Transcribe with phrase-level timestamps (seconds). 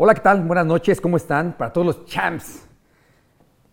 [0.00, 0.44] Hola, ¿qué tal?
[0.44, 1.56] Buenas noches, ¿cómo están?
[1.58, 2.68] Para todos los champs.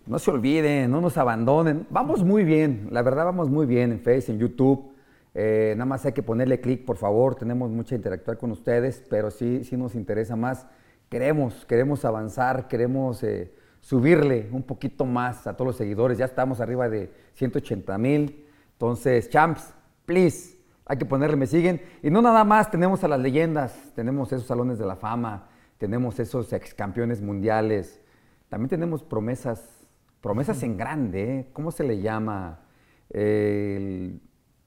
[0.07, 1.85] No se olviden, no nos abandonen.
[1.91, 4.91] Vamos muy bien, la verdad vamos muy bien en Facebook, en YouTube.
[5.35, 7.35] Eh, nada más hay que ponerle clic, por favor.
[7.35, 10.65] Tenemos mucha interactuar con ustedes, pero sí, sí nos interesa más.
[11.09, 16.17] Queremos, queremos avanzar, queremos eh, subirle un poquito más a todos los seguidores.
[16.17, 18.47] Ya estamos arriba de 180 mil.
[18.71, 19.75] Entonces, champs,
[20.07, 20.57] please,
[20.87, 21.83] hay que ponerle me siguen.
[22.01, 26.19] Y no nada más, tenemos a las leyendas, tenemos esos salones de la fama, tenemos
[26.19, 28.01] esos ex campeones mundiales.
[28.49, 29.87] También tenemos promesas,
[30.21, 31.49] promesas en grande, ¿eh?
[31.53, 32.61] ¿cómo se le llama?
[33.09, 34.21] El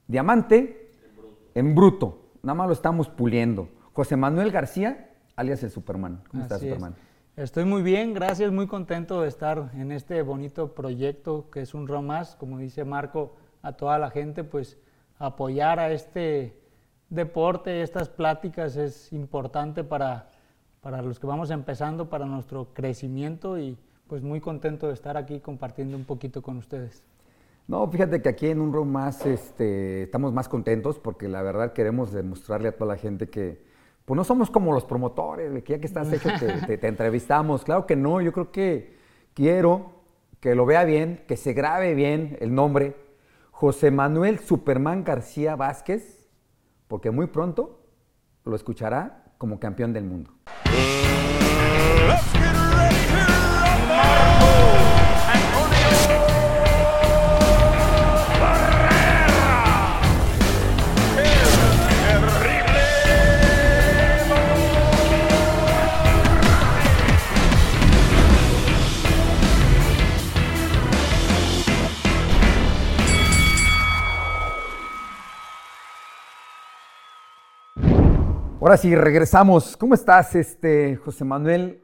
[0.07, 0.91] diamante
[1.55, 2.31] en bruto.
[2.41, 3.69] Nada más lo estamos puliendo.
[3.93, 6.23] José Manuel García, alias el Superman.
[6.29, 6.69] ¿Cómo estás, es.
[6.69, 6.95] Superman?
[7.35, 11.87] Estoy muy bien, gracias, muy contento de estar en este bonito proyecto que es un
[11.87, 14.77] ROM más, como dice Marco, a toda la gente, pues
[15.17, 16.59] apoyar a este
[17.09, 20.31] deporte, estas pláticas es importante para,
[20.81, 25.39] para los que vamos empezando, para nuestro crecimiento y pues muy contento de estar aquí
[25.39, 27.03] compartiendo un poquito con ustedes.
[27.67, 31.73] No, fíjate que aquí en un room más este, estamos más contentos porque la verdad
[31.73, 33.61] queremos demostrarle a toda la gente que
[34.05, 37.63] pues no somos como los promotores, que ya que estás hecho te, te- te entrevistamos.
[37.63, 38.97] Claro que no, yo creo que
[39.35, 39.91] quiero
[40.39, 42.95] que lo vea bien, que se grabe bien el nombre,
[43.51, 46.27] José Manuel Superman García Vázquez,
[46.87, 47.81] porque muy pronto
[48.45, 50.31] lo escuchará como campeón del mundo.
[50.71, 51.18] Música
[78.61, 79.77] Ahora sí, regresamos.
[79.77, 81.81] ¿Cómo estás, este, José Manuel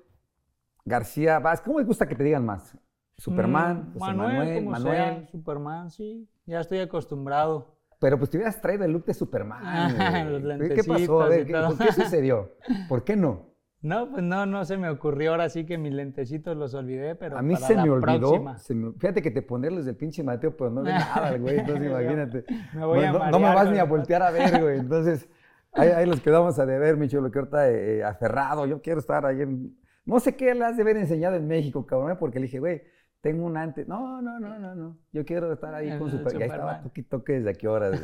[0.83, 1.65] García Vázquez?
[1.65, 2.77] ¿Cómo me gusta que te digan más?
[3.17, 4.95] Superman, Mm, José Manuel, Manuel, como Manuel.
[4.97, 7.77] sea, Superman, sí, ya estoy acostumbrado.
[7.99, 9.61] Pero pues te hubieras traído el look de Superman.
[10.31, 11.21] Los ¿Qué- ¿Qué pasó?
[11.21, 11.53] A ver, ¿qué-.
[11.53, 12.51] ¿Por qué sucedió?
[12.89, 13.53] ¿Por qué no?
[13.81, 17.37] No, pues no, no se me ocurrió ahora sí que mis lentecitos los olvidé, pero
[17.37, 18.57] A mí para se la me olvidó.
[18.57, 20.91] se me- fíjate que te ponerles del pinche Mateo, pero no ve
[21.31, 21.59] nada, güey.
[21.59, 22.45] Entonces imagínate.
[22.73, 24.79] me voy a no, no me vas ni a voltear a ver, güey.
[24.79, 25.29] Entonces,
[25.75, 28.65] ahí, ahí los quedamos a deber, mi chulo, que ahorita eh, aferrado.
[28.65, 29.77] Yo quiero estar ahí en.
[30.05, 32.15] No sé qué le has de haber enseñado en México, cabrón, ¿eh?
[32.19, 32.81] porque le dije, güey,
[33.21, 33.87] tengo un antes.
[33.87, 34.97] No, no, no, no, no.
[35.11, 36.39] Yo quiero estar ahí El- con Superman.
[36.39, 36.83] Ya estaba Superman.
[36.83, 38.01] toque y toque desde aquí horas,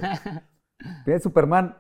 [1.21, 1.77] Superman.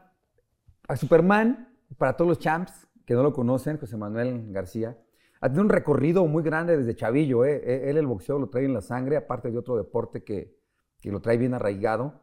[0.87, 4.97] A Superman, para todos los champs que no lo conocen, José Manuel García,
[5.39, 7.45] ha tenido un recorrido muy grande desde chavillo.
[7.45, 7.61] ¿eh?
[7.65, 10.55] Eh, Él el boxeo lo trae en la sangre, aparte de otro deporte que,
[10.99, 12.21] que lo trae bien arraigado.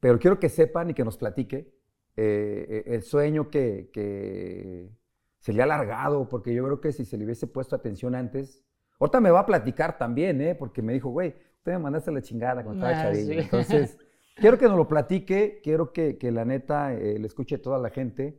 [0.00, 1.74] Pero quiero que sepan y que nos platique
[2.22, 4.90] eh, eh, el sueño que, que
[5.38, 8.62] se le ha alargado, porque yo creo que si se le hubiese puesto atención antes,
[8.98, 10.54] ahorita me va a platicar también, ¿eh?
[10.54, 13.32] porque me dijo, güey, usted me mandaste la chingada cuando estaba Ah, sí.
[13.38, 13.98] Entonces,
[14.36, 17.88] quiero que nos lo platique, quiero que, que la neta eh, le escuche toda la
[17.88, 18.38] gente.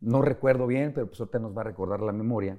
[0.00, 2.58] No recuerdo bien, pero pues ahorita nos va a recordar la memoria.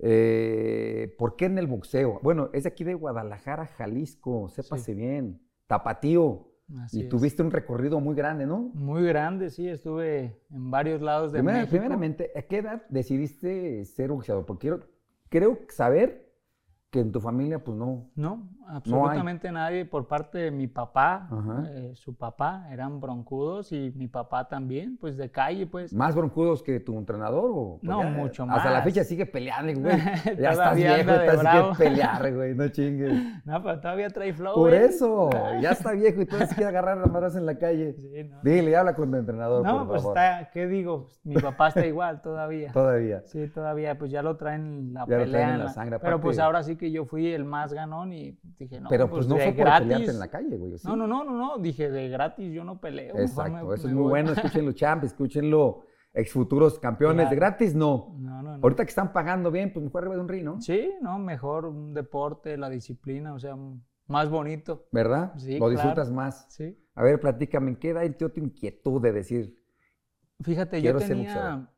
[0.00, 2.20] Eh, ¿Por qué en el boxeo?
[2.22, 6.47] Bueno, es de aquí de Guadalajara, Jalisco, sépase bien, tapatío.
[6.82, 7.08] Así y es.
[7.08, 8.70] tuviste un recorrido muy grande, ¿no?
[8.74, 11.70] Muy grande, sí, estuve en varios lados de Primera- México.
[11.72, 14.44] primeramente, ¿a qué edad decidiste ser boxeador?
[14.44, 14.80] Porque quiero,
[15.30, 16.27] creo saber
[16.90, 18.08] que en tu familia, pues no.
[18.14, 21.28] No, absolutamente nadie por parte de mi papá,
[21.68, 25.92] eh, su papá, eran broncudos y mi papá también, pues de calle, pues.
[25.92, 27.50] ¿Más broncudos que tu entrenador?
[27.54, 28.84] O, No, mucho Hasta la más.
[28.84, 29.96] fecha sigue peleando, güey.
[30.40, 32.54] Ya estás viejo, estás que pelear, güey.
[32.54, 33.12] No chingues.
[33.44, 34.54] No, pero todavía trae flow.
[34.54, 34.86] Por ¿eh?
[34.86, 35.28] eso,
[35.60, 37.92] ya está viejo y todavía se quiere agarrar las manos en la calle.
[37.94, 38.38] Sí, no.
[38.42, 40.16] Dile, habla con tu entrenador, No, por pues favor.
[40.18, 41.08] está, ¿qué digo?
[41.22, 42.72] Mi papá está igual todavía.
[42.72, 43.22] Todavía.
[43.26, 45.30] Sí, todavía, pues ya lo traen la Ya lo pelea.
[45.30, 47.72] traen en en la la- sangre, Pero pues ahora sí que yo fui el más
[47.74, 49.88] ganón y dije, no, Pero pues, no de fue por gratis.
[49.88, 50.72] pelearte en la calle, güey.
[50.84, 53.18] No, no, no, no, no, dije de gratis yo no peleo.
[53.18, 54.10] Exacto, me- eso me es muy voy.
[54.10, 54.32] bueno.
[54.32, 55.82] Escúchenlo, champ, escúchenlo,
[56.14, 57.16] ex futuros campeones.
[57.26, 57.30] Claro.
[57.30, 58.14] De gratis, no.
[58.18, 58.62] No, no, no.
[58.62, 60.60] Ahorita que están pagando bien, pues mejor arriba de un ring, ¿no?
[60.62, 63.56] Sí, no, mejor un deporte, la disciplina, o sea,
[64.06, 64.86] más bonito.
[64.92, 65.34] ¿Verdad?
[65.36, 66.14] Sí, Lo disfrutas claro.
[66.14, 66.46] más.
[66.48, 66.78] Sí.
[66.94, 69.54] A ver, platícame, ¿en qué edad te tu inquietud de decir,
[70.40, 71.68] Fíjate, yo tenía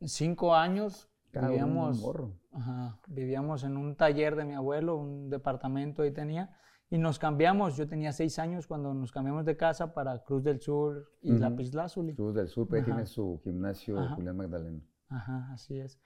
[0.00, 2.32] cinco años, cabrón, vivíamos, morro?
[2.56, 6.56] Ajá, vivíamos en un taller de mi abuelo, un departamento ahí tenía,
[6.88, 10.60] y nos cambiamos, yo tenía seis años cuando nos cambiamos de casa para Cruz del
[10.60, 11.40] Sur y Ujú.
[11.40, 12.14] Lapislázuli.
[12.14, 14.14] Cruz del Sur, pero tiene su gimnasio Ajá.
[14.14, 14.80] Julián Magdalena.
[15.08, 16.00] Ajá, así es.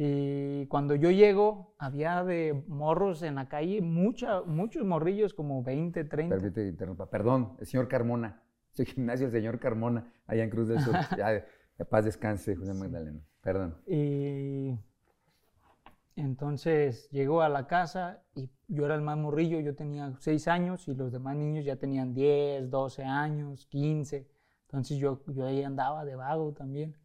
[0.00, 6.04] Y cuando yo llego, había de morros en la calle, mucha, muchos morrillos, como 20,
[6.04, 6.36] 30.
[6.36, 7.10] Permite que interrumpa.
[7.10, 8.42] Perdón, el señor Carmona.
[8.70, 10.94] Su gimnasio, el señor Carmona, allá en Cruz del Sur.
[11.18, 13.20] ya, de paz descanse, Julián Magdalena.
[13.40, 13.76] Perdón.
[13.88, 14.78] Y
[16.18, 20.88] Entonces llegó a la casa y yo era el más morrillo, yo tenía 6 años
[20.88, 24.28] y los demás niños ya tenían 10, 12 años, 15.
[24.62, 26.96] Entonces yo, yo ahí andaba de vago también.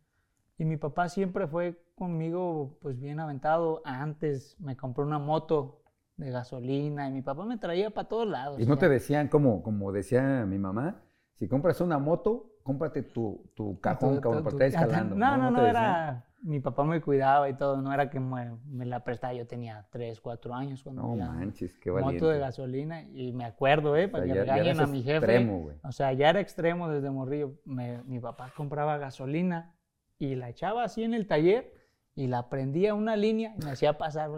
[0.58, 3.84] Y mi papá siempre fue conmigo pues bien aventado.
[3.86, 5.84] Antes me compró una moto
[6.18, 8.60] de gasolina y mi papá me traía para todos lados.
[8.60, 8.80] Y no ya.
[8.80, 11.04] te decían, como, como decía mi mamá,
[11.38, 15.16] si compras una moto, cómprate tu, tu cajón, cabrón, tu- para estar escalando.
[15.16, 15.84] No, no, no, te decían?
[15.84, 16.26] era...
[16.44, 19.34] Mi papá me cuidaba y todo, no era que me, me la prestaba.
[19.34, 22.26] Yo tenía 3, 4 años cuando No manches, qué moto valiente.
[22.26, 24.10] de gasolina y me acuerdo, ¿eh?
[24.10, 25.16] Para sea, que regañen a mi jefe.
[25.18, 25.72] extremo.
[25.84, 27.54] O sea, ya era extremo desde morrillo.
[27.64, 29.74] Me- mi papá compraba gasolina
[30.20, 31.74] y la echaba así en el taller
[32.14, 34.30] y la prendía una línea y me hacía pasar.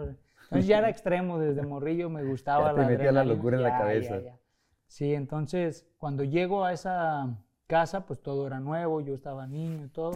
[0.44, 3.70] Entonces ya era extremo desde morrillo, me gustaba Ya te metía la locura en la
[3.70, 4.20] Ya, cabeza.
[4.20, 4.38] ya.
[4.86, 7.36] Sí, entonces cuando llego a esa
[7.66, 10.12] casa, pues todo era nuevo, yo estaba niño y todo.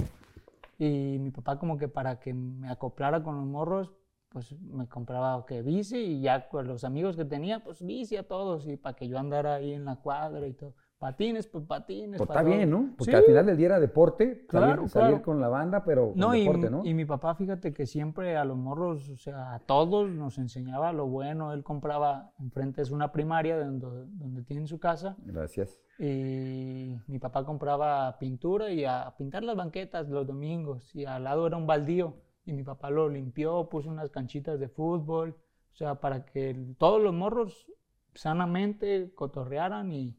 [0.80, 3.92] Y mi papá como que para que me acoplara con los morros,
[4.30, 8.26] pues me compraba que bici y ya con los amigos que tenía, pues bici a
[8.26, 10.74] todos y para que yo andara ahí en la cuadra y todo.
[11.00, 12.18] Patines, pues patines.
[12.18, 12.90] Pues está bien, ¿no?
[12.98, 13.16] Porque Sí.
[13.16, 15.22] al final del día era deporte, Claro, salir, salir claro.
[15.24, 16.84] con la banda, pero No, y, deporte, ¿no?
[16.84, 20.92] y mi papá, fíjate que siempre a los morros, o sea, a todos nos enseñaba
[20.92, 21.54] lo bueno.
[21.54, 25.80] Él compraba, enfrente es una primaria donde, donde tienen su casa, Gracias.
[25.98, 30.94] y mi papá compraba pintura y a pintar las banquetas los domingos.
[30.94, 32.14] Y al lado era un baldío.
[32.44, 35.34] Y mi papá lo limpió, puso unas canchitas de fútbol.
[35.72, 37.70] O sea, para que todos los morros
[38.14, 40.14] sanamente cotorrearan y,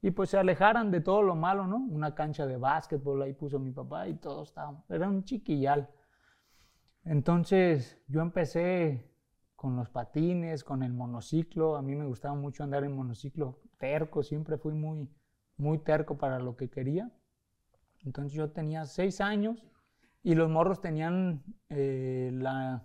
[0.00, 1.76] y pues se alejaran de todo lo malo, ¿no?
[1.76, 4.88] Una cancha de básquetbol ahí puso mi papá y todos estábamos.
[4.90, 5.88] Era un chiquillal.
[7.04, 9.10] Entonces yo empecé
[9.56, 11.76] con los patines, con el monociclo.
[11.76, 15.08] A mí me gustaba mucho andar en monociclo terco, siempre fui muy,
[15.56, 17.10] muy terco para lo que quería.
[18.04, 19.64] Entonces yo tenía seis años
[20.22, 22.84] y los morros tenían eh, la...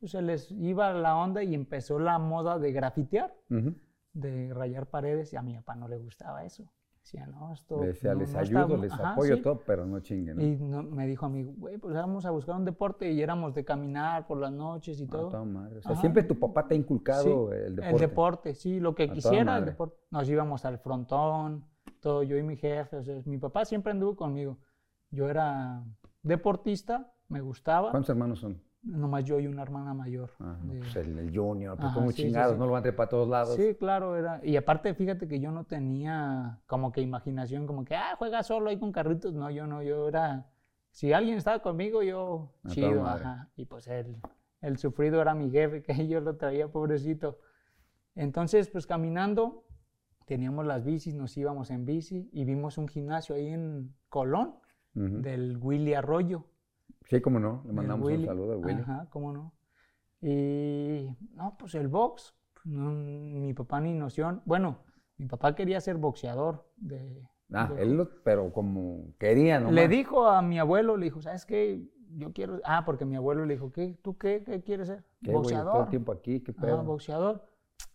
[0.00, 3.76] Pues se les iba la onda y empezó la moda de grafitear, Ujú.
[4.12, 6.64] De rayar paredes y a mi papá no le gustaba eso.
[7.02, 7.78] Decía, no, esto...
[7.80, 8.82] Les decía, no- les no está ayudo, mu-".
[8.82, 9.42] les Ajá, apoyo sí.
[9.42, 10.36] todo, pero no chinguen.
[10.36, 10.42] ¿no?
[10.42, 13.54] Y no- me dijo a mí, güey, pues vamos a buscar un deporte y éramos
[13.54, 15.28] de caminar por las noches y A todo.
[15.28, 15.78] toda madre.
[15.78, 16.00] O sea, Ajá.
[16.00, 17.90] siempre tu papá te ha inculcado Sí, el deporte.
[17.90, 19.96] El deporte, sí, lo que toda quisiera, el deporte.
[20.10, 21.64] Nos íbamos al frontón,
[22.00, 22.96] todo, yo y mi jefe.
[22.98, 24.58] o sea, mi papá siempre anduvo conmigo.
[25.10, 25.82] Yo era
[26.22, 28.62] deportista, me gustaba, ¿Cuántos hermanos son?
[28.82, 30.30] Nomás yo y una hermana mayor.
[30.40, 32.58] Ah, de- pues el, el junior, pues Ajá, como sí, sí, chingados, sí.
[32.58, 33.54] no lo van a para todos lados.
[33.56, 34.40] Sí, claro, era.
[34.44, 38.70] Y aparte, fíjate que yo no tenía como que imaginación, como que, ah, juega solo
[38.70, 39.32] ahí con carritos.
[39.34, 40.48] No, yo no, yo era.
[40.90, 43.50] Si alguien estaba conmigo, yo A toda chido, ajá.
[43.56, 44.16] Y pues el,
[44.60, 47.38] el sufrido era mi jefe, que yo lo traía, pobrecito.
[48.14, 49.64] Entonces, pues caminando,
[50.26, 54.56] teníamos las bicis, nos íbamos en bici y vimos un gimnasio ahí en Colón,
[54.94, 56.44] del Willy Arroyo.
[57.08, 57.62] Sí, cómo no.
[57.66, 58.80] Le mandamos un saludo al Willy.
[58.82, 59.52] Ajá, cómo no.
[60.20, 62.34] Y no, pues el box,
[62.64, 64.40] no, mi papá ni noción.
[64.44, 64.78] Bueno,
[65.18, 66.64] mi papá quería ser boxeador.
[66.76, 69.70] De, Ah, de- él lo, pero como quería, ¿no?
[69.70, 71.86] le dijo a mi abuelo, le dijo, ¿sabes qué?
[72.14, 72.60] Yo quiero.
[72.64, 73.98] Ah, porque mi abuelo le dijo, ¿qué?
[74.02, 75.04] ¿Tú qué, qué quieres ser?
[75.22, 75.34] ¿Qué, güey?
[75.34, 75.82] Todo Boxeador.
[75.84, 76.82] el tiempo aquí, qué pedo.
[76.82, 77.44] boxeador.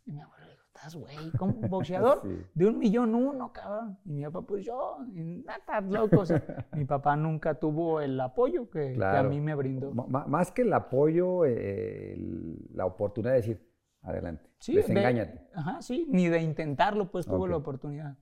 [0.06, 0.37] Y mi abuelo
[0.78, 1.32] ¿estás güey?
[1.38, 2.22] ¿Cómo boxeador?
[2.24, 2.42] Sí.
[2.54, 3.98] De un millón uno, cabrón.
[4.06, 6.20] Y mi papá, pues yo, nada, estás loco.
[6.22, 6.42] O sea,
[6.74, 9.92] mi papá nunca tuvo el apoyo que, a mí me brindó.
[9.94, 13.68] Más que el apoyo, eh, el- la oportunidad de decir,
[14.02, 15.48] adelante, Sí, de- desengáñate.
[15.54, 18.18] ajá, sí, ni de intentarlo, pues tuvo la oportunidad.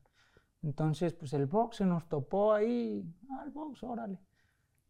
[0.63, 4.20] Entonces, pues el box se nos topó ahí, ah, el box, órale.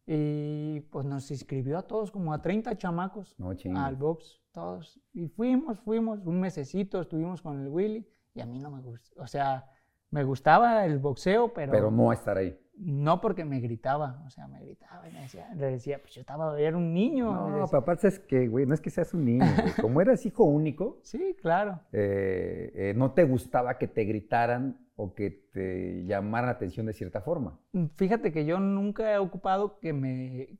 [0.06, 4.98] Y pues nos inscribió a todos, como a 30 chamacos No al box, todos.
[5.12, 9.20] Y fuimos, fuimos, un mesecito estuvimos con el Willy y a mí no me gustó,
[9.22, 9.66] o sea,
[10.10, 12.58] me gustaba el boxeo, pero, Pero no estar ahí.
[12.78, 16.20] no porque me gritaba, o sea, me gritaba y me decía, le decía, pues yo
[16.22, 17.32] estaba, era un niño.
[17.34, 17.64] No, decía.
[17.70, 19.72] pero aparte es que, güey, no es que seas un niño, güey.
[19.82, 21.80] Como eras hijo único, Sí, claro.
[21.92, 26.94] eh, eh, no te gustaba que te gritaran o que te llamaran la atención de
[26.94, 27.58] cierta forma.
[27.96, 30.58] Fíjate que yo nunca he ocupado que me,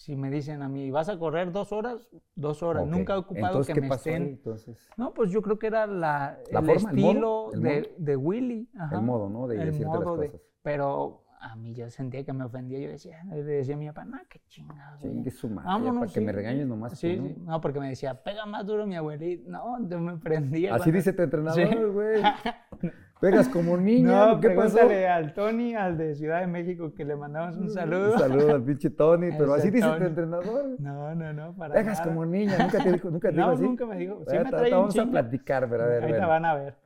[0.00, 2.86] si me dicen a mí, vas a correr dos horas, dos horas.
[2.86, 4.28] Nunca he ocupado Entonces, que ¿qué me pasó ahí, estén.
[4.30, 4.88] entonces?
[4.96, 7.90] No, pues yo creo que era la, ¿La el forma, el estilo de, modo?
[7.98, 8.70] de Willy.
[8.78, 8.96] ajá.
[8.96, 9.46] El modo, ¿no?
[9.46, 10.40] De El decirte las modo de- cosas.
[10.62, 12.78] pero a mí yo sentía que me ofendía.
[12.78, 14.98] Yo decía, le decía a mi papá, no, qué chingado.
[15.00, 16.36] Chingue su madre, Vámonos, para que me sí".
[16.36, 17.28] regañes nomás tú, Sí, ¿no?
[17.28, 17.36] sí.
[17.44, 19.50] No, porque me decía, pega más duro mi abuelita.
[19.50, 20.74] No, yo me prendía.
[20.76, 22.22] Así cuando- dice tu entrenador, güey.
[23.20, 24.76] Pegas como niña, No, ¿qué pasó?
[24.76, 28.12] pregúntale al Tony, al de Ciudad de México, que le mandamos un saludo.
[28.14, 30.76] Un saludo al pinche Tony, pero así dice tu entrenador.
[30.80, 32.04] No, no, no, para Pegas nada.
[32.10, 33.62] como niña, nunca te dijo, nunca te dijo No, así.
[33.62, 34.24] nunca me dijo.
[34.26, 36.28] Sí Ahorita- un vamos a platicar, pero a ver, Ahorita bueno.
[36.28, 36.76] van a ver.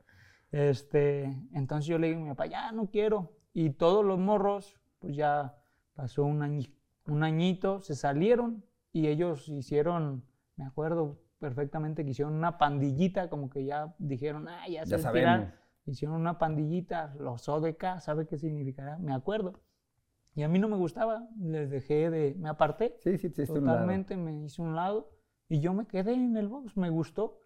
[0.51, 1.23] Este,
[1.53, 3.31] entonces yo le digo a mi papá, ya no quiero.
[3.53, 5.55] Y todos los morros, pues ya
[5.95, 6.73] pasó un, añi-
[7.07, 10.23] un añito, se salieron y ellos hicieron
[10.57, 14.97] Me acuerdo perfectamente que hicieron una pandillita, como que ya dijeron, ah, ya se Ya
[14.97, 15.03] retiraron".
[15.41, 15.64] sabemos.
[15.85, 18.97] Hicieron una pandillita, los ODK, ¿sabe qué significará?
[18.97, 19.61] Me acuerdo.
[20.33, 22.97] Y a mí no me gustaba, les dejé de, me aparté.
[22.99, 23.45] Sí, sí, sí.
[23.45, 25.11] Totalmente me hice un lado
[25.47, 27.39] y yo me quedé en el box, me gustó.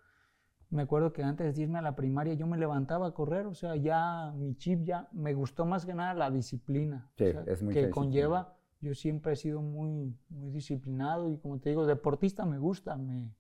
[0.72, 3.54] Me acuerdo que antes de irme a la primaria yo me levantaba a correr, o
[3.56, 7.44] sea, ya mi chip ya me gustó más que nada la disciplina Sí, o sea,
[7.48, 8.56] es que conlleva.
[8.82, 13.36] Yo siempre he sido muy, muy disciplinado y como te digo, deportista me gusta, me,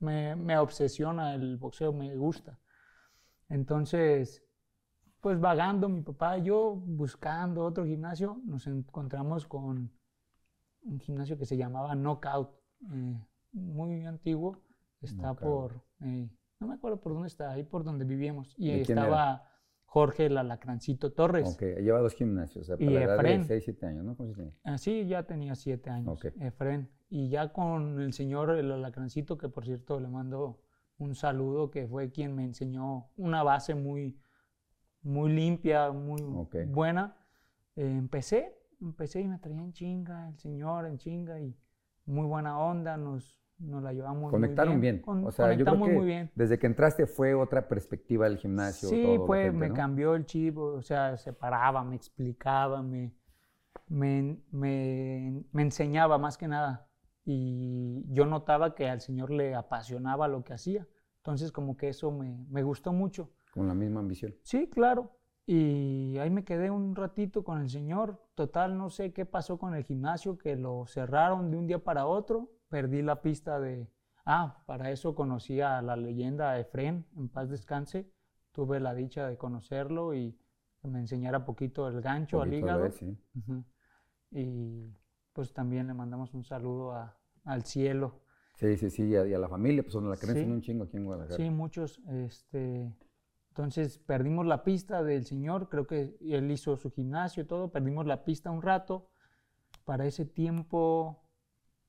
[0.00, 2.58] me, me obsesiona el boxeo, me gusta.
[3.54, 4.44] Entonces,
[5.20, 9.92] pues vagando mi papá y yo, buscando otro gimnasio, nos encontramos con
[10.82, 12.50] un gimnasio que se llamaba Knockout,
[12.92, 13.16] eh,
[13.52, 14.58] muy antiguo,
[15.00, 15.40] está Knockout.
[15.40, 19.48] por, eh, no me acuerdo por dónde está, ahí por donde vivíamos, y estaba
[19.84, 21.54] Jorge el Alacrancito Torres.
[21.54, 22.64] Ok, lleva dos gimnasios.
[22.64, 23.44] O sea, Y para la edad de Efren.
[23.44, 24.16] 6, 7 años, ¿no?
[24.16, 24.52] ¿Cómo se llama?
[24.64, 26.32] Así ya tenía siete años, Ok.
[26.40, 26.90] Efren.
[27.08, 30.63] Y ya con el señor el Alacrancito, que por cierto le mando
[30.98, 34.18] un saludo, que fue quien me enseñó una base muy,
[35.02, 36.22] muy limpia, muy
[36.66, 37.16] buena.
[37.76, 41.56] eh, empecé, empecé y me traía en chinga el señor, en chinga, y
[42.06, 44.96] muy buena onda, nos, nos la llevamos Conectaron muy bien.
[44.96, 45.02] bien.
[45.04, 46.30] Con- o sea, yo creo conectamos que muy bien.
[46.34, 48.88] desde que entraste fue otra perspectiva del gimnasio.
[48.90, 49.74] Sí, todo, pues gente, me ¿no?
[49.74, 53.12] cambió el chip, o sea, se paraba, me explicaba, me,
[53.88, 56.88] me, me- me enseñaba más que nada.
[57.24, 60.86] Y yo notaba que al señor le apasionaba lo que hacía.
[61.18, 63.30] Entonces, como que eso me, me gustó mucho.
[63.52, 64.34] Con la misma ambición.
[64.42, 65.16] Sí, claro.
[65.46, 68.22] Y ahí me quedé un ratito con el señor.
[68.34, 72.06] Total, no sé qué pasó con el gimnasio, que lo cerraron de un día para
[72.06, 72.50] otro.
[72.68, 73.88] Perdí la pista de...
[74.26, 78.10] Ah, para eso conocí a la leyenda Efren, en paz descanse.
[78.52, 80.38] Tuve la dicha de conocerlo y
[80.80, 82.82] que me enseñara poquito el gancho al Poquito de hígado.
[82.82, 83.18] ver, sí.
[83.36, 83.64] Ujú.
[84.30, 84.94] Y
[85.34, 88.22] pues también le mandamos un saludo a- al cielo.
[88.54, 90.50] Sí, sí, sí, y a, y a la familia, pues son la creencia Sí.
[90.50, 91.36] un chingo aquí en Guadalajara.
[91.36, 92.00] Sí, muchos.
[92.08, 92.94] Este,
[93.50, 98.06] entonces perdimos la pista del señor, creo que él hizo su gimnasio y todo, perdimos
[98.06, 99.10] la pista un rato.
[99.84, 101.24] Para ese tiempo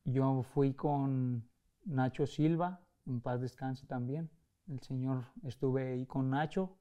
[0.04, 1.48] yo fui con
[1.86, 4.30] Nacho Silva, en paz descanse también.
[4.68, 6.78] El señor estuve ahí con Nacho.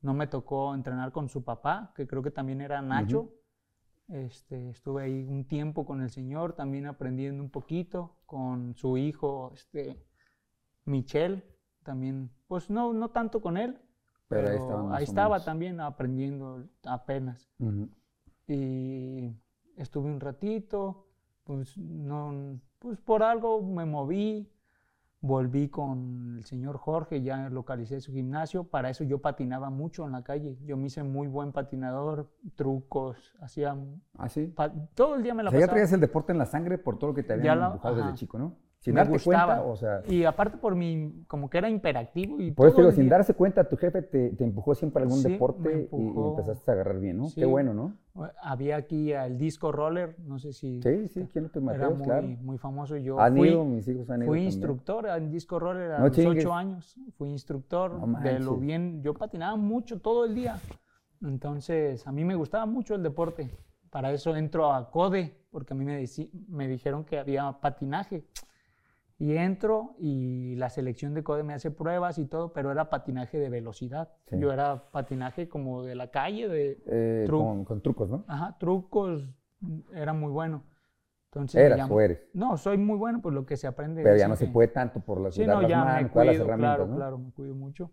[0.00, 3.32] No me tocó entrenar con su papá, que creo que también era Nacho.
[4.08, 9.50] Este, estuve ahí un tiempo con el señor, también aprendiendo un poquito, con su hijo,
[9.54, 9.98] este,
[10.84, 11.42] Michelle,
[11.82, 13.80] también, pues no, no tanto con él,
[14.28, 15.44] Pero pero, ahí estaba menos.
[15.44, 17.50] también aprendiendo apenas.
[18.46, 19.32] Y
[19.76, 21.06] estuve un ratito,
[21.44, 24.50] pues no, pues por algo me moví,
[25.26, 30.12] volví con el señor Jorge, ya localicé su gimnasio, para eso yo patinaba mucho en
[30.12, 33.74] la calle, yo me hice muy buen patinador, trucos, hacía,
[34.18, 34.52] Ah, sí.
[34.94, 35.74] todo el día me O la sea, ya pasaba.
[35.76, 38.08] traías el deporte en la sangre por todo lo que te habían la- empujado desde
[38.10, 38.16] ajá.
[38.18, 38.54] chico, ¿no?
[38.84, 39.56] Sin me darte gustaba.
[39.62, 42.92] cuenta, o sea, Y aparte por mi, como que era imperactivo y por eso digo,
[42.92, 46.06] sin día- darse cuenta, tu jefe te, te empujó siempre a algún Sí, deporte y-
[46.28, 47.28] empezaste a agarrar bien, ¿no?
[47.28, 47.36] Sí.
[47.40, 47.94] Qué bueno, ¿no?
[48.42, 52.04] Había aquí el disco roller, no sé si Sí, sí, ¿quién no te era muy,
[52.04, 52.26] Claro.
[52.42, 52.98] muy famoso.
[52.98, 54.44] Yo Han fui, ido, mis hijos han ido fui también.
[54.52, 56.44] instructor en disco roller a No los chingues.
[56.44, 56.94] ocho años.
[57.16, 59.02] Fui instructor No de lo bien.
[59.02, 60.56] Yo patinaba mucho todo el día.
[61.22, 63.50] Entonces, a mí me gustaba mucho el deporte.
[63.88, 66.04] Para eso entro a CODE, porque a mí me,
[66.48, 68.24] me dijeron que había patinaje.
[69.16, 73.38] Y entro y la selección de CODE me hace pruebas y todo, pero era patinaje
[73.38, 74.10] de velocidad.
[74.26, 74.38] Sí.
[74.38, 78.24] Yo era patinaje como de la calle, de Eh, Tru- con, con trucos, ¿no?
[78.26, 79.28] ajá, trucos,
[79.94, 80.64] era muy bueno.
[81.30, 82.26] Entonces Eras llamó- o eres.
[82.32, 84.02] No, soy muy bueno, pues lo que se aprende.
[84.02, 86.02] Pero ya no se que- puede tanto por las, Sí, dar no, las ya manos,
[86.04, 86.96] me todas las cuido, herramientas, claro, ¿no?
[86.96, 87.90] claro, me cuido mucho.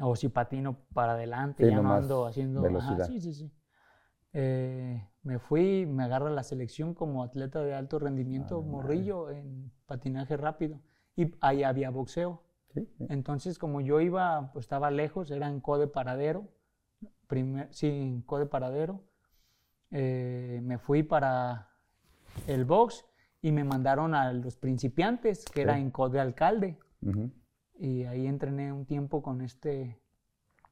[0.00, 2.60] O si patino para adelante, Sí, ya no ando haciendo...
[2.60, 3.06] ajá, velocidad.
[3.06, 3.52] sí, sí, sí.
[4.32, 8.70] Eh, me fui, me agarra la selección como atleta de alto rendimiento, Ah, madre.
[8.70, 10.80] morrillo, en patinaje rápido.
[11.16, 12.42] Y ahí había boxeo.
[12.74, 13.06] Sí, sí.
[13.10, 16.48] Entonces, como yo iba, pues estaba lejos, era en Code Paradero,
[17.26, 19.04] primer, sí, en Code Paradero,
[19.90, 21.68] eh, me fui para
[22.46, 23.04] el box
[23.42, 26.78] y me mandaron a los principiantes, que era en Code Alcalde.
[27.78, 30.00] Y ahí entrené un tiempo con este,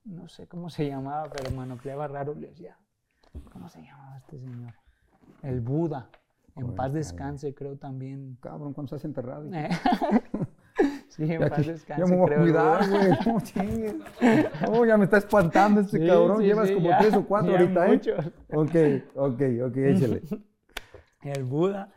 [0.05, 2.79] no sé cómo se llamaba, pero manopleaba raro, le decía,
[3.53, 4.75] ¿cómo se llamaba este señor?
[5.43, 6.09] El Buda.
[6.57, 8.37] En Joder, paz descanse, creo también.
[8.41, 9.45] Cabrón, ¿cuándo estás enterrado?
[9.55, 9.69] Eh,
[11.09, 13.11] sí, en Ya, paz que- descanse, ya me voy a cuidar, güey.
[14.71, 16.39] No ya me está espantando este Sí, cabrón.
[16.39, 18.01] sí, Llevas sí, como ya, tres o cuatro ahorita, ¿eh?
[18.53, 18.75] Ok,
[19.15, 20.23] ok, ok, échale.
[21.23, 21.93] el Buda.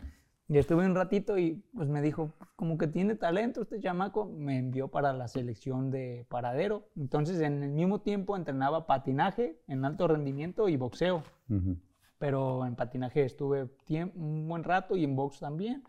[0.50, 4.58] Y estuve un ratito y pues me dijo, como que tiene talento este chamaco, me
[4.58, 6.90] envió para la selección de paradero.
[6.98, 11.24] Entonces en el mismo tiempo entrenaba patinaje en alto rendimiento y boxeo.
[11.50, 11.78] Ujú.
[12.20, 13.70] Pero en patinaje estuve
[14.16, 15.84] un buen rato y en box también.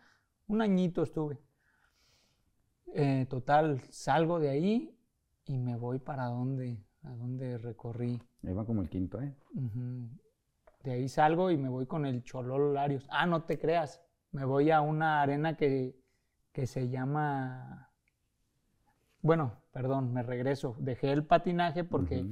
[0.46, 1.38] Un añito estuve.
[2.92, 4.96] Eh, total, salgo de ahí
[5.46, 8.23] y me voy para donde, a donde recorrí.
[8.44, 9.34] Ahí va como el quinto, ¿eh?
[10.84, 13.06] De ahí salgo y me voy con el Chololo Larios.
[13.11, 14.03] Ah, no te creas.
[14.35, 15.95] Me voy a una arena que,
[16.53, 17.88] que se llama.
[19.23, 20.75] Bueno, perdón, me regreso.
[20.81, 22.26] Dejé el patinaje porque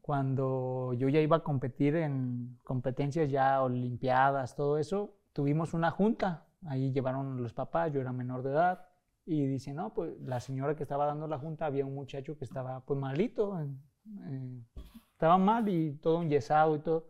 [0.00, 6.46] cuando yo ya iba a competir en competencias ya olimpiadas, todo eso, tuvimos una junta.
[6.66, 8.88] Ahí llevaron los papás, yo era menor de edad.
[9.26, 12.46] Y dice, no, pues la señora que estaba dando la junta, había un muchacho que
[12.46, 14.62] estaba pues malito, eh,
[15.12, 17.08] estaba mal y todo enyesado y todo.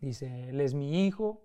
[0.00, 1.44] Dice, él es mi hijo,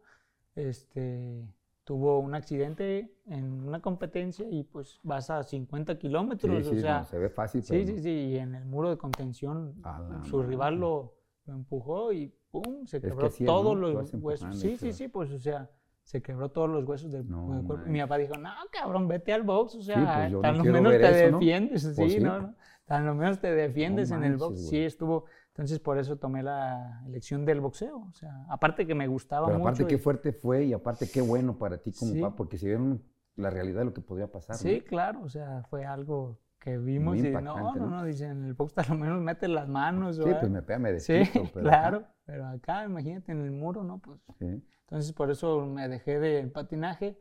[0.56, 1.48] este,
[1.84, 6.80] tuvo un accidente en una competencia y pues vas a 50 Sí, kilómetros, sí, o
[6.80, 8.02] sea, no, se ve fácil, sí, pero sí, no.
[8.02, 9.76] sí, y en el muro de contención
[10.24, 10.48] su madre.
[10.48, 14.58] rival lo, lo empujó y pum, se que quebró es, todos los huesos.
[14.58, 15.70] Sí, sí, sí, pues o sea,
[16.04, 17.78] se quebró todos los huesos del, cuerpo.
[17.88, 21.12] Mi papá dijo, no, cabrón, vete al box, o sea, pues, tan lo menos te
[21.12, 22.20] defiendes, sí, Pues, sí.
[22.20, 22.56] no, no,
[22.86, 24.68] tan lo menos te defiendes en el box.
[24.70, 29.08] Sí, estuvo, entonces por eso tomé la elección del boxeo, o sea, aparte que me
[29.08, 29.70] gustaba Pero mucho.
[29.70, 32.22] aparte qué y- fuerte fue y aparte qué bueno para ti como Sí.
[32.22, 33.04] papá, porque se vieron
[33.36, 34.56] la realidad de lo que podría pasar.
[34.58, 34.86] Sí, ¿no?
[34.86, 37.90] claro, o sea, fue algo que vimos Muy y no, no, ¿no?
[37.90, 40.16] no, dicen, en el box lo menos metes las manos.
[40.16, 40.40] Sí, ¿verdad?
[40.40, 41.50] pues me pega, me Sí, desquito.
[41.54, 44.00] pero acá- claro, pero acá, imagínate, en el muro, ¿no?
[44.00, 44.64] Pues, sí.
[44.82, 47.20] entonces por eso me dejé del patinaje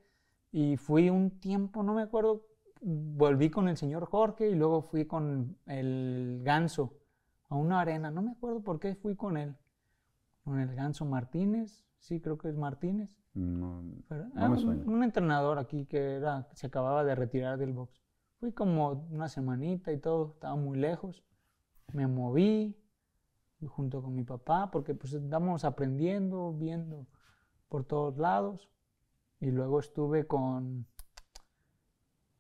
[0.53, 2.47] y fui un tiempo, no me acuerdo,
[2.81, 6.95] volví con el señor Jorge y luego fui con el ganso
[7.53, 9.55] a una arena, no me acuerdo por qué fui con él,
[10.43, 13.15] con el ganso Martínez, sí, creo que es Martínez.
[13.35, 14.85] No, Pero, no ah, me un- suena.
[14.87, 18.01] Un, entrenador aquí que era, se acababa de retirar del box.
[18.41, 21.23] Fui como una semanita y todo, estaba muy lejos.
[21.93, 22.75] Me moví
[23.67, 27.07] junto con mi papá porque pues andamos aprendiendo, viendo
[27.69, 28.71] por todos lados.
[29.41, 30.87] Y luego estuve con,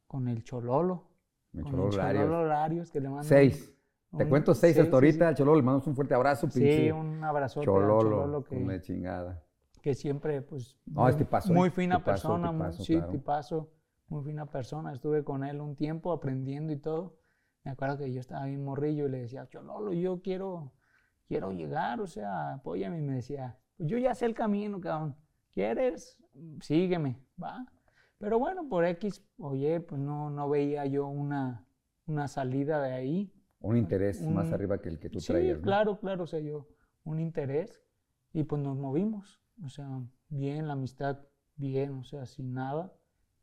[0.07, 1.05] con el Chololo.
[1.53, 1.91] Con el.
[1.91, 3.73] Chololo Larios, que le mando Seis.
[4.17, 5.29] Te un- cuento seis sí, hasta sí, ahorita.
[5.31, 5.35] sí.
[5.37, 8.01] Chololo le mandamos un fuerte abrazo, Sí, pinche un abrazote al Chololo.
[8.11, 9.43] Chololo que, Una chingada.
[9.81, 11.73] que siempre, pues, No, es tipazo, muy ¿eh?
[11.73, 13.11] fina Tipazo, persona, muy- tipazo, sí, claro.
[13.11, 13.71] tipazo,
[14.09, 14.93] muy fina persona.
[14.93, 17.17] Estuve con él un tiempo aprendiendo y todo.
[17.65, 20.73] Me acuerdo que yo estaba bien morrillo y le decía, Chololo, yo quiero,
[21.27, 22.99] quiero llegar, o sea, apóyame.
[22.99, 25.17] Y me decía, pues yo ya sé el camino, cabrón.
[25.53, 26.19] ¿Quieres?
[26.61, 27.65] Sígueme, va.
[28.19, 31.65] Pero bueno, por X, oye, pues no, no veía yo una,
[32.07, 33.33] una salida de ahí.
[33.63, 35.59] Un interés más arriba que el que tú sí, traías.
[35.59, 35.63] ¿no?
[35.63, 36.69] claro, claro, o sea, yo,
[37.05, 37.83] un interés
[38.33, 39.89] y pues nos movimos, o sea,
[40.29, 41.21] bien, la amistad,
[41.57, 42.93] bien, o sea, sin nada.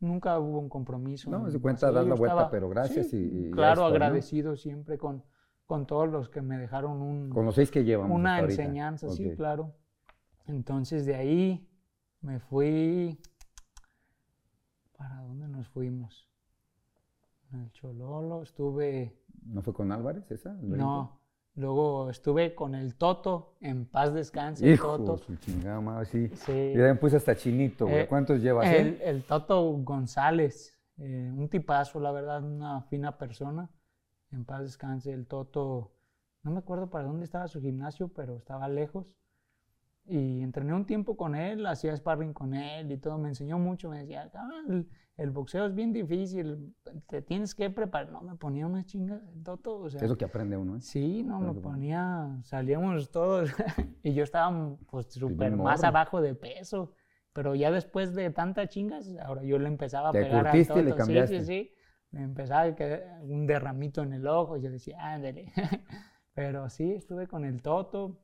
[0.01, 1.29] Nunca hubo un compromiso.
[1.29, 5.23] No, se cuenta, yo la vuelta, estaba- pero gracias sí, y- claro, agradecido siempre con,
[5.65, 8.15] con todos los que me dejaron un, Con los seis que llevamos.
[8.15, 9.75] una enseñanza, sí, claro.
[10.47, 11.69] Entonces de ahí
[12.21, 13.19] me fui.
[14.97, 16.28] ¿Para dónde nos fuimos?
[17.53, 19.17] El Chololo, estuve.
[19.45, 20.53] ¿No fue con Álvarez esa?
[20.61, 21.19] No,
[21.55, 24.69] luego estuve con el Toto, en paz descanse.
[24.69, 25.17] Hijo, Toto.
[25.17, 26.27] su chingada madre, sí.
[26.35, 26.73] Sí.
[26.75, 28.01] Ya me puse hasta chinito, güey.
[28.01, 28.67] Eh, ¿Cuántos llevas?
[28.67, 28.79] eh?
[28.81, 33.69] El, el Toto González, eh, un tipazo, la verdad, una fina persona.
[34.31, 35.91] En paz descanse, el Toto,
[36.43, 39.07] no me acuerdo para dónde estaba su gimnasio, pero estaba lejos.
[40.05, 43.89] Y entrené un tiempo con él, hacía sparring con él y todo, me enseñó mucho,
[43.89, 44.87] me decía, "Ah, el,
[45.19, 46.73] el boxeo es bien difícil,
[47.07, 48.11] te tienes que preparar.
[48.11, 50.81] No, me ponía una chinga el Toto, o sea, Es lo que aprende uno, ¿eh?
[50.81, 53.51] Sí, no, me ponía, salíamos todos
[54.03, 56.93] y yo estaba pues súper más abajo de peso,
[57.33, 60.79] pero ya después de tantas chingas, ahora yo le empezaba a Te pegar al curtiste
[60.79, 61.71] y le Toto, sí, sí, sí,
[62.11, 65.51] me empezaba a quedar un derramito en el ojo y yo decía, ándale,
[66.33, 68.21] pero sí, estuve con el Toto,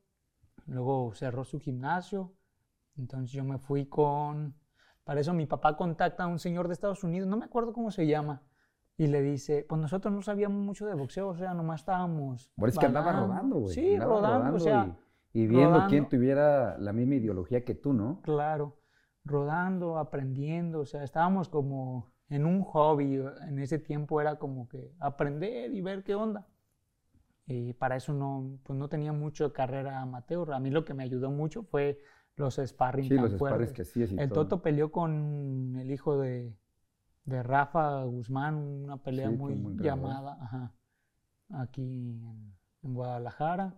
[0.65, 2.33] luego cerró su gimnasio,
[2.95, 4.55] entonces yo me fui con,
[5.05, 7.91] para eso mi papá contacta a un señor de Estados Unidos, no me acuerdo cómo
[7.91, 8.41] se llama,
[8.97, 12.51] y le dice, pues nosotros no sabíamos mucho de boxeo, o sea, nomás estábamos...
[12.57, 13.27] Por eso es que andaba balando".
[13.33, 13.73] rodando, güey.
[13.73, 14.97] Sí, andaba rodando, o sea,
[15.31, 16.09] y, y viendo quién rodando.
[16.09, 18.19] tuviera la misma ideología que tú, ¿no?
[18.21, 18.77] claro,
[19.23, 24.91] rodando, aprendiendo, o sea, estábamos como en un hobby, en ese tiempo era como que
[24.99, 26.47] aprender y ver qué onda.
[27.47, 30.53] Y para eso no, pues no tenía mucho carrera amateur.
[30.53, 32.01] A mí lo que me ayudó mucho fue
[32.35, 33.33] los sparring Sí, tan los
[33.95, 34.43] y El todo.
[34.47, 36.53] Toto peleó con el hijo de,
[37.23, 40.73] de Rafa Guzmán, una pelea Sí, muy llamada ajá,
[41.49, 43.75] aquí en, en Guadalajara.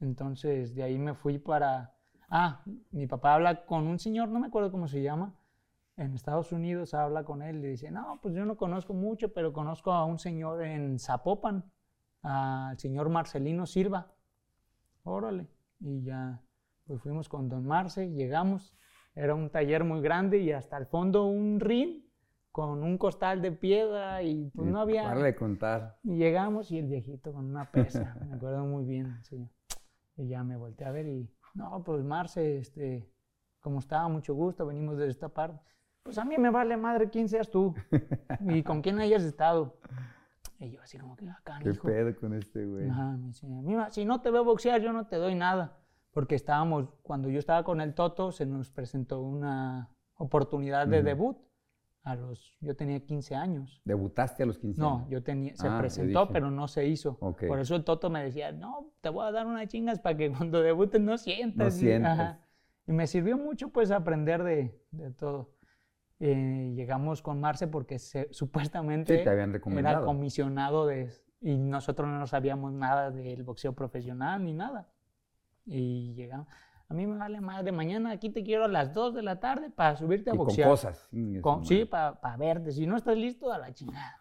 [0.00, 1.94] Entonces de ahí me fui para...
[2.28, 5.34] Ah, mi papá habla con un señor, no me acuerdo cómo se llama,
[5.96, 9.52] en Estados Unidos habla con él y dice, no, pues yo no conozco mucho, pero
[9.52, 11.70] conozco a un señor en Zapopan,
[12.22, 14.12] al señor Marcelino Silva.
[15.04, 15.46] Órale.
[15.80, 16.40] Y ya,
[16.86, 18.74] pues fuimos con don Marce, llegamos,
[19.14, 22.04] era un taller muy grande y hasta el fondo un ring
[22.52, 25.04] con un costal de piedra y pues no había...
[25.04, 25.98] Para de contar.
[26.04, 29.50] Y llegamos y el viejito con una pesa, me acuerdo muy bien, sí.
[30.16, 33.10] Y ya me volteé a ver y, no, pues Marce, este,
[33.58, 35.60] como estaba, mucho gusto, venimos de esta parte.
[36.04, 37.74] Pues a mí me vale madre quién seas tú
[38.40, 39.80] y con quién hayas estado.
[40.60, 42.88] Y yo así como que acá, ¿Qué pedo con este güey?
[42.88, 45.76] Ajá, me decía, "Mira, si no te veo boxear, yo no te doy nada.
[46.14, 51.06] Porque estábamos, cuando yo estaba con el Toto, se nos presentó una oportunidad de Ujú.
[51.06, 51.36] debut.
[52.04, 53.80] A los, yo tenía 15 años.
[53.84, 55.08] ¿Debutaste a los 15 No, años?
[55.08, 57.16] yo tenía, se Ah, presentó, pero no se hizo.
[57.20, 57.44] Ok.
[57.48, 60.30] Por eso el Toto me decía, no, te voy a dar unas chingas para que
[60.30, 61.76] cuando debutes no sientas.
[61.76, 62.38] Y- sientas.
[62.86, 65.54] Y me sirvió mucho pues aprender de, de todo.
[66.20, 70.04] Eh, llegamos con Marce porque se- supuestamente Sí, te habían era recomendado.
[70.04, 74.90] comisionado de, y nosotros no sabíamos nada del boxeo profesional ni nada.
[75.66, 76.46] Y llegamos,
[76.88, 79.70] a mí me vale madre, mañana aquí te quiero a las 2 de la tarde
[79.70, 80.68] para subirte a Y con boxear.
[80.68, 81.08] cosas.
[81.40, 81.66] Con- madre.
[81.66, 82.72] sí, para verte.
[82.72, 84.20] Si no estás listo, a la chingada.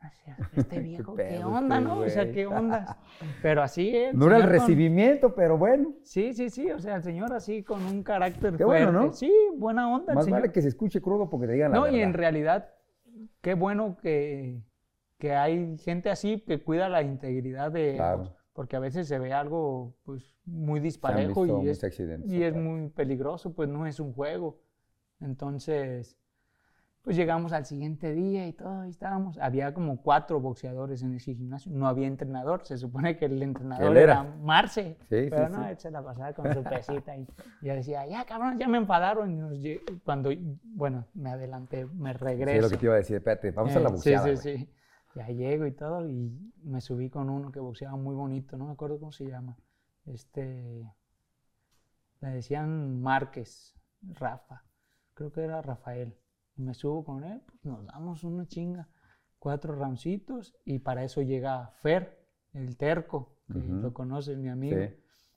[0.56, 1.98] Este viejo, ¿qué, pedo onda, este no?
[1.98, 2.32] O sea?
[2.32, 2.96] ¿qué onda?
[3.42, 4.14] Pero así es.
[4.14, 5.94] No era el con- recibimiento, pero bueno.
[6.04, 6.70] Sí, sí, sí.
[6.70, 8.92] O sea, el señor así con un carácter Qué bueno.
[8.92, 9.12] ¿no?
[9.12, 10.12] Sí, buena onda.
[10.12, 10.40] el Más señor.
[10.40, 12.70] vale que se escuche crudo porque te digan la No, y en realidad,
[13.42, 14.62] qué bueno que,
[15.18, 17.96] que hay gente así que cuida la integridad de...
[17.96, 18.34] Claro.
[18.52, 22.30] Porque a veces se ve algo pues muy disparejo y es, accidentes.
[22.32, 24.60] y es muy peligroso, pues no es un juego.
[25.20, 26.16] Entonces,
[27.02, 29.38] pues llegamos al siguiente día y todo, y estábamos.
[29.38, 33.96] Había como cuatro boxeadores en ese gimnasio, no había entrenador, se supone que el entrenador
[33.96, 34.20] era?
[34.20, 34.24] era.
[34.24, 35.70] Marce, Sí, pero sí, no, sí.
[35.70, 37.26] él se la pasaba con su pesita y
[37.62, 39.30] yo decía, ya cabrón, ya me enfadaron.
[39.30, 39.52] Y nos
[40.04, 40.30] cuando,
[40.64, 42.56] bueno, me adelanté, me Sí, regreso.
[42.56, 43.16] es lo que te iba a decir.
[43.16, 44.36] Espérate, vamos a la Eh, boxeada.
[44.36, 44.70] Sí, sí, sí.
[45.14, 46.30] Ya llego y todo y
[46.62, 49.56] me subí con uno que boxeaba muy bonito, no me acuerdo cómo se llama.
[50.06, 50.88] Este,
[52.20, 54.64] le decían Márquez, Rafa,
[55.14, 56.16] creo que era Rafael.
[56.56, 58.88] Y me subo con él, pues nos damos una chinga,
[59.38, 63.72] cuatro ramcitos y para eso llega Fer, el terco, que Ujú.
[63.74, 64.76] lo conoces, mi amigo.
[64.78, 64.94] Sí.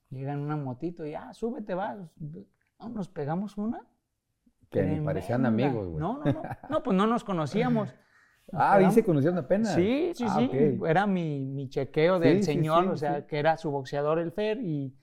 [0.09, 1.95] Llega en una motito y ah, súbete, va.
[2.79, 3.87] No, nos pegamos una.
[4.69, 5.99] Que ni parecían amigos, güey.
[5.99, 6.41] No, no, no.
[6.69, 7.93] No, pues no nos conocíamos.
[8.51, 9.73] Ah, ¿y se conocieron apenas?
[9.73, 10.45] Sí, sí, Ah, sí.
[10.45, 10.87] ok.
[10.87, 13.27] Era mi, mi chequeo Sí, del sí, señor, sí, o sea, sí.
[13.27, 14.95] que era su boxeador el Fer y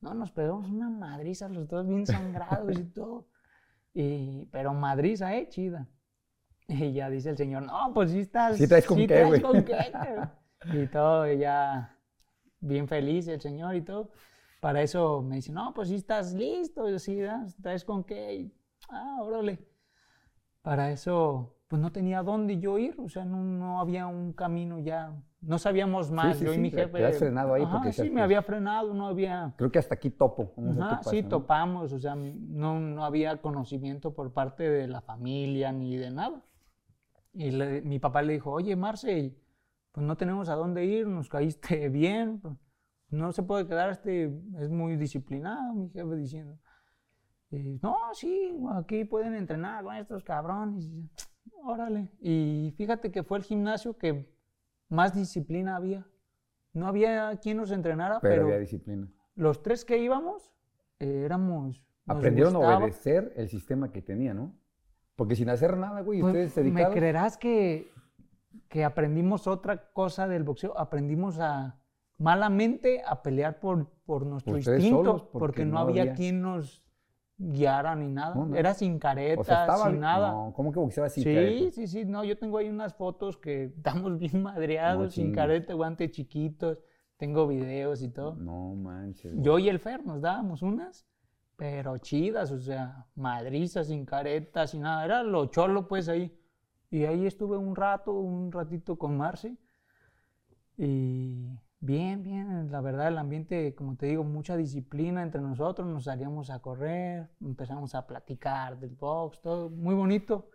[0.00, 3.26] no, nos pegamos una madriza los dos bien sangrados y todo.
[3.94, 5.88] Y, pero madriza, eh, chida.
[6.68, 8.56] Y ya dice el señor, no, pues sí estás.
[8.58, 9.40] Sí traes con qué, güey".
[9.40, 10.30] con qué, cabrón".
[10.72, 11.96] Y todo, y ya
[12.60, 14.10] bien feliz el señor y todo.
[14.60, 17.20] Para eso me dice, no, pues sí estás listo, sí,
[17.62, 18.34] traes con qué.
[18.34, 18.52] Y,
[18.90, 19.58] ah, órale.
[20.62, 24.78] Para eso, pues no tenía dónde yo ir, o sea, no, no había un camino
[24.78, 25.12] ya.
[25.40, 26.98] No sabíamos más, sí, yo y sí, mi jefe.
[26.98, 29.54] te has frenado ahí Ajá, porque sí, me pues, había frenado, no había.
[29.56, 30.54] Creo que hasta aquí topo.
[30.56, 31.28] Ajá, pasa, sí, ¿no?
[31.28, 36.42] topamos, o sea, no, no había conocimiento por parte de la familia ni de nada.
[37.34, 39.36] Y le- mi papá le dijo, oye, Marce,
[39.92, 42.40] pues no tenemos a dónde ir, nos caíste bien,
[43.10, 44.24] no se puede quedar, este
[44.58, 46.58] es muy disciplinado, mi jefe diciendo.
[47.50, 50.88] Y, no, sí, aquí pueden entrenar con estos cabrones.
[51.62, 52.08] Órale.
[52.20, 54.28] Y fíjate que fue el gimnasio que
[54.88, 56.06] más disciplina había.
[56.72, 59.08] No había quien nos entrenara, Pero, pero, había disciplina.
[59.34, 60.52] los tres que íbamos
[61.00, 61.84] eh, éramos.
[62.06, 64.54] Aprendieron a obedecer el sistema que tenía, ¿no?
[65.16, 66.94] Porque sin hacer nada, güey, Pues, ustedes ¿Me dedicados.
[66.94, 67.90] creerás que,
[68.68, 70.78] que aprendimos otra cosa del boxeo?
[70.78, 71.78] Aprendimos a
[72.16, 76.14] malamente a pelear por, por nuestro instinto, porque, no había, había.
[76.14, 76.82] quien nos
[77.38, 78.34] guiara ni nada.
[78.34, 78.56] No, no.
[78.56, 80.32] Era sin careta, O sea, estaba sin nada.
[80.32, 81.70] No, ¿cómo que boxeaba sin sí, careta?
[81.72, 85.72] sí, sí, no, yo tengo ahí unas fotos que estamos bien madreados, No sin careta,
[85.74, 86.78] guantes chiquitos,
[87.16, 88.34] tengo videos y todo.
[88.34, 89.32] No manches.
[89.32, 89.44] güey.
[89.44, 91.06] Yo y el Fer nos dábamos unas,
[91.56, 95.04] pero chidas, o sea, madrizas, sin caretas, sin nada.
[95.04, 96.36] Era lo cholo, pues ahí.
[96.90, 99.56] Y ahí estuve un rato, un ratito con Marce.
[100.76, 101.48] Y
[101.80, 105.86] bien, bien, la verdad, el ambiente, como te digo, mucha disciplina entre nosotros.
[105.88, 110.50] Nos salíamos a correr, empezamos a platicar del box, todo muy bonito.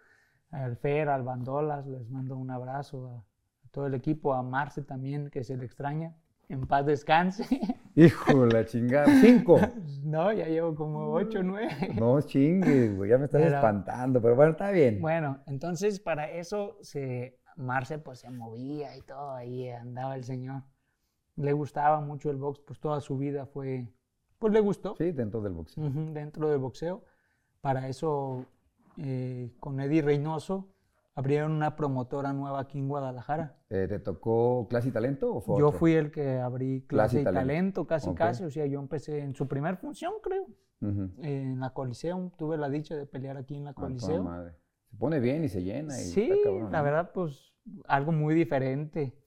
[0.51, 3.15] Al Fer, al Bandolas, les mando un abrazo a,
[3.65, 6.15] a todo el equipo, a Marce también, que se le extraña.
[6.49, 7.45] En paz descanse.
[7.95, 9.07] Hijo la chingada.
[9.21, 9.59] Cinco.
[10.03, 11.95] No, ya llevo como 8 o 9.
[11.97, 13.09] No chingues, güey.
[13.09, 14.21] Ya me estás Pero- espantando.
[14.21, 14.99] Pero bueno, está bien.
[15.01, 20.63] Bueno, entonces para eso se, Marce pues se movía y todo, ahí andaba el señor.
[21.35, 23.87] Le gustaba mucho el box, pues toda su vida fue,
[24.39, 25.89] pues le gustó Sí, dentro del boxeo.
[25.89, 27.03] dentro del boxeo.
[27.61, 28.45] Para eso
[28.97, 30.69] eh, con Eddie Reynoso
[31.15, 33.57] abrieron una promotora nueva aquí en Guadalajara.
[33.69, 35.79] Eh, ¿Te tocó clase y talento o fue Yo otro?
[35.79, 37.39] fui el que abrí Clase clase y talento.
[37.47, 40.45] talento, casi casi, o sea, yo empecé en su primer función, creo.
[40.81, 42.29] En la Coliseum.
[42.37, 44.25] Tuve la dicha de pelear aquí en la A toda Coliseum.
[44.25, 44.53] madre.
[44.89, 45.97] Se pone bien y se llena.
[45.97, 46.83] Y Sí, está cabrón, la ¿no?
[46.83, 47.53] verdad, pues
[47.87, 49.17] algo muy diferente.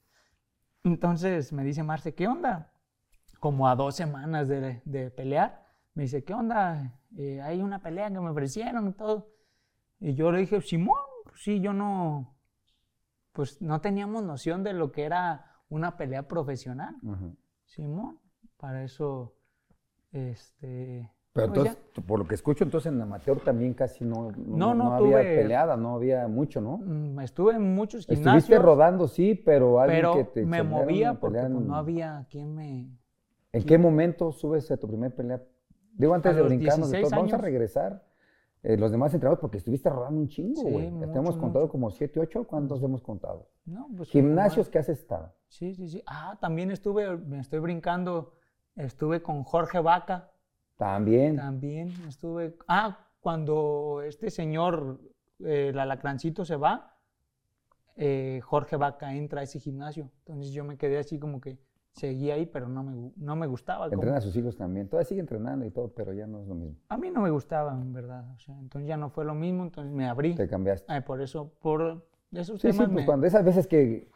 [0.86, 2.72] Entonces me dice Marce, ¿qué onda?
[3.40, 7.00] Como a dos semanas de, de pelear, me dice, ¿qué onda?
[7.16, 9.32] Eh, hay una pelea que me ofrecieron y todo.
[9.98, 12.38] Y yo le dije, Simón, pues sí, yo no,
[13.32, 16.94] pues no teníamos noción de lo que era una pelea profesional.
[17.64, 18.20] Simón,
[18.56, 19.34] para eso,
[20.12, 21.10] este...
[21.36, 24.92] Pero pues entonces, por lo que escucho, entonces en amateur también casi no, No, no
[24.94, 26.78] había tuve- peleada, no había mucho, ¿no?
[26.78, 28.44] Mm, Estuve en muchos gimnasios.
[28.44, 32.26] Estuviste rodando, sí, pero alguien pero que te me movía porque pues, en- no había
[32.30, 32.90] quien me...
[33.52, 35.42] ¿En qué momento subes a tu primer pelea?
[35.92, 38.02] Digo, antes A de brincarnos de 16 todo, vamos a regresar.
[38.62, 40.86] eh, los demás entrenadores, porque estuviste rodando un chingo, Sí, güey.
[40.86, 41.72] Te mucho, hemos contado mucho.
[41.72, 43.48] como 7, 8, ¿cuántos hemos contado?
[43.64, 45.32] No, pues, Gimnasios que has estado.
[45.46, 46.02] Sí, sí, sí.
[46.06, 48.32] Ah, también estuve, me estoy brincando,
[48.74, 50.32] estuve con Jorge Vaca,
[50.76, 51.36] También.
[51.36, 52.56] también estuve...
[52.68, 55.00] Ah, cuando este señor,
[55.44, 56.96] eh, el alacrancito se va,
[57.96, 60.10] eh, Jorge Vaca entra a ese gimnasio.
[60.18, 61.58] Entonces yo me quedé así como que
[61.92, 63.86] seguí ahí, pero no me, no me gustaba.
[63.86, 64.88] Entrena a sus hijos también.
[64.88, 66.76] Todavía sigue entrenando y todo, pero ya no es lo mismo.
[66.88, 68.30] A mí no me gustaba, en verdad.
[68.34, 70.34] O sea, entonces ya no fue lo mismo, entonces me abrí.
[70.34, 70.92] Te cambiaste.
[70.92, 74.10] Ay, por eso, por esos Sí, pues me- cuando esas veces que,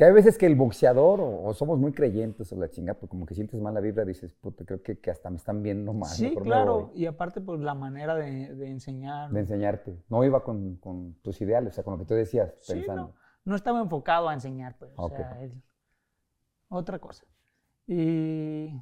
[0.00, 3.10] que hay veces que el boxeador o, o somos muy creyentes o la chinga, pues
[3.10, 6.08] como que sientes mala vibra, dices, puta, creo que, que hasta me están viendo mal.
[6.08, 6.86] Sí, mejor claro.
[6.86, 9.30] voy", Y aparte, pues la manera de, de enseñar.
[9.30, 10.02] De enseñarte.
[10.08, 13.08] No iba con, con tus ideales, o sea, con lo que tú decías, Sí, pensando.
[13.08, 14.90] no, no estaba enfocado a enseñar, pues.
[14.96, 15.52] O sea, es
[16.70, 17.26] otra cosa.
[17.86, 18.80] Y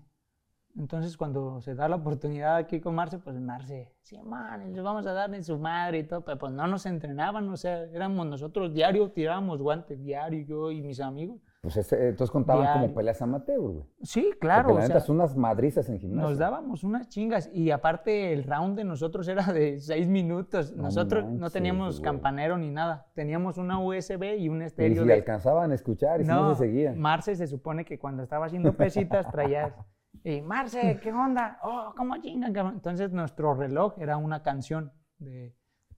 [0.78, 5.06] entonces cuando se da la oportunidad aquí con Marce, pues Marce, sí, man, les vamos
[5.06, 8.26] a dar en su madre y todo, pero pues no nos entrenaban, o sea, éramos
[8.26, 11.40] nosotros diario, tirábamos guantes diario, yo y mis amigos.
[11.60, 12.94] Pues ese- entonces contaban como Diario.
[12.94, 13.84] peleas amateur, güey.
[14.02, 16.28] Sí, claro, Porque o la sea, neta son unas madrizas en gimnasio.
[16.30, 20.72] nos dábamos unas chingas y aparte el round de nosotros era de seis minutos.
[20.76, 22.04] No Nosotros no manches, teníamos güey.
[22.12, 26.20] campanero ni nada, teníamos una USB y un Y estéreo si de alcanzaban a escuchar
[26.20, 26.96] y si no se seguían.
[26.96, 29.74] Marce se supone que cuando estaba haciendo pesitas traía.
[30.24, 31.58] Y Marce, ¿qué onda?
[31.62, 32.74] Oh, ¿cómo chingan, cabrón?
[32.74, 35.54] Entonces nuestro reloj era una canción de.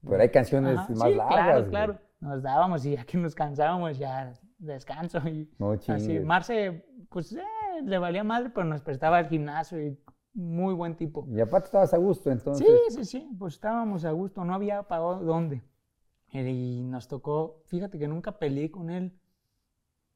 [0.07, 1.27] Pero hay canciones Ajá, más sí, largas.
[1.35, 1.69] Claro, güey.
[1.69, 1.99] claro.
[2.19, 5.19] Nos dábamos y ya que nos cansábamos, ya descanso.
[5.27, 6.19] Y No así.
[6.19, 7.41] Marce, pues eh,
[7.83, 9.99] le valía madre, pero nos prestaba el gimnasio y
[10.33, 11.25] muy buen tipo.
[11.27, 12.65] Y aparte estabas a gusto, entonces.
[12.65, 15.63] Sí, sí, sí, pues estábamos a gusto, no había para dónde.
[16.31, 19.19] Y nos tocó, fíjate que nunca peleé con él.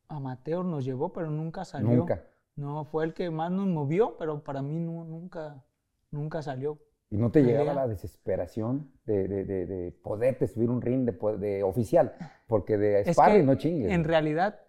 [0.08, 1.90] Amateur nos llevó, pero nunca salió.
[1.90, 2.24] Nunca.
[2.56, 5.64] No, fue el que más nos movió, pero para mí no, nunca,
[6.12, 6.80] nunca salió.
[7.10, 11.64] Y no te llegaba la desesperación de, de, de, de poderte subir un ring de,
[11.64, 12.14] oficial,
[12.48, 13.92] porque de Es sparring que, no chingues.
[13.92, 14.60] En realidad,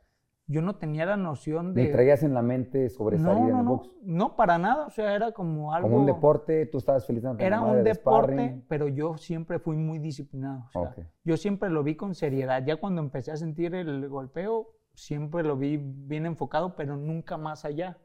[0.47, 1.85] yo no tenía la noción de...
[1.85, 3.91] Ni traías en la mente sobresalir no, en no, el no, box.
[4.03, 5.89] no, para nada, o sea, era como algo...
[5.89, 8.65] Como un deporte, tú estabas feliz Era un de deporte, sparring.
[8.69, 10.67] pero yo siempre fui muy disciplinado.
[10.67, 10.99] o sea, Ok.
[11.25, 12.63] Yo siempre lo vi con seriedad.
[12.65, 17.65] Ya cuando empecé a sentir el golpeo, siempre lo vi bien enfocado, pero nunca más
[17.65, 17.99] allá.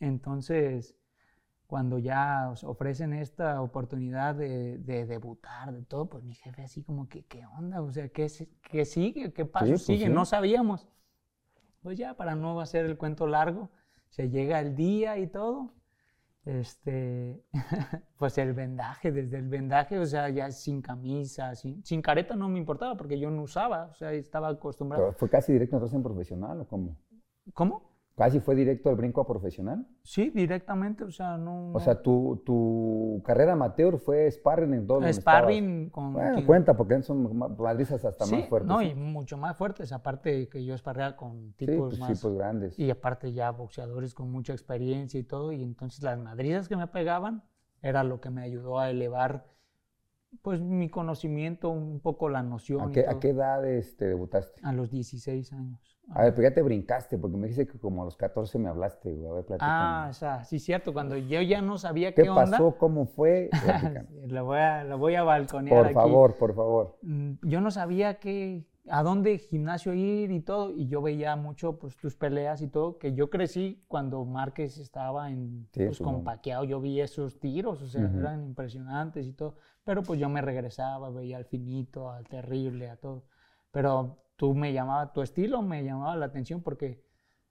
[0.00, 0.96] Entonces,
[1.66, 6.82] cuando ya os ofrecen esta oportunidad de, de debutar, de todo, pues mi jefe así
[6.82, 7.82] como que, ¿qué onda?
[7.82, 8.28] O sea, ¿qué,
[8.62, 9.32] qué sigue?
[9.32, 10.06] ¿Qué paso pues sigue?
[10.06, 10.12] sí.
[10.12, 10.88] No sabíamos.
[11.82, 13.70] Pues ya, para no hacer el cuento largo,
[14.08, 15.72] se llega el día y todo.
[16.46, 17.42] Este,
[18.18, 22.48] pues el vendaje, desde el vendaje, o sea, ya sin camisa, sin, sin careta no
[22.48, 25.06] me importaba porque yo no usaba, o sea, estaba acostumbrado.
[25.06, 26.96] Pero fue casi directo entonces en profesional, ¿o cómo?
[27.52, 27.95] ¿Cómo?
[28.16, 29.86] ¿Casi fue directo el brinco a profesional?
[30.02, 31.72] Sí, directamente, o sea, no...
[31.74, 36.14] O sea, tu, tu carrera amateur fue sparring en todo Sparring con...
[36.14, 38.68] Bueno, quien- cuenta, porque son ma- madrizas hasta sí, más fuertes.
[38.68, 38.86] No, ¿sí?
[38.86, 42.18] y mucho más fuertes, aparte que yo esparreaba con Sí, tipos pues, más...
[42.18, 42.78] tipos grandes.
[42.78, 46.86] Y aparte ya boxeadores con mucha experiencia y todo, y entonces las madrizas que me
[46.86, 47.44] pegaban
[47.82, 49.44] era lo que me ayudó a elevar
[50.42, 52.80] pues mi conocimiento, un poco la noción.
[52.88, 54.60] ¿A y qué, a qué edad este, debutaste?
[54.62, 55.80] A los 16 años.
[56.10, 58.68] A ver, pero ya te brincaste, porque me dijiste que como a los 14 me
[58.68, 59.28] hablaste, güey.
[59.28, 59.44] A ver.
[59.58, 62.44] Ah, o sea, sí, cierto, cuando yo ya no sabía ¿Qué qué, onda.
[62.52, 62.76] pasó?
[62.78, 63.50] ¿Cómo fue?
[64.28, 65.94] Lo, voy a, lo voy a balconear por aquí.
[65.94, 66.98] favor, por favor.
[67.02, 71.78] Mm, Yo no sabía qué, a dónde gimnasio ir y todo, y yo veía mucho
[71.78, 76.22] pues tus peleas y todo, que yo crecí cuando Márquez estaba en, Sí, pues, con.
[76.22, 80.40] Pacquiao, yo vi esos tiros, o sea, eran impresionantes y todo, pero pues yo me
[80.42, 83.24] regresaba, veía al finito, al terrible, a todo,
[83.70, 87.02] pero tú me llamaba, tu estilo me llamaba la atención porque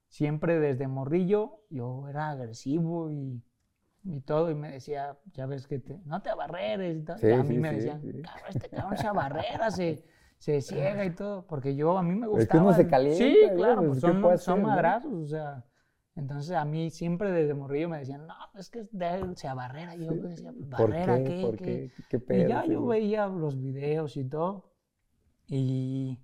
[0.08, 3.42] siempre desde morrillo yo era agresivo y,
[4.04, 7.28] y todo, y me decía, ya ves que te, no te abarreres y tal, Sí,
[7.28, 8.22] y a sí, mí me sí, decían, sí.
[8.22, 10.04] cabrón, este cabrón se abarrera, se,
[10.38, 12.46] se ciega y todo, porque yo, a mí me Es gustaba.
[12.46, 14.96] que uno se calienta, Sí, güey, claro, pues, pues ¿qué son, son hacer, no?
[14.96, 15.64] madrazos, o sea,
[16.14, 19.96] entonces a mí siempre desde morrillo me decían, no, es que de él se abarrera,
[19.96, 21.34] y yo decía, ¿Por ¿barrera qué?
[21.34, 21.34] qué?
[21.40, 21.84] ¿Por qué?".
[21.88, 21.92] qué?
[22.08, 22.46] ¿Qué Y pedo?
[22.46, 22.86] ya Sí, yo güey.
[22.86, 24.72] veía los videos y todo,
[25.48, 26.20] Y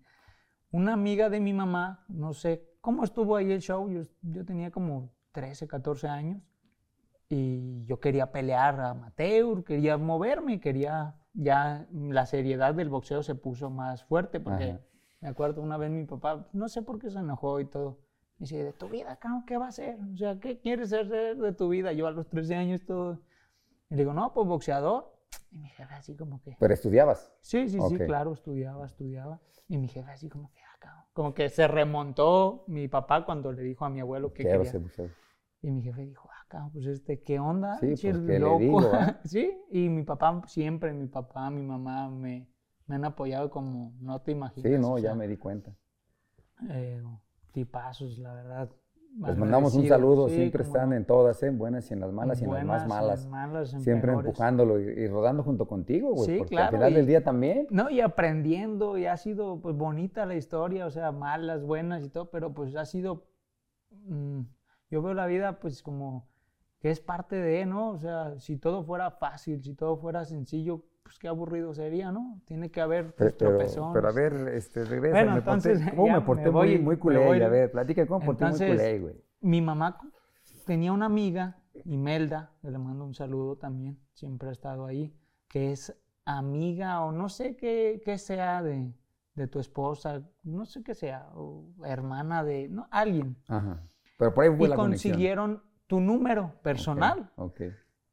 [0.72, 4.70] una amiga de mi mamá, no sé cómo estuvo ahí el show, yo, yo tenía
[4.70, 6.42] como 13, 14 años
[7.29, 13.35] y yo quería pelear a amateur, quería moverme, quería ya la seriedad del boxeo se
[13.35, 14.81] puso más fuerte porque Ajá.
[15.21, 17.99] me acuerdo una vez mi papá, no sé por qué se enojó y todo.
[18.38, 19.99] Me dice, ¿de tu vida, qué va a hacer?
[20.12, 21.92] O sea, ¿qué quieres hacer de tu vida?
[21.92, 23.21] Yo a los 13 años todo.
[23.88, 25.12] Y le digo, no, pues boxeador.
[25.51, 27.33] Y mi jefe así como que, Pero estudiabas.
[27.40, 28.03] sí, sí, sí, Ok.
[28.07, 29.40] claro, estudiaba, estudiaba.
[29.68, 31.05] Y mi jefe así como que, ah, cabrón.
[31.12, 34.73] Como que se remontó mi papá cuando le dijo a mi abuelo que Quiero quería.
[34.73, 35.12] ser boxeador.
[35.62, 36.29] Y mi jefe dijo,
[36.73, 37.77] pues este, ¿qué onda?
[37.79, 38.59] Sí, pues, ¿qué le loco".
[38.59, 39.17] digo, ah?
[39.25, 42.49] sí, y mi papá siempre, mi papá, mi mamá me,
[42.87, 44.71] me han apoyado como no te imaginas.
[44.73, 45.73] Sí, no, ya sea, me di cuenta.
[46.71, 47.03] eh,
[47.53, 48.71] tipazos, la verdad.
[49.27, 50.97] Les mandamos un saludo, Sí, siempre están no.
[50.97, 53.25] en todas, en buenas y en las malas y en las más malas.
[53.25, 54.27] en malas, en Siempre peores.
[54.29, 56.31] empujándolo y, y rodando junto contigo, güey.
[56.31, 57.67] Sí, porque claro, al final del día también.
[57.71, 62.09] No, y aprendiendo, y ha sido pues bonita la historia, o sea, malas, buenas y
[62.09, 63.27] todo, pero pues ha sido,
[63.91, 64.41] mm,
[64.91, 66.32] yo veo la vida pues como
[66.83, 67.90] que es parte de, ¿no?
[67.92, 72.40] O sea, si todo fuera fácil, si todo fuera sencillo, pues qué aburrido sería, ¿no?
[72.45, 73.90] Tiene que haber pues, pero, tropezones.
[73.95, 75.14] pero a ver, este, regresa.
[75.14, 77.25] Bueno, me porté- entonces, ¿Cómo me porté me voy- muy, muy culé?
[77.25, 77.40] voy.
[77.40, 79.14] A ver, platica cómo me porté muy culé, güey.
[79.40, 79.97] Mi mamá
[80.66, 85.16] tenía una amiga, Imelda, que le mando un saludo también, siempre ha estado ahí,
[85.49, 88.92] que es amiga o no sé qué, qué sea de,
[89.35, 93.37] de tu esposa, no sé qué sea, o hermana de no, alguien.
[93.49, 93.83] Ajá.
[94.18, 95.14] Pero por ahí fue Y la conexión.
[95.92, 97.31] Tu número personal.
[97.37, 97.61] Ok.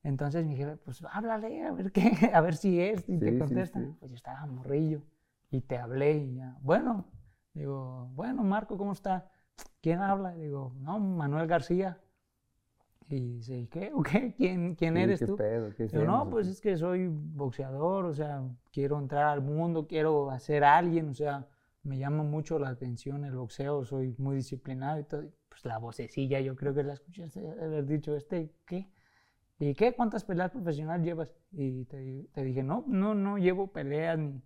[0.04, 3.32] Entonces mi jefe, pues háblale, a ver qué, a ver si es, y Sí, te
[3.32, 3.80] sí, contesta.
[3.80, 3.96] sí.
[4.02, 5.02] Pues yo estaba morrillo
[5.50, 7.06] y te hablé y ya, bueno,
[7.54, 9.32] digo, bueno, Marco, ¿cómo está?
[9.82, 10.34] ¿Quién habla?
[10.34, 11.98] Digo, no, Manuel García.
[13.08, 13.92] Y dice, ¿y qué?
[13.96, 14.34] ¿O qué?
[14.36, 15.38] ¿Quién, quién Sí, eres ¿qué tú?
[15.38, 15.74] pedo?
[15.74, 20.32] ¿Qué Digo, no, pues es que soy boxeador, o sea, quiero entrar al mundo, quiero
[20.32, 21.48] hacer alguien, o sea,
[21.90, 25.24] me llama mucho la atención el boxeo, soy muy disciplinado y todo.
[25.50, 28.88] Pues la vocecilla, yo creo que la escuchaste haber dicho, ¿este qué?
[29.60, 29.94] ¿Y qué?
[29.96, 31.34] ¿Cuántas peleas profesionales llevas?
[31.52, 34.42] Y te, te dije, no, no, no llevo peleas ni...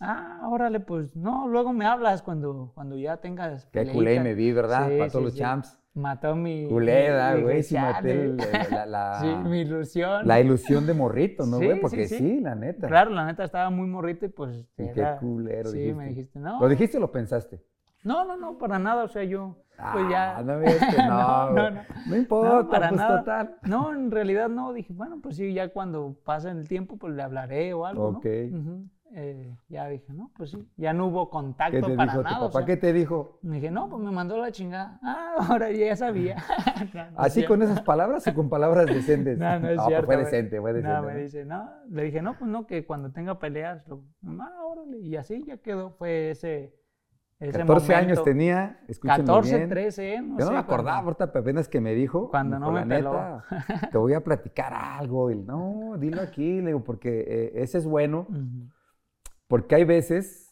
[0.00, 3.92] Ah, órale, pues no, luego me hablas cuando, cuando ya tengas Qué peleita".
[3.94, 4.88] culé me vi, ¿verdad?
[4.88, 5.38] Sí, Para sí, todos los sí.
[5.38, 5.78] champs.
[5.94, 6.68] Mató mi...
[6.68, 8.66] Culeda, güey, sí maté el- "Chale".
[8.70, 10.26] la, la- Sí, mi ilusión.
[10.26, 11.74] la ilusión de morrito, ¿no, güey?
[11.74, 12.40] sí, Porque sí, sí.
[12.40, 12.86] la neta.
[12.88, 14.66] Claro, la neta estaba muy morrito y pues.
[14.78, 15.94] Y era- qué culero Sí, dijiste.
[15.98, 16.60] me dijiste, no.
[16.60, 17.62] ¿Lo dijiste o lo pensaste?
[18.04, 19.04] No, no, no, para nada.
[19.04, 19.58] O sea, yo.
[19.92, 20.36] Pues ya.
[20.38, 20.64] Ah, no, no,
[21.08, 21.80] no, no, no.
[22.06, 23.18] No importa, No, para pues nada.
[23.18, 23.56] total.
[23.64, 24.72] No, en realidad no.
[24.72, 28.12] Dije, bueno, pues sí, ya cuando pase el tiempo, pues le hablaré o algo.
[28.12, 28.18] ¿no?
[28.18, 28.26] Ok.
[28.50, 28.86] Ujú.
[29.14, 30.66] Eh, ya dije, no, pues sí.
[30.76, 32.38] Ya no hubo ¿Qué contacto te para dijo tu nada.
[32.38, 32.52] o papá?
[32.60, 33.38] sea, ¿Qué te dijo?
[33.42, 34.98] Me dije, no, pues me mandó la chingada.
[35.02, 36.36] Ah, ahora ya sabía.
[36.94, 39.38] No, no es ¿Así con esas palabras o con palabras decentes?
[39.38, 40.06] No, no es pues cierto.
[40.06, 40.24] fue güey.
[40.24, 40.94] decente, fue decente.
[40.96, 41.70] No, me dice, no.
[41.90, 44.02] Le dije, no, pues no, que cuando tenga peleas, lo,
[44.40, 44.98] ah, órale.
[45.00, 46.74] Y así ya quedó, fue ese,
[47.38, 48.22] ese 14 años momento.
[48.24, 49.68] tenía, escúchenlo 14, bien.
[49.68, 50.22] 13, ¿eh?
[50.22, 52.30] No Yo no sé me acordaba, ahorita apenas que me dijo.
[52.30, 53.12] Cuando no me "La peló".
[53.12, 53.44] neta,
[53.92, 55.30] te voy a platicar algo.
[55.30, 58.26] Y, no, dilo aquí, le digo, porque eh, ese es bueno.
[59.52, 60.50] Porque hay veces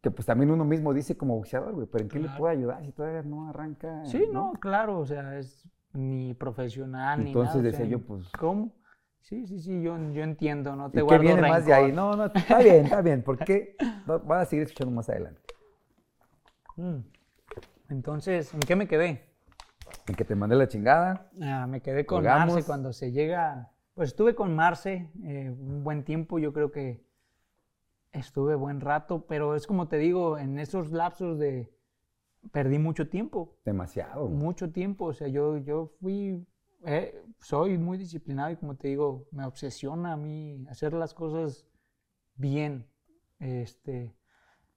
[0.00, 2.38] que pues también uno mismo dice como boxeador, güey, pero ¿en qué le Claro.
[2.38, 4.06] puedo ayudar si todavía no arranca?
[4.06, 7.60] Sí, no, claro, o sea, es ni profesional ni Entonces nada.
[7.60, 8.72] o decía sea, yo, pues- ¿Cómo?
[9.20, 11.86] Sí, sí, sí, yo, yo entiendo, no te ¿Y qué guardo viene más de ahí?
[11.88, 12.16] rencor.
[12.16, 15.42] No, no, está bien, está bien, porque no, van a seguir escuchando más adelante.
[16.76, 17.00] Mm.
[17.90, 19.28] Entonces, ¿en qué me quedé?
[20.06, 21.28] En que te mandé la chingada.
[21.42, 22.24] Ah, me quedé con.
[22.24, 23.72] Marce cuando se llega.
[23.92, 27.06] Pues estuve con Marce eh, un buen tiempo, yo creo que
[28.18, 31.72] estuve buen rato, pero es como te digo, en esos lapsos de.
[32.52, 34.28] Perdí mucho tiempo, Demasiado.
[34.28, 35.06] mucho tiempo.
[35.06, 36.46] O sea, yo, yo fui.
[36.84, 41.66] eh, soy muy disciplinado y como te digo, me obsesiona a mí hacer las cosas
[42.36, 42.86] bien.
[43.40, 44.14] Este.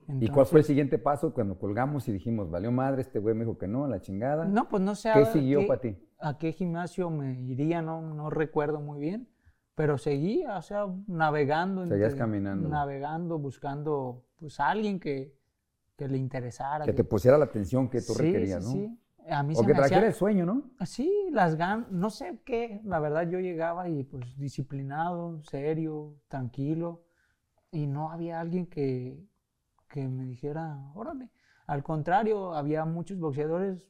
[0.08, 3.46] ¿Y cuál fue el siguiente paso cuando colgamos y dijimos, valió madre, este güey me
[3.46, 4.46] dijo que no, la chingada?
[4.46, 5.12] No, pues no sé.
[5.14, 5.98] ¿Qué siguió para ti?
[6.22, 9.28] a qué gimnasio me iría, no, no recuerdo muy bien,
[9.82, 11.88] pero seguí, o sea, navegando.
[11.88, 12.70] Seguías caminando.
[12.70, 15.36] Navegando, buscando, pues, a alguien que,
[15.98, 16.86] que le interesara.
[16.86, 18.96] Que te pusiera la atención que tú Sí, requerías, sí, ¿no?
[19.26, 19.32] sí.
[19.32, 20.70] A mí O se que me hacía- el sueño, ¿no?
[20.86, 27.02] Sí, las ganas, no sé qué, la verdad yo llegaba y pues disciplinado, serio, tranquilo,
[27.72, 29.20] y no había alguien que,
[29.90, 31.32] que me dijera, órale.
[31.66, 33.90] Al contrario, había muchos boxeadores,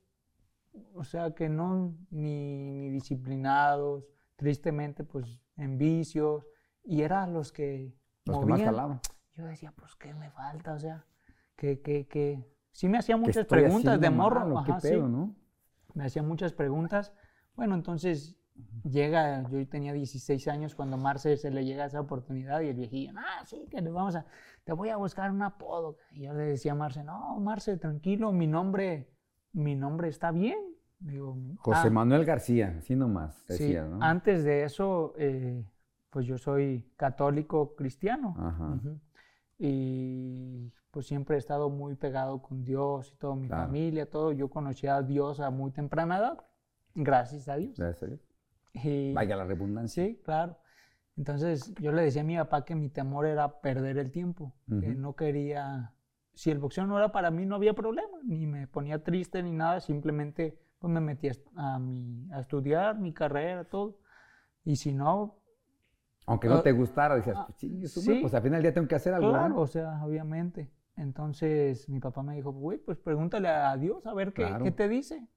[0.95, 4.05] o sea, que no, ni, ni disciplinados,
[4.37, 6.45] tristemente pues en vicios,
[6.83, 7.95] y eran los que
[8.25, 8.65] Los que más movían.
[8.67, 9.01] jalaban.
[9.33, 10.73] Yo decía, pues, ¿qué me falta?
[10.73, 11.05] O sea,
[11.55, 12.45] que, que, que...
[12.71, 14.41] Sí me hacía ¿Qué muchas preguntas de morro.
[14.41, 15.35] mal o ¿Qué ajá, sí pedo, no?
[15.93, 17.13] me hacía muchas preguntas.
[17.55, 18.37] Bueno, entonces
[18.83, 23.13] llega, yo tenía 16 años cuando Marce se le llega esa oportunidad y el viejillo,
[23.17, 24.25] ah, sí, que le vamos a,
[24.63, 25.97] te voy a buscar un apodo.
[26.11, 29.09] Y yo le decía a Marce, no, Marce, tranquilo, mi nombre,
[29.53, 30.57] mi nombre está bien.
[31.01, 34.01] Digo, José "Ah, Manuel García, así nomás, Sí, decía, ¿no?
[34.03, 35.65] antes de eso, eh,
[36.11, 38.35] pues yo soy católico cristiano.
[38.37, 38.69] Ajá.
[38.75, 38.99] Ujú.
[39.57, 43.67] Y pues siempre he estado muy pegado con Dios y toda mi Claro.
[43.67, 44.31] familia, todo.
[44.31, 46.45] Yo conocí a Dios a muy temprana edad,
[46.95, 47.77] gracias a Dios.
[47.77, 48.21] Gracias a Dios.
[48.73, 50.03] Y- Vaya la redundancia.
[50.05, 50.57] Sí, claro.
[51.17, 54.91] Entonces yo le decía a mi papá que mi temor era perder el tiempo, que
[54.91, 54.99] Ujú.
[54.99, 55.93] no quería,
[56.33, 59.51] si el boxeo no era para mí no había problema, ni me ponía triste ni
[59.51, 63.99] nada, simplemente pues me metí a, a, mi, a estudiar mi carrera, todo.
[64.65, 65.37] Y si no,
[66.25, 68.17] Aunque no Ah, te gustara, decías, ah, pues, sí.
[68.21, 69.29] pues al final del día tengo que hacer algo.
[69.29, 70.71] claro, o sea, obviamente.
[70.95, 74.63] Entonces mi papá me dijo, güey, pues pregúntale a Dios a ver qué, Claro.
[74.65, 75.27] qué te dice.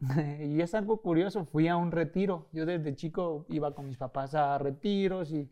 [0.40, 2.48] y es algo curioso, fui a un retiro.
[2.52, 5.50] Yo desde chico iba con mis papás a retiros y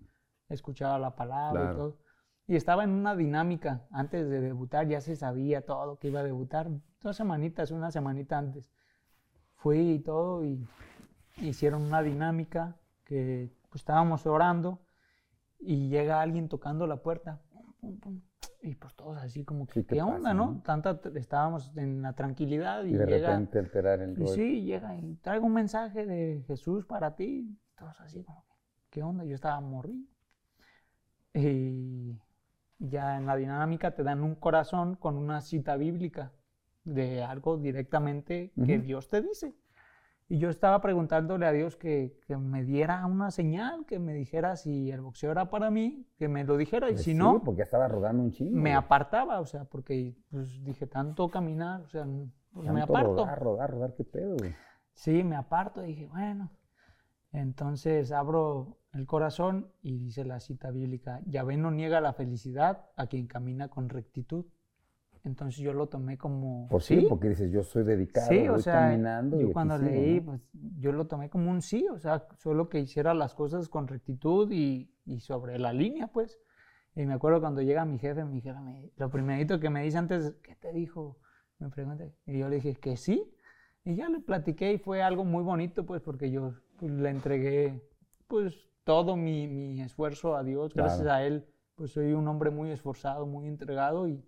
[0.49, 1.73] escuchaba la palabra Claro.
[1.73, 1.99] y todo.
[2.49, 3.87] Y estaba en una dinámica.
[3.93, 6.69] Antes de debutar ya se sabía todo que iba a debutar.
[7.01, 8.69] Dos semanitas, una semanita antes.
[9.63, 10.67] Fui y todo y
[11.37, 14.81] hicieron una dinámica que pues, estábamos orando
[15.59, 17.41] y llega alguien tocando la puerta.
[18.63, 20.53] Y pues todos así como que, Sí, ¿qué ¿qué, onda, pasa, no?
[20.53, 20.63] no?
[20.63, 23.29] Tanta, estábamos en la tranquilidad y, Y de llega...
[23.29, 27.59] repente alterar el Y sí, llega y traigo un mensaje de Jesús para ti.
[27.77, 28.55] Todos así como, que,
[28.91, 29.25] ¿qué onda?
[29.25, 30.07] Yo estaba morrido.
[31.35, 32.19] Y
[32.79, 36.33] ya en la dinámica te dan un corazón con una cita bíblica
[36.85, 38.79] de algo directamente que.
[38.79, 39.55] Dios te dice.
[40.29, 44.55] Y yo estaba preguntándole a Dios que, que me diera una señal, que me dijera
[44.55, 47.43] si el boxeo era para mí, que me lo dijera, y Pues si sí, no,
[47.43, 48.57] porque estaba rodando un chingo.
[48.57, 52.07] me apartaba, o sea, porque pues dije, tanto caminar, o sea,
[52.53, 53.25] pues me aparto.
[53.25, 54.55] Rodar, rodar, rodar, qué pedo, güey.
[54.93, 56.53] Sí, me aparto y dije, bueno.
[57.33, 63.07] Entonces abro el corazón y dice la cita bíblica, Yahvé no niega la felicidad a
[63.07, 64.47] quien camina con rectitud.
[65.25, 66.67] Entonces yo lo tomé como...
[66.69, 69.37] Por sí, porque dices, yo soy dedicado, Sí, o voy sea, caminando.
[69.37, 70.27] y yo aquí cuando sigo, leí, ¿no?
[70.27, 70.41] pues
[70.79, 74.51] yo lo tomé como un sí, o sea, solo que hiciera las cosas con rectitud
[74.51, 76.39] y, y sobre la línea, pues.
[76.97, 79.99] Y me acuerdo cuando llega mi jefe, mi jefe, me, lo primerito que me dice
[79.99, 81.19] antes, ¿qué te dijo?
[81.59, 83.31] Me pregunta, y yo le dije que sí,
[83.85, 87.83] y ya le platiqué y fue algo muy bonito, pues, porque yo pues, le entregué,
[88.27, 88.55] pues,
[88.85, 91.17] todo mi, mi esfuerzo a Dios, gracias Claro.
[91.19, 91.47] a Él,
[91.77, 94.25] pues soy un hombre muy esforzado, muy entregado y,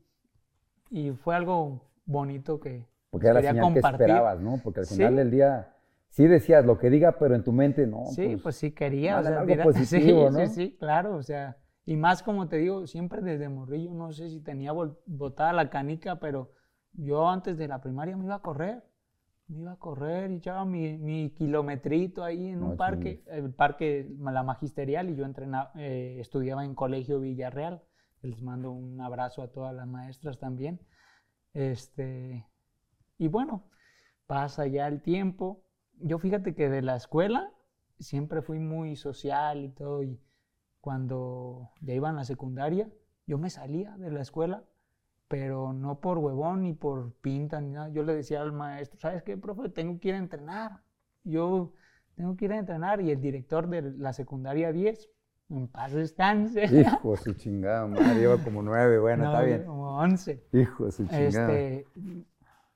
[0.93, 3.93] y fue algo bonito que Porque era la quería señal que compartir.
[3.93, 4.61] esperabas, ¿no?
[4.63, 4.95] Porque al Sí.
[4.97, 5.77] final del día
[6.09, 8.05] sí decías lo que diga, pero en tu mente no.
[8.07, 9.19] Sí, pues, sí quería.
[9.19, 10.39] O sea, algo mira, positivo, sí, ¿no?
[10.49, 14.29] sí, sí, claro, o sea, y más como te digo, siempre desde morrillo, no sé
[14.31, 14.73] si tenía
[15.07, 16.53] botada la canica, pero
[16.93, 18.83] yo antes de la primaria me iba a correr,
[19.49, 23.53] me iba a correr y echaba mi, mi kilometrito ahí en No un parque, el
[23.55, 27.83] parque, la magisterial, y yo entrenaba, eh, estudiaba en Colegio Villarreal,
[28.23, 30.81] les mando un abrazo a todas las maestras también,
[31.55, 32.47] este,
[33.19, 33.71] y bueno,
[34.27, 35.63] pasa ya el tiempo.
[35.95, 37.53] Yo fíjate que de la escuela
[37.99, 40.03] siempre fui muy social y todo.
[40.03, 40.21] Y
[40.81, 42.91] cuando ya iba en la secundaria,
[43.27, 44.65] yo me salía de la escuela,
[45.29, 47.91] pero no por huevón ni por pinta ni nada.
[47.91, 49.69] Yo le decía al maestro, ¿sabes qué, profe?
[49.69, 50.83] Tengo que ir a entrenar.
[51.25, 51.75] Yo
[52.15, 53.01] tengo que ir a entrenar.
[53.01, 55.11] Y el director de la secundaria 10,
[55.59, 56.65] en paz descanse.
[56.65, 59.65] Hijo de su chingada madre, lleva como nueve, bueno, No, está bien.
[59.65, 61.53] Como 11 Hijo de su chingada.
[61.53, 61.87] este,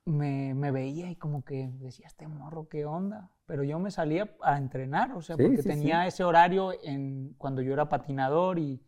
[0.05, 3.31] me, me veía y como que decía, este morro, ¿qué onda?
[3.47, 6.09] Pero yo me salía a entrenar, o sea, Sí, porque sí, tenía sí.
[6.09, 8.83] ese horario en, cuando yo era patinador y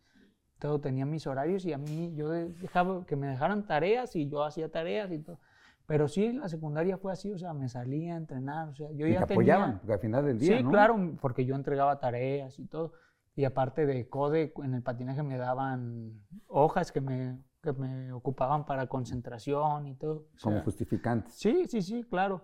[0.59, 4.29] todo, tenía mis horarios y a mí yo de- dejaba que me dejaran tareas y
[4.29, 5.39] yo hacía tareas y todo.
[5.85, 9.07] Pero sí, la secundaria fue así, o sea, me salía a entrenar, o sea, yo
[9.07, 9.55] Y ya te tenía...
[9.55, 10.69] apoyaban, porque al final del día, Sí, ¿no?
[10.69, 12.93] claro, porque yo entregaba tareas y todo.
[13.39, 18.65] Y aparte de CODE, en el patinaje me daban hojas que me, que me ocupaban
[18.65, 20.27] para concentración y todo.
[20.35, 21.35] o Como sea, justificantes.
[21.35, 22.43] Sí, sí, sí, claro.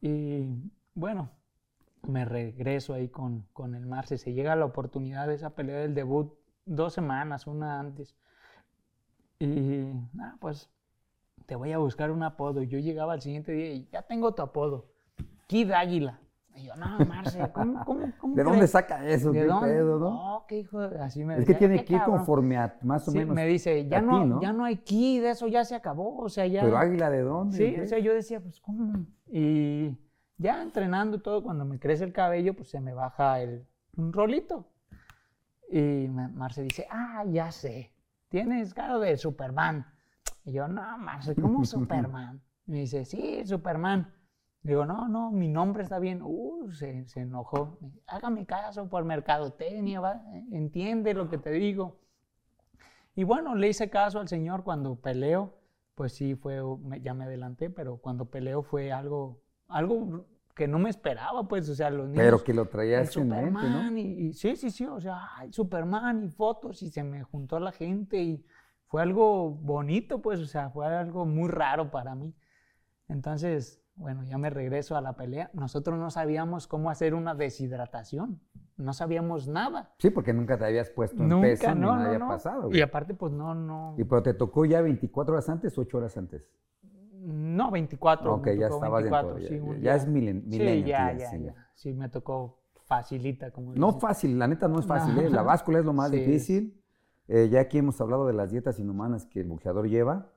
[0.00, 0.48] Y
[0.94, 1.30] bueno,
[2.08, 4.16] me regreso ahí con, con el Marce.
[4.16, 6.32] Se llega la oportunidad de esa pelea del debut
[6.64, 8.16] dos semanas, una antes.
[9.38, 10.70] Y nada, pues
[11.44, 12.62] te voy a buscar un apodo.
[12.62, 14.90] Y yo llegaba al siguiente día y ya tengo tu apodo.
[15.48, 16.18] Kid Águila.
[16.56, 19.32] Y yo, no, Marce, ¿cómo, cómo, cómo ¿De dónde saca eso?
[19.32, 19.68] ¿De ¿Qué dónde?
[19.74, 20.10] pedo, no?
[20.10, 22.18] No, qué hijo, de- así me Es que tiene "Qué que ir cabrón".
[22.18, 23.34] conforme a más o Sí, menos.
[23.34, 24.40] me dice, ya no, ti, ¿no?
[24.40, 26.62] ya no hay kid, eso ya se acabó, o sea, ya...
[26.62, 27.56] Pero águila de dónde?
[27.56, 27.82] Sí, ¿Qué?
[27.82, 29.04] o sea, yo decía, pues, ¿cómo?
[29.26, 29.98] Y
[30.38, 34.12] ya entrenando y todo, cuando me crece el cabello, pues se me baja el, un
[34.12, 34.68] rolito.
[35.70, 37.92] Y Marce dice, ah, ya sé,
[38.28, 39.86] tienes cara de Superman.
[40.44, 42.40] Y yo, no, Marce, ¿cómo Superman?
[42.66, 44.13] Y me dice, sí, Superman.
[44.64, 46.22] Digo, no, no, mi nombre está bien.
[46.22, 47.78] Uh, se, se enojó.
[48.06, 50.22] Hágame caso por mercadotecnia, ¿va?
[50.50, 52.00] entiende lo que te digo.
[53.14, 55.54] Y bueno, le hice caso al señor cuando peleo,
[55.94, 60.78] pues sí fue, me- ya me adelanté, pero cuando peleo fue algo, algo que no
[60.78, 62.24] me esperaba, pues, o sea, los niños...
[62.24, 63.50] Pero que lo traías en mente, ¿no?
[63.52, 67.22] Superman y, y- sí, sí, sí, o sea, ay, Superman y fotos y se me
[67.22, 68.44] juntó la gente y
[68.86, 72.34] fue algo bonito, pues, o sea, fue algo muy raro para mí.
[73.08, 75.50] Entonces, bueno, ya me regreso a la pelea.
[75.54, 78.40] Nosotros no sabíamos cómo hacer una deshidratación,
[78.76, 79.94] no sabíamos nada.
[79.98, 82.28] Sí, porque nunca te habías puesto Nunca, peso ni no, nada no, había no.
[82.28, 82.70] pasado.
[82.72, 85.98] Y aparte, pues no, no, ¿Y pero te tocó ya 24 horas antes o 8
[85.98, 86.50] horas antes?
[87.26, 88.34] no, 24.
[88.34, 89.48] ok, ya estabas 24, dentro.
[89.48, 91.54] sí, ya, un es milen, Sí, millennial, ya, sí, ya, sí, ya.
[91.74, 94.00] Sí, me tocó facilita, como No dicen.
[94.00, 95.16] fácil, la neta no es fácil.
[95.18, 95.30] ¿eh?
[95.30, 96.18] La báscula es lo más Sí.
[96.18, 96.82] difícil.
[97.26, 100.32] Eh, ya aquí hemos hablado de las dietas inhumanas que el boxeador lleva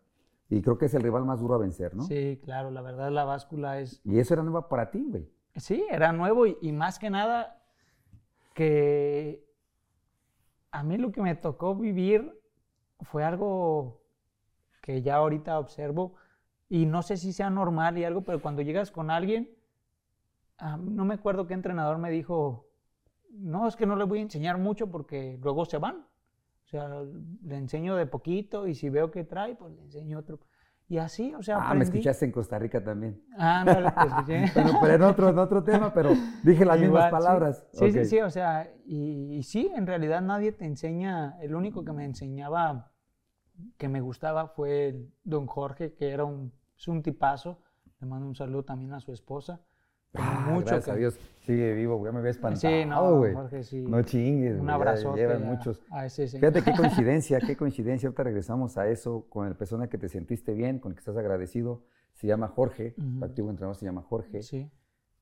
[0.50, 2.04] y creo que es el rival más duro a vencer, ¿no?
[2.04, 4.02] Sí, claro, la verdad la báscula es...
[4.04, 5.30] Y eso era nueva para ti, güey.
[5.56, 7.62] Sí, era nuevo y, y más que nada
[8.54, 9.46] que
[10.72, 12.40] a mí lo que me tocó vivir
[13.02, 14.02] fue algo
[14.82, 16.16] que ya ahorita observo
[16.70, 19.50] y no sé si sea normal y algo, pero cuando llegas con alguien,
[20.58, 22.70] ah, no me acuerdo qué entrenador me dijo,
[23.30, 26.07] no, es que no le voy a enseñar mucho porque luego se van.
[26.68, 26.90] O sea,
[27.44, 30.38] le enseño de poquito y si veo que trae, pues le enseño otro.
[30.90, 33.22] Y así, o sea, Ah, me escuchaste en Costa Rica también.
[33.38, 34.46] Ah, no, lo escuché.
[34.54, 36.12] Pero, pero en, otro, en otro tema, pero
[36.44, 37.66] dije las mismas Igual, palabras.
[37.72, 41.86] Sí, sí, sí, o sea, y, y sí, en realidad nadie te enseña, el único
[41.86, 42.92] que me enseñaba
[43.78, 47.62] que me gustaba fue el don Jorge, que era un, es un tipazo,
[48.00, 49.62] le mando un saludo también a su esposa.
[50.14, 53.34] Ah, mucho gracias a Dios sigue vivo, ya me había espantado, Sí, no, güey.
[53.34, 53.82] Jorge, sí.
[53.82, 55.82] No chingues, Un güey, abrazote llevan muchos.
[55.90, 56.52] a ese señor.
[56.54, 58.08] Fíjate qué coincidencia, qué coincidencia.
[58.08, 61.18] Ahorita regresamos a eso con el persona que te sentiste bien, con el que estás
[61.18, 61.84] agradecido.
[62.14, 64.42] Se llama Jorge, tu activo entrenador se llama Jorge.
[64.44, 64.70] Sí,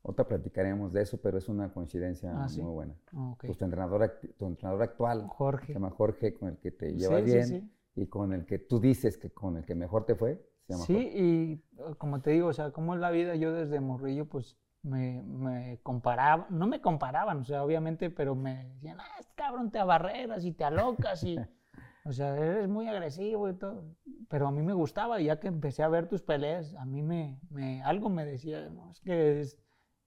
[0.04, 2.62] Ahorita platicaremos de eso, pero es una coincidencia Ah, sí.
[2.62, 2.94] muy buena.
[3.14, 3.44] ok.
[3.46, 5.74] Pues tu entrenador, tu entrenador actual se Jorge.
[5.74, 7.72] llama Jorge, con el que te llevas Sí, bien sí.
[7.96, 10.86] y con el que tú dices que con el que mejor te fue, se llama
[10.86, 11.12] Sí, Jorge.
[11.18, 11.64] y
[11.98, 15.80] como te digo, o sea, como es la vida, yo desde morrillo, pues me, me
[15.84, 20.46] comparaba, no me comparaban, o sea, obviamente, pero me decían, ah, este cabrón te abarreras
[20.46, 21.38] y te alocas y,
[22.06, 23.84] o sea, eres muy agresivo y todo.
[24.30, 27.40] Pero a mí me gustaba, ya que empecé a ver tus peleas, a mí me,
[27.50, 29.58] me algo me decía, no, es que es-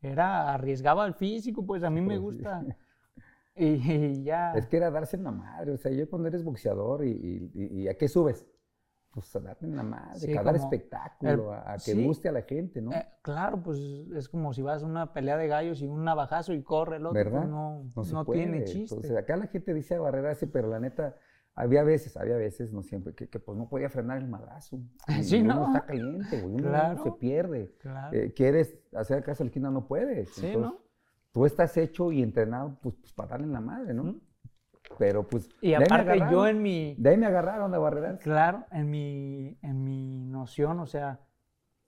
[0.01, 2.65] era, arriesgaba al físico, pues a mí me Pues gusta.
[3.61, 4.53] Y, y ya.
[4.55, 5.73] Es que era darse en la madre.
[5.73, 8.47] O sea, yo cuando eres boxeador y- y ¿a qué subes?
[9.11, 12.05] Pues a darte en la madre, Sí, a dar espectáculo, el- a, a que sí.
[12.05, 12.93] guste a la gente, ¿no?
[12.93, 13.79] Eh, claro, pues
[14.15, 17.07] es como si vas a una pelea de gallos y un navajazo y corre el
[17.07, 17.49] otro, pues, ¿Verdad?
[17.49, 18.41] no, No se no puede.
[18.43, 18.95] tiene chiste.
[18.95, 21.17] Entonces, acá la gente dice barrerarse, pero la neta,
[21.55, 24.79] había veces, había veces, no siempre, que, que, pues no podía frenar el madrazo.
[25.23, 25.67] Sí, uno ¿no?
[25.69, 27.03] está caliente, güey, uno Claro.
[27.03, 27.75] se pierde.
[27.79, 28.15] Claro.
[28.17, 30.29] Eh, quieres hacer caso al quina, no puedes.
[30.35, 30.87] Sí, Entonces, ¿no?
[31.33, 34.17] Tú estás hecho y entrenado, pues, pues, para darle en la madre, ¿no?
[34.99, 35.49] Pero pues.
[35.61, 38.23] Y aparte yo en mi, De ahí me agarraron de barrerarse.
[38.23, 41.21] claro, en mi, en mi noción, o sea,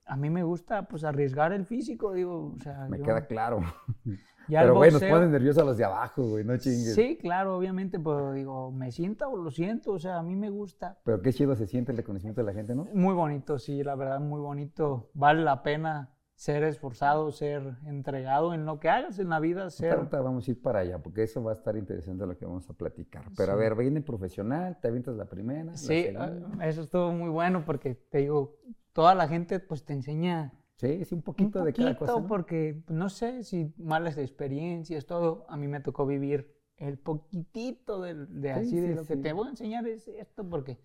[0.05, 3.61] a mí me gusta pues arriesgar el físico, digo, o sea, Me yo- queda claro.
[4.47, 6.95] Pero bueno, nos ponen nerviosos a los de abajo, güey, no chingues.
[6.95, 10.49] Sí, claro, obviamente, pero digo, me sienta o lo siento, o sea, a mí me
[10.49, 10.97] gusta.
[11.05, 12.85] Pero qué chido se siente el reconocimiento de la gente, ¿no?
[12.93, 15.09] Muy bonito, sí, la verdad, muy bonito.
[15.13, 16.09] Vale la pena
[16.41, 19.93] ser esforzado, ser entregado en lo que hagas en la vida, ser...
[19.93, 22.67] Ahorita vamos a ir para allá, porque eso va a estar interesante lo que vamos
[22.67, 23.23] a platicar.
[23.37, 23.59] Pero a Sí.
[23.59, 26.65] ver, viene profesional, te avientas la primera, la Sí, segunda.
[26.65, 28.57] eh, eso estuvo muy bueno porque te digo,
[28.91, 32.19] toda la gente pues te enseña Sí, sí, un un poquito, de cada cosa.
[32.21, 32.27] ¿no?
[32.27, 38.15] porque no sé si malas experiencias, todo, a mí me tocó vivir el poquitito de,
[38.15, 40.79] de Sí, así de sí, lo que te voy a enseñar es esto porque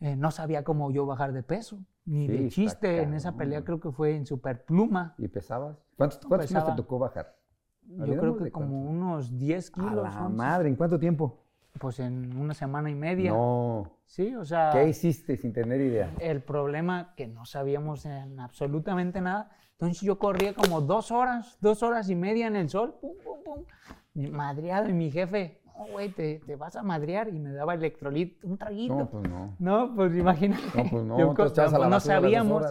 [0.00, 3.64] eh, no sabía cómo yo bajar de peso, ni Sí, de chiste en esa pelea
[3.64, 5.14] creo que fue en Superpluma.
[5.18, 5.76] ¿Y pesabas?
[5.96, 7.36] ¿Cuántos, cuántos kilos te tocó bajar?
[7.82, 8.90] Yo creo que como cuánto.
[8.90, 11.44] unos 10 A kilos, la 11, madre, ¿en cuánto tiempo?
[11.78, 13.30] pues en una semana y media.
[13.30, 13.90] No.
[14.04, 14.70] Sí, o sea...
[14.72, 16.10] ¿Qué hiciste sin tener idea?
[16.18, 19.50] el problema que no sabíamos en absolutamente nada.
[19.72, 23.38] Entonces yo corría como dos horas, dos horas y media en el sol, pum, pum,
[23.44, 24.90] pum, madreado.
[24.90, 27.28] Y mi jefe, no, güey, te, te vas a madrear.
[27.28, 28.96] Y me daba electrolit, un traguito.
[28.96, 29.56] No, pues no.
[29.58, 30.62] No, pues imagínate.
[30.74, 32.64] No, pues no, Yo a la no sabíamos,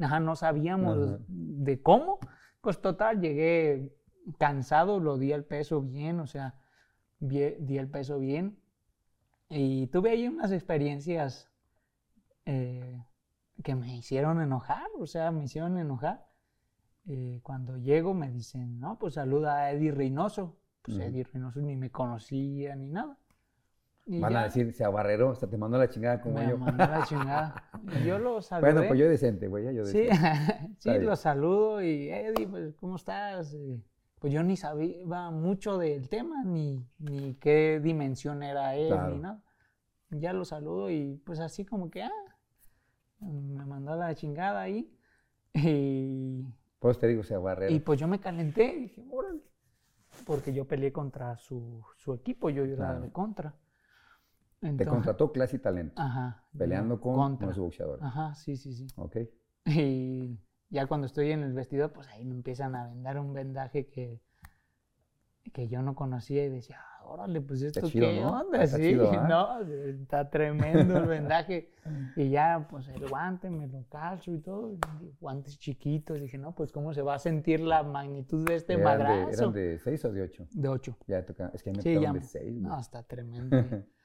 [0.00, 1.18] ajá, no sabíamos Ajá.
[1.28, 2.18] de cómo.
[2.60, 3.96] Pues total, llegué
[4.38, 6.54] cansado, lo di el peso bien, o sea,
[7.20, 8.58] di el peso bien.
[9.48, 11.48] Y tuve ahí unas experiencias
[12.46, 13.00] eh,
[13.62, 16.26] que me hicieron enojar, o sea, me hicieron enojar.
[17.06, 20.56] Eh, cuando llego me dicen, no, pues saluda a Eddie Reynoso.
[20.86, 21.06] Pues Ujú.
[21.06, 23.18] Eddie Reynoso ni me conocía ni nada.
[24.08, 26.56] Y Van a decir, se abarreró, hasta te mandó la chingada como me yo.
[26.56, 27.64] mandó la chingada.
[28.00, 28.72] Y yo lo saludé.
[28.72, 30.74] Bueno, pues yo decente, güey, ya yo Sí, decente.
[30.78, 31.04] sí, bien.
[31.06, 33.52] lo saludo y Eddie, pues, ¿cómo estás?
[33.54, 33.80] Eh,
[34.20, 39.14] Pues yo ni sabía mucho del tema, ni, ni qué dimensión era él, Claro.
[39.14, 39.42] ni nada.
[40.10, 42.10] Ya lo saludo y pues así como que, ah,
[43.18, 44.92] me mandó la chingada ahí.
[45.54, 46.44] Y,
[46.78, 47.74] Pues te digo, se abarreró.
[47.74, 49.40] y pues yo me calenté dije, órale.
[50.24, 53.00] Porque yo peleé contra su, su equipo, yo era Claro.
[53.00, 53.54] de contra.
[54.60, 56.00] Te contrató clase y talento.
[56.00, 56.42] Ajá.
[56.56, 57.46] peleando con contra.
[57.46, 57.98] nuestro boxeador.
[58.02, 58.86] Ajá, sí, sí, sí.
[58.96, 59.16] Ok.
[59.66, 60.40] Y
[60.70, 64.20] ya cuando estoy en el vestidor, pues ahí me empiezan a vendar un vendaje que,
[65.52, 68.40] que yo no conocía y decía, "Ah, órale, pues esto chido, qué ¿no?
[68.40, 69.26] onda, Está sí, chido, ¿ah?
[69.28, 71.70] no, está tremendo el vendaje.
[72.16, 74.76] y ya, pues el guante me lo calzo y todo,
[75.20, 78.98] guantes chiquitos, dije, no, pues cómo se va a sentir la magnitud de este ¿Eran
[78.98, 79.30] de, madrazo.
[79.42, 80.46] ¿Eran de 6 o de 8?
[80.52, 80.96] De ocho.
[81.06, 81.50] Ya toca.
[81.54, 82.12] Es que me Sí, ya.
[82.12, 82.52] de 6.
[82.60, 83.56] No, está tremendo.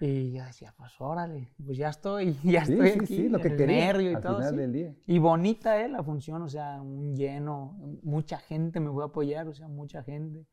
[0.00, 3.38] y yo decía, pues órale, pues ya estoy, ya Sí, estoy sí, aquí, sí, lo
[3.38, 4.36] que el nervio y al todo.
[4.38, 4.94] final del día.
[5.06, 9.46] Y bonita eh, la función, o sea, un lleno, mucha gente me fue a apoyar,
[9.48, 10.46] o sea, mucha gente.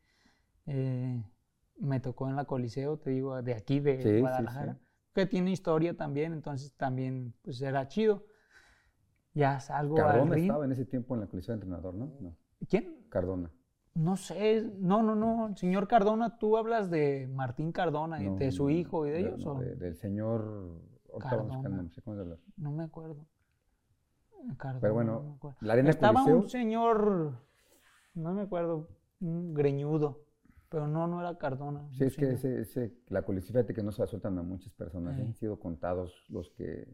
[0.66, 1.22] Eh,
[1.78, 4.80] me tocó en la Coliseo, te digo, de aquí, de Sí, Guadalajara, sí.
[5.14, 8.24] que tiene historia también, entonces también, pues era chido.
[9.34, 10.44] Ya salgo al Cardona ring.
[10.44, 12.10] estaba en ese tiempo en la comisión de entrenador, ¿no?
[12.20, 12.36] No.
[12.68, 13.04] ¿Quién?
[13.10, 13.50] Cardona.
[13.94, 18.50] No sé, no, no, no, señor Cardona, tú hablas de Martín Cardona, y No, de
[18.52, 19.60] su hijo y de ellos, no, o?
[19.60, 20.82] de- del señor.
[21.18, 21.88] Cardona.
[22.58, 23.26] No me acuerdo.
[24.58, 25.58] Cardona, Pero no me bueno, acuerdo.
[25.62, 26.36] la arena Estaba Coliseo.
[26.42, 27.32] un señor,
[28.14, 28.88] no me acuerdo,
[29.20, 30.25] un greñudo,
[30.68, 31.88] pero no, no era Cardona.
[31.92, 34.72] Sí, es que ese, ese- la coliseo, fíjate que no se la sueltan a muchas
[34.72, 35.18] personas.
[35.18, 36.86] Han sido contados los que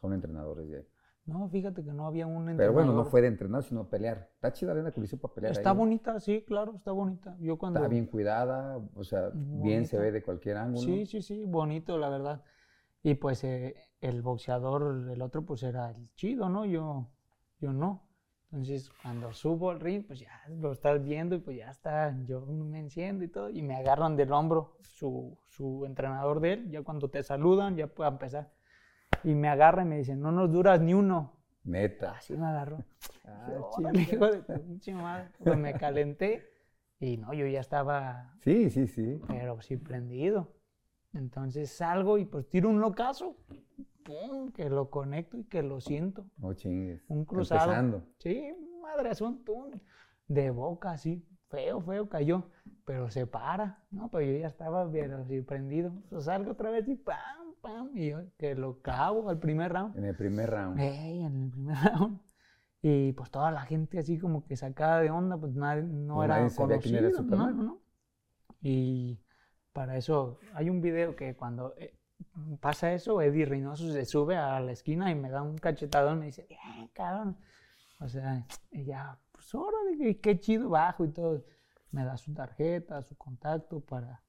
[0.00, 0.86] son entrenadores de ahí.
[1.26, 2.56] No, fíjate que no había un entrenador.
[2.56, 4.30] Pero bueno, no fue de entrenar, sino pelear.
[4.34, 5.52] Está chida la coliseo para pelear.
[5.52, 7.36] Está ahí, bonita, sí, claro, está bonita.
[7.40, 7.78] Yo cuando...
[7.78, 10.80] Está bien cuidada, o sea, Muy bien se ve de cualquier ángulo.
[10.86, 12.42] Sí, sí, sí, bonito, la verdad.
[13.02, 16.64] Y pues eh, el boxeador, el otro, pues era el chido, ¿no?
[16.66, 17.08] Yo,
[17.60, 18.09] yo no.
[18.52, 22.40] Entonces, cuando subo al ring, pues ya lo estás viendo y pues ya está, yo
[22.46, 26.82] me enciendo y todo, y me agarran del hombro su, su entrenador de él, ya
[26.82, 28.50] cuando te saludan, ya puede empezar.
[29.22, 31.36] Y me agarra y me dice, no nos duras ni uno.
[31.62, 32.12] Neta.
[32.12, 32.78] Así me agarró.
[33.24, 33.46] Ah.
[35.38, 36.50] Pues me calenté
[36.98, 39.20] y no, yo ya estaba Sí, sí, sí.
[39.28, 40.52] pero sí prendido.
[41.12, 43.36] Entonces salgo y pues tiro un locazo,
[44.02, 46.26] pum, que lo conecto y que lo siento.
[46.38, 47.02] No chingues.
[47.08, 47.72] Un cruzado.
[47.72, 48.06] Empezando.
[48.18, 49.80] Sí, madre, es un túnel.
[50.28, 52.50] De boca, así, feo, feo cayó,
[52.84, 54.10] pero se para, ¿no?
[54.10, 55.92] Pero yo ya estaba pero así prendido.
[56.08, 59.96] Pues salgo otra vez y pam, pam, y yo que lo clavo al primer round.
[59.96, 60.78] En el primer round.
[60.78, 62.20] Ey, en el primer round.
[62.82, 66.26] Y pues toda la gente así como que sacada de onda, pues nadie, no Pues
[66.26, 67.82] era nadie sabía quién era conocido, no, no.
[68.62, 69.20] Y
[69.72, 71.98] para eso hay un video que cuando eh,
[72.60, 76.20] pasa eso, Eddie Reynoso se sube a la esquina y me da un cachetadón y
[76.20, 77.36] me dice, bien, cabrón.
[78.00, 81.44] O sea, ya, pues órale, qué, qué chido bajo y todo.
[81.90, 84.22] Me da su tarjeta, su contacto para,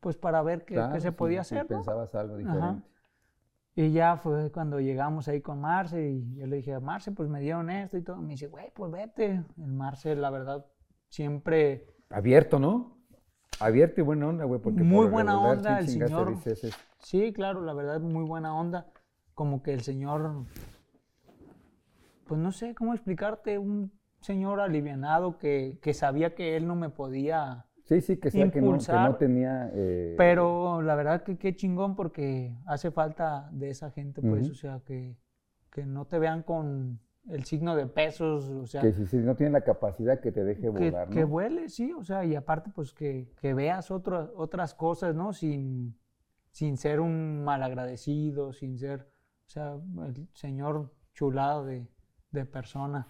[0.00, 1.78] pues para ver qué, qué Claro, se sí, podía sí, hacer, ¿no?
[1.78, 2.42] Pensabas algo Ajá.
[2.44, 2.88] diferente.
[3.76, 7.28] Y ya fue cuando llegamos ahí con Marce y yo le dije a Marce, pues
[7.28, 8.16] me dieron esto y todo.
[8.18, 9.44] Me dice, güey, pues vete.
[9.58, 10.66] El Marce, la verdad,
[11.08, 12.93] siempre Abierto, ¿no?
[13.60, 14.60] Abierto y buena onda, güey.
[14.60, 16.30] Porque por Muy buena regular, onda, el señor.
[16.30, 18.86] dices, Sí, claro, la verdad, muy buena onda.
[19.34, 20.46] Como que el señor,
[22.26, 26.88] pues no sé cómo explicarte, un señor alivianado que, que sabía que él no me
[26.88, 29.70] podía, Sí, sí, que sea que no, que no tenía.
[29.74, 34.52] eh, pero la verdad que qué chingón porque hace falta de esa gente, pues, Ujú.
[34.52, 35.16] o sea, que,
[35.70, 39.34] que no te vean con el signo de pesos, o sea, Que si, si no
[39.34, 41.28] tiene la capacidad que te deje que, volar, que ¿no?
[41.28, 45.32] vuele, sí, o sea, y aparte, pues que, que veas otro- otras cosas, ¿no?
[45.32, 45.98] Sin,
[46.50, 49.08] sin ser un malagradecido, sin ser,
[49.46, 49.74] o sea,
[50.06, 51.86] el señor chulado de,
[52.30, 53.06] de persona.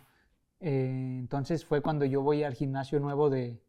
[0.60, 3.62] Eh, entonces fue cuando yo voy al gimnasio nuevo de,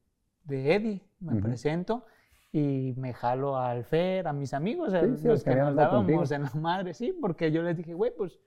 [0.44, 1.42] de Eddie, me Ujú.
[1.42, 2.06] presento
[2.52, 5.76] y me jalo al Fer, a mis amigos, a Sí, sí, los que que nos
[5.76, 8.40] dábamos en la madre, sí, porque yo les dije, güey, pues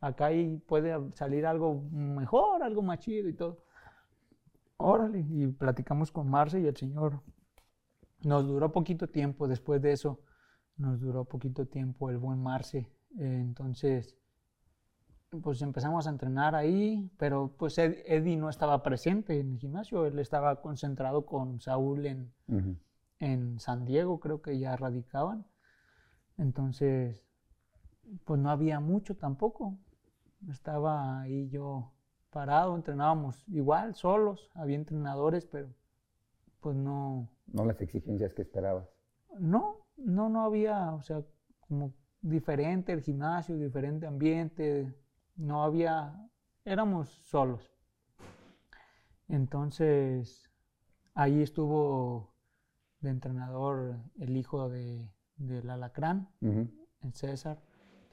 [0.00, 3.64] acá ahí puede salir algo mejor, algo más chido y todo.
[4.78, 7.22] Órale, y platicamos con Marce y el señor.
[8.22, 10.20] Nos duró poquito tiempo después de eso,
[10.76, 12.90] nos duró poquito tiempo el buen Marce.
[13.18, 14.16] Entonces,
[15.42, 20.06] pues empezamos a entrenar ahí, pero pues Ed- Eddie no estaba presente en el gimnasio,
[20.06, 22.32] él estaba concentrado con Saúl en,
[23.18, 25.46] en San Diego, creo que ya radicaban.
[26.38, 27.26] Entonces,
[28.24, 29.78] pues no había mucho tampoco.
[30.48, 31.92] Estaba ahí yo
[32.30, 35.68] parado, entrenábamos igual, solos, había entrenadores, pero
[36.60, 38.88] pues no, No las exigencias que esperabas.
[39.38, 41.22] no, no, no había, o sea,
[41.60, 44.94] como diferente el gimnasio, diferente ambiente,
[45.36, 46.28] no había,
[46.64, 47.72] éramos solos.
[49.28, 50.50] Entonces,
[51.14, 52.34] ahí estuvo
[53.00, 57.58] de entrenador el hijo de, del alacrán, el César.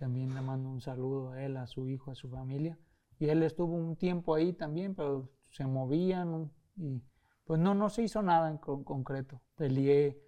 [0.04, 2.78] También le mando un saludo a él, a su hijo, a su familia.
[3.20, 7.01] Y él estuvo un tiempo ahí también, pero se movían y
[7.45, 9.41] pues no, no se hizo nada en con- concreto.
[9.56, 10.22] Peleé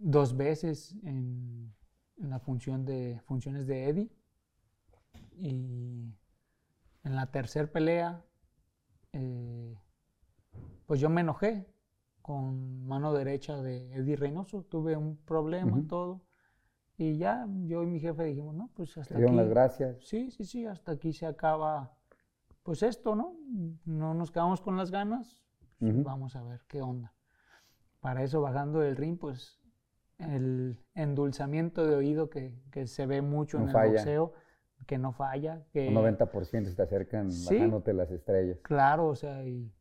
[0.00, 1.72] dos veces en,
[2.18, 4.10] en la función de funciones de Eddie
[5.36, 6.12] y
[7.04, 8.24] en la tercera pelea
[9.12, 9.76] eh,
[10.86, 11.66] pues yo me enojé
[12.22, 15.88] con mano derecha de Eddie Reynoso, tuve un problema, Ujú.
[15.88, 16.22] todo.
[16.96, 19.54] Y ya yo y mi jefe dijimos, no, pues hasta dieron las aquí.
[19.54, 19.96] gracias.
[20.06, 21.92] Sí, sí, sí, hasta aquí se acaba,
[22.62, 23.36] pues esto, ¿no?
[23.84, 25.40] No nos quedamos con las ganas,
[25.80, 26.04] pues, Ujú.
[26.04, 27.12] vamos a ver qué onda.
[28.00, 29.60] Para eso, bajando del ring, pues
[30.18, 33.90] el endulzamiento de oído que, que se ve mucho No en el falla.
[33.94, 34.32] boxeo,
[34.86, 37.56] que no falla, que Un 90% se te acercan Sí.
[37.56, 38.58] bajándote las estrellas.
[38.62, 39.72] Claro, o sea, y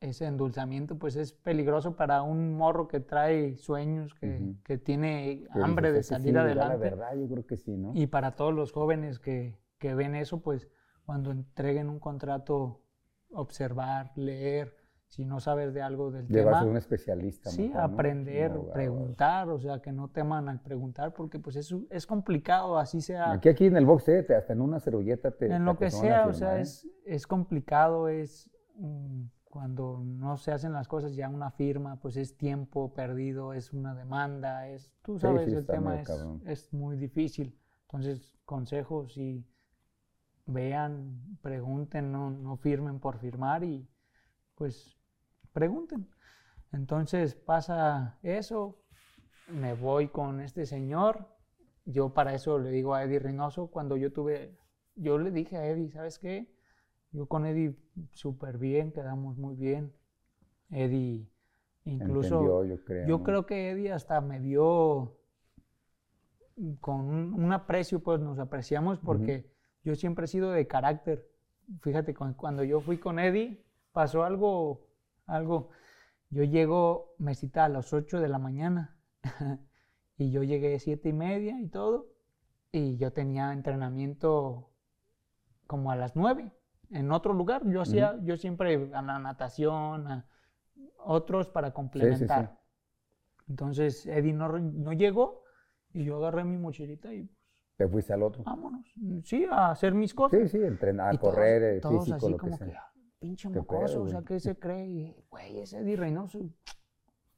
[0.00, 5.92] ese endulzamiento pues es peligroso para un morro que trae sueños, que, que tiene hambre
[5.92, 6.74] de "Este sí salir da adelante.
[6.74, 7.92] La verdad, yo creo que sí, ¿no?
[7.94, 10.68] Y para todos los jóvenes que, que ven eso, pues
[11.04, 12.82] cuando entreguen un contrato,
[13.30, 14.74] observar, leer,
[15.06, 17.48] si no sabes de algo del Llevarse a tema, un especialista.
[17.50, 17.84] sí, mejor, ¿no?
[17.84, 18.72] aprender, abogado.
[18.72, 23.32] preguntar, o sea, que no teman al preguntar, porque pues es, es complicado, así sea
[23.32, 25.46] Aquí, aquí en el box, eh, te- hasta en una servilleta te.
[25.46, 26.62] en lo que sea, o sea, ¿eh?
[26.62, 28.50] es, es complicado, es
[29.56, 33.94] cuando no se hacen las cosas ya una firma, pues es tiempo perdido, es una
[33.94, 36.10] demanda, es, tú Sí, sabes, sí, el está tema es,
[36.44, 37.58] es muy difícil.
[37.86, 39.46] Entonces, consejos y
[40.44, 43.88] vean, pregunten, no, no firmen por firmar y
[44.56, 44.98] pues
[45.54, 46.06] pregunten.
[46.70, 48.82] Entonces pasa eso,
[49.48, 51.34] me voy con este señor.
[51.86, 54.58] Yo para eso le digo a Eddie Reynoso, cuando yo tuve,
[54.96, 56.54] yo le dije a Eddie, ¿sabes qué?
[57.16, 57.74] Yo con Eddie
[58.12, 59.90] súper bien, quedamos muy bien.
[60.70, 61.26] Eddie
[61.86, 62.40] incluso...
[62.40, 63.08] Entendió, yo creo.
[63.08, 63.24] Yo ¿no?
[63.24, 65.16] creo que Eddie hasta me vio
[66.80, 69.50] con un, un aprecio, pues nos apreciamos porque
[69.82, 71.26] yo siempre he sido de carácter.
[71.80, 74.86] Fíjate, cu- cuando yo fui con Eddie, pasó algo,
[75.24, 75.70] algo.
[76.28, 78.98] Yo llego, me cita a las 8 de la mañana
[80.18, 82.08] y yo llegué siete y media y todo
[82.72, 84.68] y yo tenía entrenamiento
[85.66, 86.52] como a las 9
[86.90, 87.62] en otro lugar.
[87.68, 90.26] Yo hacía, yo siempre a la natación, a
[90.98, 92.58] otros para complementar.
[93.48, 95.42] Entonces Eddie no, no llegó
[95.92, 97.38] y yo agarré mi mochilita y pues,
[97.76, 98.42] Te fuiste al otro.
[98.44, 98.86] vámonos.
[99.24, 100.40] Sí, a hacer mis cosas.
[100.50, 102.66] Sí, sí, entrenar, Y correr, eh, todos físico, así lo que como sea.
[102.66, 104.86] que, "Ah, pinche ¿Qué mocoso, o sea, güey?" ¿qué se cree?
[104.86, 106.38] Y, güey, ese Eddie Reynoso.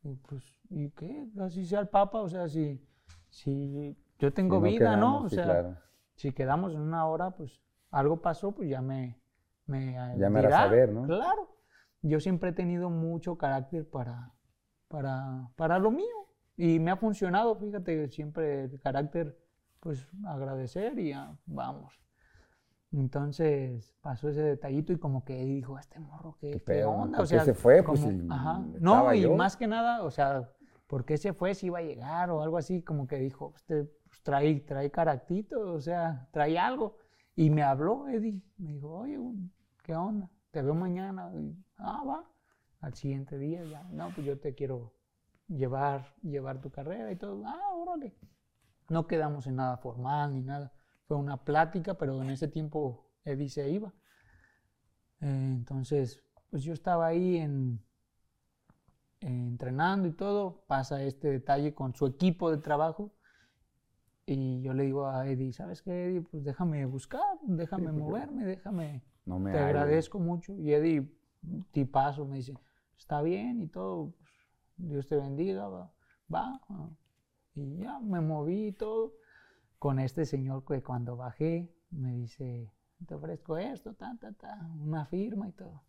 [0.03, 1.28] Y pues, ¿y qué?
[1.40, 2.80] Así sea el Papa, o sea, si,
[3.28, 4.96] si yo tengo Si no vida, ¿no?
[4.96, 5.76] quedamos, O sí, sea, claro.
[6.14, 9.20] si quedamos en una hora, pues algo pasó, pues ya me,
[9.68, 10.58] me Ya me dirá.
[10.64, 11.06] saber, ¿no?
[11.06, 11.48] Claro.
[12.02, 14.32] Yo siempre he tenido mucho carácter para,
[14.88, 16.06] para, para lo mío.
[16.56, 19.38] Y me ha funcionado, fíjate, siempre el carácter,
[19.80, 22.00] pues agradecer y ya, vamos.
[22.92, 27.02] Entonces pasó ese detallito y como que dijo, este morro, ¿qué, ¿Qué qué pedo, no?
[27.04, 27.18] onda?
[27.18, 27.82] ¿Por qué se fue?
[27.82, 28.66] Pues, si ajá.
[28.74, 29.34] estaba No, y yo.
[29.36, 30.50] más que nada, o sea,
[30.86, 31.54] ¿por qué se fue?
[31.54, 35.60] Si iba a llegar o algo así, como que dijo, este pues, trae, trae caractito,
[35.74, 36.96] o sea, trae algo.
[37.36, 39.18] Y me habló Eddie, me dijo, oye,
[39.89, 40.30] ¿qué onda?
[40.51, 41.32] Te veo mañana.
[41.34, 42.30] Y, ah, va.
[42.80, 44.93] Al siguiente día ya, no, pues yo te quiero
[45.49, 47.43] llevar, llevar tu carrera y todo.
[47.47, 48.14] Ah, órale.
[48.91, 50.74] No quedamos en nada formal ni nada.
[51.07, 53.95] Fue una plática, pero en ese tiempo Eddie se iba.
[55.22, 57.82] Eh, entonces, pues yo estaba ahí en,
[59.20, 60.66] eh, entrenando y todo.
[60.66, 63.14] Pasa este detalle con su equipo de trabajo.
[64.26, 66.20] Y yo le digo a Eddie, ¿sabes qué, Eddie?
[66.20, 69.66] Pues déjame buscar, déjame pues, moverme, déjame No me te hallo.
[69.66, 70.54] agradezco mucho.
[70.58, 71.06] Y Eddie,
[71.70, 72.54] tipazo, me dice,
[72.96, 74.30] está bien y todo, pues,
[74.76, 75.92] Dios te bendiga, va,
[76.32, 76.60] va.
[76.70, 76.88] ah".
[77.54, 79.12] Y ya me moví y todo.
[79.78, 82.72] Con este señor que cuando bajé me dice,
[83.06, 85.82] te ofrezco esto, ta, ta, ta, una firma y todo.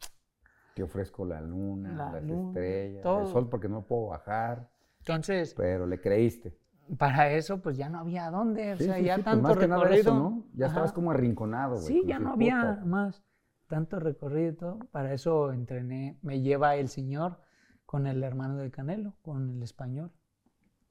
[0.76, 3.22] Te ofrezco la luna, La las luna, estrellas, todo.
[3.22, 4.70] el sol porque no puedo bajar,
[5.00, 6.56] Entonces, pero le creíste.
[6.98, 9.44] para eso, pues ya no había dónde, o Sí, sea, sí, ya sí, pues, tanto
[9.44, 10.44] más que nada eso, ¿no?
[10.56, 10.74] Ya Ajá.
[10.74, 11.86] estabas como arrinconado, güey.
[11.88, 13.24] Sí, ya no había puta, más
[13.70, 14.80] tanto recorrido y todo.
[14.92, 17.40] Para eso entrené, me lleva el señor
[17.86, 20.12] con el hermano del Canelo, con el español,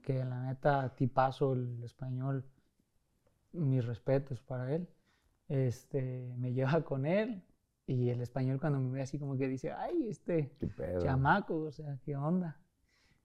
[0.03, 2.45] que la neta, tipazo el español,
[3.53, 4.89] mis respetos para él.
[5.49, 7.43] Este, me lleva con él
[7.87, 10.57] y el español cuando me ve así como que dice, ay, este
[11.01, 12.59] chamaco, o sea, ¿qué onda?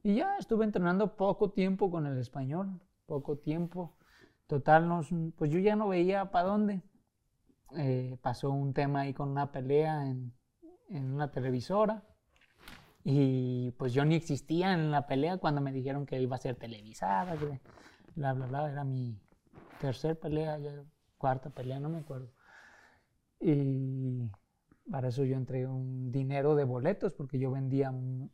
[0.01, 3.95] Y ya estuve entrenando poco tiempo con el español, poco tiempo.
[4.47, 6.81] Total, nos, pues yo ya no veía para dónde.
[7.77, 10.33] Eh, pasó un tema ahí con una pelea en,
[10.89, 12.03] en una televisora.
[13.03, 16.55] Y pues yo ni existía en la pelea cuando me dijeron que iba a ser
[16.55, 17.59] televisada, que
[18.15, 18.71] bla, bla, bla.
[18.71, 19.19] Era mi
[19.79, 20.83] tercer pelea, ya
[21.17, 22.31] cuarta pelea, no me acuerdo.
[23.39, 24.29] Y
[24.89, 28.29] para eso yo entregué un dinero de boletos porque yo vendía mm,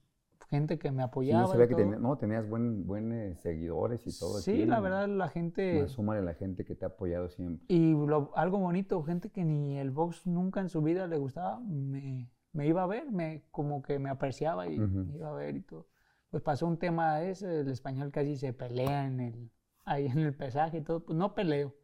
[0.49, 1.43] gente que me Sí, apoyaba.
[1.43, 1.83] yo y sabía que todo.
[1.83, 4.39] tenía- no, tenías buen, buen seguidores y todo.
[4.39, 5.81] Sí, la verdad la gente...
[5.81, 7.65] Más súmale a la gente que te ha apoyado siempre.
[7.69, 11.59] Y lo- algo bonito, gente que ni el box nunca en su vida le gustaba,
[11.59, 15.05] me, me iba a ver, me, como que me apreciaba y Ujú.
[15.05, 15.87] me iba a ver y todo.
[16.31, 19.51] Pues pasó un tema ese, el español casi se pelea en el,
[19.85, 21.75] ahí en el pesaje y todo, pues no peleo.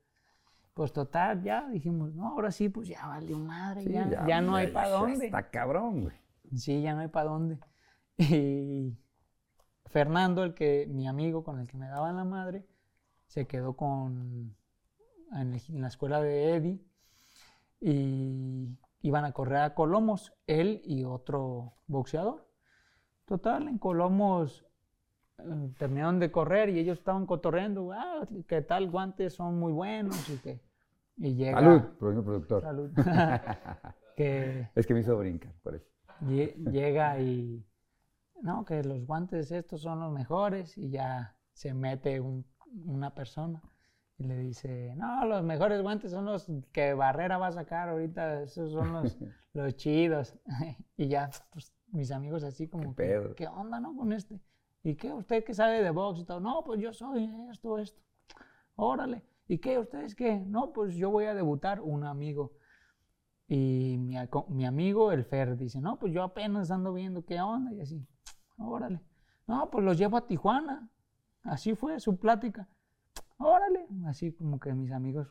[0.73, 4.55] Pues total, ya dijimos, no, ahora sí, pues ya valió madre, Sí, ya, ya no
[4.55, 5.25] hay ya- para ya dónde.
[5.27, 6.15] Está cabrón, güey.
[6.55, 7.59] Sí, ya no hay para dónde.
[8.17, 8.97] Y
[9.87, 12.65] Fernando, el que, mi amigo con el que me daban la madre,
[13.27, 14.55] se quedó con,
[15.33, 16.79] en, la escuela de Eddie
[17.81, 22.47] y iban a correr a Colomos, él y otro boxeador.
[23.25, 24.65] Total, en Colomos
[25.39, 30.29] eh, terminaron de correr y ellos estaban cotorreando, ah, qué tal, guantes son muy buenos
[30.29, 30.61] y que...
[31.17, 31.59] Y llega...
[31.59, 32.61] Salud, pro- productor.
[32.61, 32.91] Salud.
[34.15, 35.87] que Es que me hizo brincar, por eso.
[36.21, 37.65] Lle- llega y
[38.41, 42.45] no, que los guantes estos son los mejores y ya se mete un-
[42.85, 43.61] una persona
[44.17, 48.43] y le dice, no, los mejores guantes son los que Barrera va a sacar ahorita,
[48.43, 49.17] esos son los,
[49.53, 50.37] los chidos.
[50.97, 53.35] y ya, pues mis amigos así como, ¿Qué que?
[53.35, 53.95] ¿qué onda, no?
[53.95, 54.41] Con este.
[54.83, 55.11] ¿Y qué?
[55.13, 56.39] ¿Usted qué sabe de box y todo?
[56.39, 58.01] No, pues yo soy esto, esto.
[58.75, 59.23] Órale.
[59.47, 59.79] ¿Y qué?
[59.79, 60.39] ¿Ustedes qué?
[60.39, 62.53] No, pues yo voy a debutar, un amigo.
[63.47, 64.15] Y mi,
[64.49, 68.07] mi amigo, el Fer, dice, no, pues yo apenas ando viendo qué onda y así.
[68.57, 69.01] Órale.
[69.47, 70.89] No, pues los llevo a Tijuana.
[71.43, 72.67] Así fue su plática.
[73.37, 73.87] Órale.
[74.07, 75.27] Así como que mis amigos,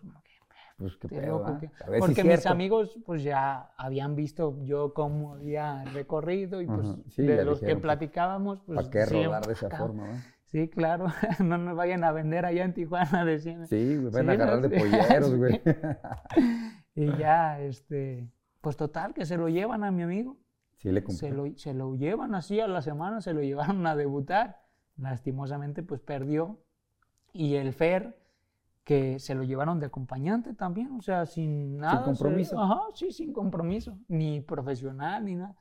[0.77, 1.59] Pues qué "Qué pedo, loco ¿ah?
[1.61, 1.71] que-".
[1.85, 2.49] A ver si Porque mis cierto.
[2.51, 6.89] amigos pues ya habían visto yo cómo había recorrido y pues.
[7.09, 9.79] Sí, de los que dijeron, platicábamos, pues ¿Para qué rodar de esa acá.
[9.79, 10.15] forma, va?
[10.47, 11.07] Sí, claro.
[11.45, 13.67] no nos vayan a vender allá en Tijuana, decían.
[13.67, 14.69] Sí, güey, van Sí, a agarrar ¿no?
[14.69, 15.61] de polleros, güey.
[16.95, 20.37] Y ya, este, pues total, que se lo llevan a mi amigo.
[20.85, 23.97] Sí, le Se lo, se lo llevan así a la semana, se lo llevaron a
[23.97, 24.61] debutar.
[24.99, 26.63] Lastimosamente, pues perdió.
[27.33, 28.19] Y el Fer,
[28.85, 31.97] que se lo llevaron de acompañante también, o sea, sin nada.
[31.97, 32.61] sea, compromiso.
[32.61, 35.57] ajá, sí, sin compromiso, ni profesional, ni nada.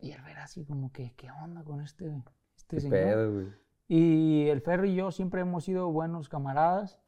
[0.00, 2.20] Y el Fer así como que, ¿qué onda con este,
[2.56, 2.92] este Qué señor?
[2.92, 3.52] pedo.
[3.86, 7.00] Y el Fer y yo siempre hemos sido buenos camaradas.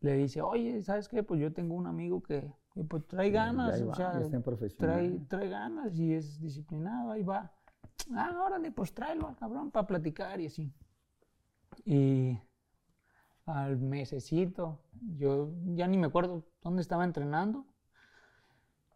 [0.00, 1.22] Le dice, oye, ¿sabes qué?
[1.22, 4.12] Pues yo tengo un amigo que, que, pues trae ganas, o sea,
[4.76, 7.50] trae, trae ganas y es disciplinado, ahí va.
[8.14, 10.74] Ah, órale, pues tráelo al cabrón para platicar y así.
[11.86, 12.38] Y
[13.46, 14.82] al mesecito,
[15.16, 17.64] yo ya ni me acuerdo dónde estaba entrenando.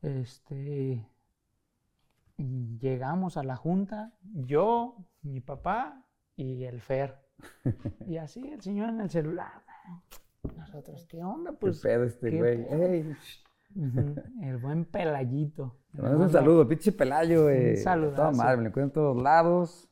[0.03, 1.09] Este,
[2.37, 6.05] y llegamos a la junta, yo, mi papá
[6.37, 7.16] y el Fer.
[8.07, 9.64] Y así el señor en el celular.
[10.55, 11.53] Nosotros, ¿qué onda?
[11.53, 13.16] Pues qué pedo este ¿qué güey.
[14.42, 15.76] El buen pelayito.
[15.98, 17.76] un saludo, pinche Pelayo, eh.
[17.76, 18.16] saludazo.
[18.16, 19.86] Toda madre, me lo encuentro en todos lados.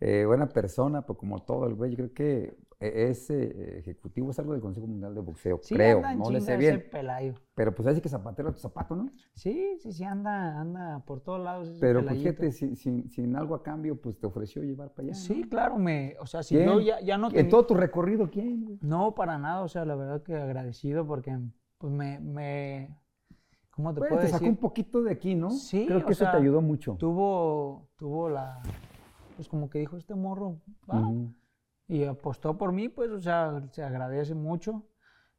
[0.00, 1.92] Eh, buena persona, pues como todo el güey.
[1.92, 5.96] Yo creo que eh, ese ejecutivo es algo del Consejo Mundial de Boxeo, Sí, creo.
[5.96, 6.84] anda en No le sé ese bien.
[6.92, 7.32] pelayo.
[7.54, 9.10] Pero pues así que zapatero a tu zapato, ¿no?
[9.32, 12.30] Sí, sí, sí, anda, anda por todos lados ese Pero pues pelayito.
[12.42, 15.12] fíjate, sin, sin, sin algo a cambio, pues te ofreció llevar para allá.
[15.12, 15.18] ¿no?
[15.18, 16.68] Sí, claro, me, o sea, si ¿Quién?
[16.68, 17.50] yo ya, ya no En tenía...
[17.50, 18.64] todo tu recorrido, ¿quién?
[18.66, 18.78] güey?
[18.82, 21.38] No, para nada, o sea, la verdad que agradecido porque,
[21.78, 22.98] pues, me, me
[23.76, 24.38] ¿cómo te Bueno, puedo te decir?
[24.38, 25.50] sacó un poquito de aquí, ¿no?
[25.50, 26.96] Sí, Creo o que eso te ayudó mucho.
[26.98, 28.60] Tuvo, tuvo la,
[29.36, 30.56] pues, como que dijo este morro,
[30.90, 31.12] va,
[31.86, 34.82] y apostó por mí, pues, o sea, se agradece mucho.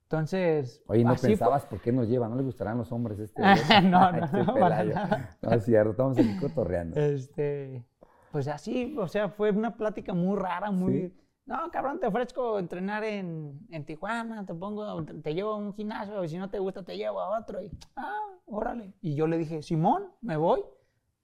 [0.03, 2.29] Entonces, Oye, ¿no pensabas por qué nos lleva?
[2.29, 3.41] ¿No le gustarán los hombres este?
[3.83, 5.37] No, no, este no, para nada.
[5.41, 6.97] No, es cierto, estamos aquí cotorreando.
[6.97, 7.83] Este,
[8.31, 11.09] pues así, o sea, fue una plática muy rara, muy...
[11.09, 11.26] Sí.
[11.47, 15.73] No, cabrón, te ofrezco entrenar en, en Tijuana, te pongo, te, te llevo a un
[15.73, 17.61] gimnasio, y si no te gusta te llevo a otro.
[17.63, 18.93] Y, ah, órale.
[19.01, 20.61] Y yo le dije, Simón, me voy,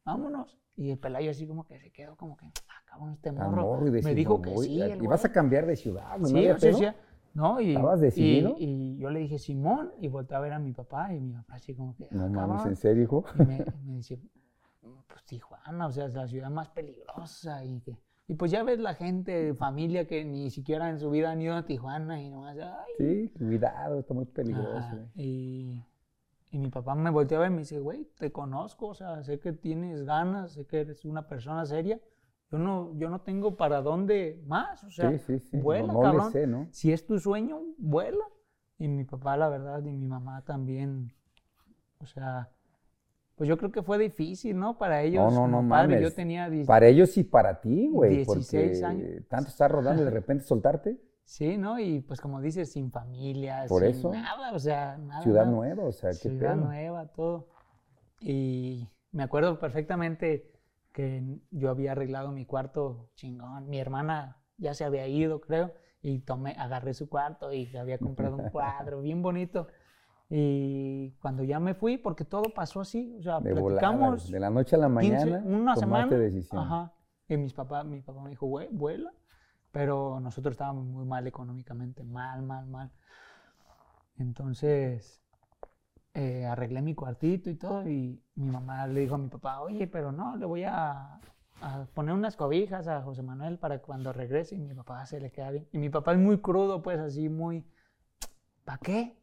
[0.06, 0.58] vámonos.
[0.78, 3.82] Y el pelayo así como que se quedó como que, ah, cabrón, este morro.
[3.82, 4.66] me dijo no que voy.
[4.66, 4.82] sí.
[4.82, 6.26] el Y vas a cambiar de ciudad, ¿no?
[6.26, 6.88] Sí, sí,
[7.34, 7.60] ¿no?
[7.60, 8.56] Y, ¿Estabas y- decidido?
[8.58, 11.56] Y, yo le dije, Simón, y volteé a ver a mi papá, y mi papá
[11.56, 12.68] así como que, No ah, mames, cabrón.
[12.70, 13.26] ¿en serio, hijo?
[13.36, 14.22] Y me, me dice,
[14.82, 17.98] pues Tijuana, o sea, es la ciudad más peligrosa y que...
[18.28, 21.56] Y pues ya ves la gente, familia que ni siquiera en su vida han ido
[21.56, 22.94] a Tijuana y nomás, ay.
[22.98, 24.88] Sí, cuidado, está muy peligroso.
[24.92, 25.08] Güey.
[25.16, 25.86] y,
[26.52, 29.22] y mi papá me volteó a ver y me dice, güey, te conozco, o sea,
[29.24, 32.00] sé que tienes ganas, sé que eres una persona seria.
[32.50, 35.58] yo no, yo no tengo para dónde más, o sea, Sí, sí, sí.
[35.58, 36.32] vuela, no, no le cabrón.
[36.32, 36.68] sé, ¿no?
[36.72, 38.24] Si es tu sueño, vuela.
[38.78, 41.12] Y mi papá, la verdad, y mi mamá también,
[42.00, 42.50] o sea,
[43.44, 44.78] pues yo creo que fue difícil, ¿no?
[44.78, 46.02] Para ellos, no, no, no padre, mames.
[46.10, 46.48] yo tenía...
[46.50, 48.16] diez- Para ellos y para ti, güey.
[48.16, 49.28] 16 porque años.
[49.28, 50.98] tanto estar rodando y de repente soltarte.
[51.26, 51.78] Sí, ¿no?
[51.78, 54.12] Y pues como dices, sin familia, Por sin eso.
[54.14, 55.22] nada, o sea, nada.
[55.24, 55.56] Ciudad nada.
[55.58, 56.66] nueva, o sea, qué Ciudad pedo.
[56.68, 57.50] nueva, todo.
[58.22, 60.50] Y me acuerdo perfectamente
[60.94, 63.68] que yo había arreglado mi cuarto chingón.
[63.70, 68.38] Mi hermana ya se había ido, creo, y tomé, agarré su cuarto y había comprado
[68.38, 69.68] un cuadro bien bonito.
[70.36, 74.40] Y cuando ya me fui, porque todo pasó así, o sea, De volada, platicamos de
[74.40, 75.44] la noche a la 15, mañana.
[75.46, 76.18] una tomaste semana.
[76.18, 76.62] decisión.
[76.64, 76.94] Ajá.
[77.28, 79.12] Y mis papás, mi papá me dijo, "Vue- vuela.
[79.72, 82.92] Pero nosotros estábamos muy mal económicamente, mal, mal, mal.
[84.18, 85.22] Entonces,
[86.14, 87.88] eh, arreglé mi cuartito y todo.
[87.88, 91.20] Y mi mamá le dijo a mi papá, oye, pero no, le voy a,
[91.62, 94.56] a poner unas cobijas a José Manuel para cuando regrese.
[94.56, 95.68] Y mi papá se le queda bien.
[95.72, 97.66] Y mi papá es muy crudo, pues así, muy,
[98.66, 99.18] ¿para qué?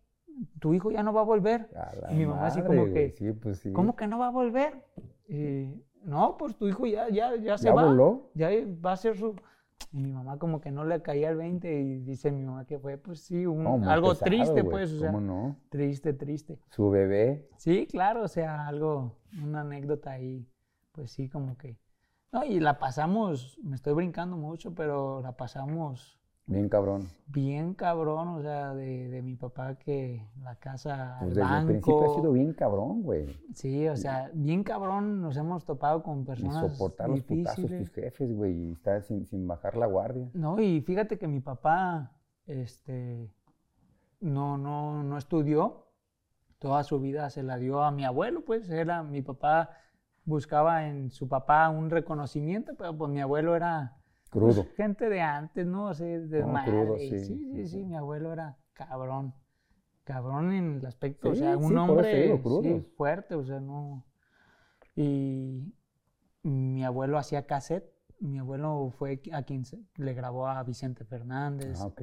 [0.59, 1.69] Tu hijo ya no va a volver.
[1.77, 3.73] A Y mi mamá así madre, como güey, que, Sí, pues sí.
[3.73, 4.85] ¿Cómo que no va a volver?
[5.29, 7.85] Y, no, pues tu hijo ya, ya, ya se ¿Ya va.
[7.85, 8.31] voló?
[8.35, 8.51] Ya
[8.85, 9.37] va a ser su...
[9.93, 12.79] Y mi mamá como que no le caía el 20 y dice mi mamá que
[12.79, 15.57] fue, pues sí, un- No, algo pesado, triste, güey, pues, o sea, ¿Cómo no?
[15.69, 16.61] triste, triste.
[16.71, 17.49] Su bebé.
[17.57, 20.47] Sí, claro, o sea, algo, una anécdota ahí,
[20.93, 21.77] pues sí, como que...
[22.33, 26.20] No, y la pasamos, me estoy brincando mucho, pero la pasamos
[26.51, 27.09] Bien cabrón.
[27.29, 32.05] bien cabrón, o sea, de, de mi papá que la casa, Pues desde el principio
[32.05, 33.39] ha sido bien cabrón, güey.
[33.55, 37.91] Sí, o sea, bien cabrón nos hemos topado con Y personas soportar los putazos tus
[37.91, 40.29] jefes, güey, y estar sin, sin bajar la guardia.
[40.35, 43.31] No, y fíjate que mi papá, este,
[44.19, 45.87] no, no, no estudió.
[46.59, 49.71] Toda su vida se la dio a mi abuelo, pues era, mi papá
[50.25, 54.00] buscaba en su papá un reconocimiento, pero pues mi abuelo era
[54.31, 54.67] pues, Crudo.
[54.77, 55.89] gente de antes, ¿no?
[55.89, 57.85] Así, de No, madre, crudo, sí, sí, sí, sí, sí, sí.
[57.85, 59.35] mi abuelo era cabrón.
[60.05, 64.05] Cabrón en el aspecto, o sea, un hombre digo, fuerte, o sea, no.
[64.97, 65.73] Y
[66.43, 67.93] mi abuelo hacía cassette.
[68.19, 69.63] Mi abuelo fue a quien
[69.97, 71.81] le grabó a Vicente Fernández.
[71.81, 72.03] Ah, ok.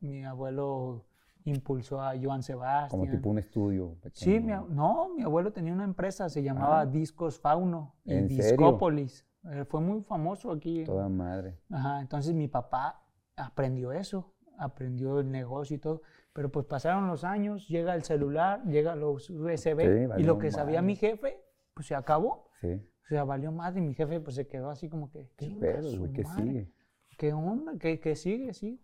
[0.00, 1.06] mi, abuelo
[1.44, 3.00] impulsó a Joan Sebastián.
[3.00, 3.96] Como tipo un estudio.
[4.12, 6.86] Sí, mi no, mi abuelo tenía una empresa, se llamaba Ah.
[6.86, 8.14] Discos Fauno y.
[8.22, 9.26] Discópolis.
[9.46, 10.84] Eh, fue muy famoso aquí.
[10.84, 11.58] Toda madre.
[11.70, 13.04] Ajá, entonces mi papá
[13.36, 18.62] aprendió eso, aprendió el negocio y todo, pero pues pasaron los años, llega el celular,
[18.64, 20.86] llega los USB Sí, y lo que sabía madre.
[20.86, 21.40] mi jefe,
[21.74, 22.72] pues se acabó, Sí.
[22.72, 25.60] o sea, valió más y mi jefe pues se quedó así como que, ¿Qué "Chinga
[25.60, 26.12] pedo?
[26.12, 26.72] ¿Qué madre, sigue?
[27.18, 27.72] ¿Qué onda?
[27.78, 28.54] ¿Qué, qué sigue?
[28.54, 28.80] Sí.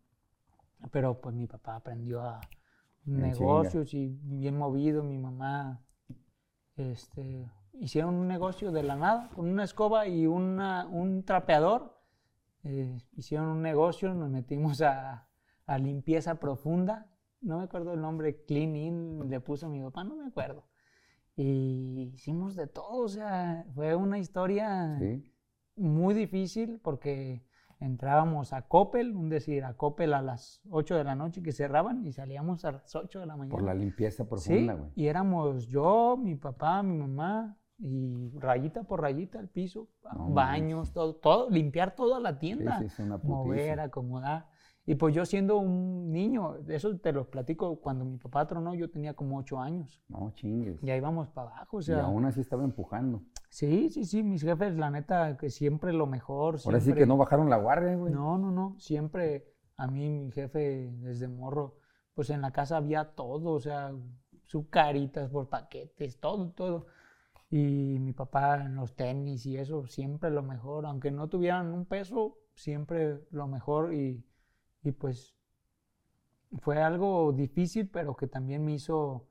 [0.93, 2.41] Pero pues mi papá aprendió a
[3.05, 5.83] negocios y bien movido, mi mamá,
[6.77, 7.51] este,
[7.81, 11.99] hicieron un negocio de la nada, con una escoba y una, un trapeador,
[12.62, 15.28] eh, hicieron un negocio, nos metimos a,
[15.66, 17.07] a limpieza profunda,
[17.41, 20.66] no me acuerdo el nombre, Clean In, le puso mi papá, no me acuerdo.
[21.37, 25.33] Y hicimos de todo, o sea, fue una historia Sí.
[25.76, 27.43] muy difícil porque
[27.78, 32.05] entrábamos a Coppel, un decir, a Coppel a las 8 de la noche que cerraban
[32.05, 33.53] y salíamos a las 8 de la mañana.
[33.53, 34.91] Por la limpieza Sí, profunda, güey.
[34.97, 40.93] y éramos yo, mi papá, mi mamá, y rayita por rayita el piso, No baños,
[40.93, 44.47] todo, todo, limpiar toda la tienda, sí, es una mover, acomodar.
[44.87, 48.91] Y pues yo siendo un niño, eso te lo platico, cuando mi papá tronó yo
[48.91, 50.83] tenía como 8 años, No, chingues.
[50.83, 53.22] y ahí vamos para abajo, o y sea, aún así estaba empujando.
[53.49, 56.57] sí, sí, sí, mis jefes, la neta, que siempre lo mejor.
[56.64, 58.12] Ahora sí siempre- que no bajaron la guardia, güey.
[58.12, 58.76] no, no, no.
[58.78, 61.76] Siempre a mí, mi jefe, desde morro,
[62.14, 63.93] pues en la casa había todo, o sea,
[64.70, 66.87] caritas por paquetes, todo, todo.
[67.53, 70.87] Y mi papá en los tenis y eso, siempre lo mejor.
[70.87, 73.93] Aunque no tuvieran un peso, siempre lo mejor.
[73.93, 74.25] Y,
[74.83, 75.37] y pues
[76.61, 79.29] fue algo difícil, pero que también me hizo,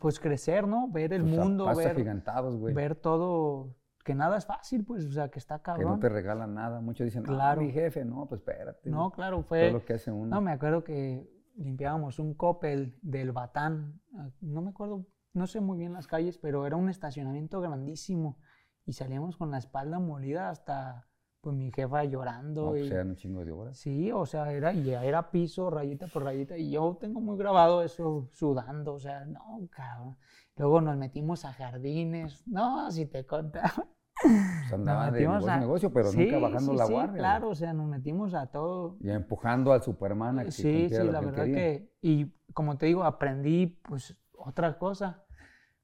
[0.00, 0.88] pues crecer, ¿no?
[0.88, 5.38] Ver el Tus mundo, ver, ver todo, que nada es fácil, pues, o sea, que
[5.38, 5.92] está Que cabrón.
[5.92, 6.80] no te regalan nada.
[6.80, 7.38] Muchos dicen, Claro.
[7.38, 7.62] claro.
[7.62, 8.90] mi jefe, no, pues espérate.
[8.90, 9.70] No, claro, Todo fue...
[9.70, 10.26] lo que hace uno.
[10.34, 14.00] No, me acuerdo que limpiábamos un copel del Batán.
[14.18, 18.38] ah, No me acuerdo, no sé muy bien las calles, pero era un estacionamiento grandísimo.
[18.86, 21.08] Y salíamos con la espalda molida hasta,
[21.40, 22.62] pues, mi jefa llorando.
[22.66, 23.78] No, pues y- eran un chingo de horas.
[23.78, 26.56] Sí, o sea, era, era piso, rayita por rayita.
[26.56, 30.16] Y yo tengo muy grabado eso sudando, o sea, no, cabrón.
[30.56, 32.46] Luego nos metimos a jardines.
[32.46, 33.88] No, si te contaba.
[34.22, 37.18] Pues andaban de metimos negocio a- negocio, pero Sí, nunca bajando sí, la sí, guardia.
[37.18, 38.96] Claro, o sea, nos metimos a todo.
[39.00, 41.54] Y empujando al Superman a que Sí, sí, la que verdad quería.
[41.56, 45.23] que, y como te digo, aprendí pues otra cosa.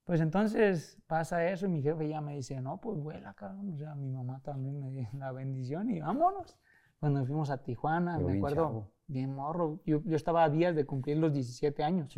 [0.04, 3.74] Pues entonces pasa eso y mi jefe ya me dice, no, pues vuela, cabrón.
[3.74, 6.58] O sea, mi mamá también me dio la bendición y vámonos.
[6.98, 8.92] Cuando fuimos a Tijuana, Pero me bien acuerdo, chavo.
[9.06, 9.80] bien morro.
[9.86, 12.12] Yo, yo estaba a días de cumplir los 17 años.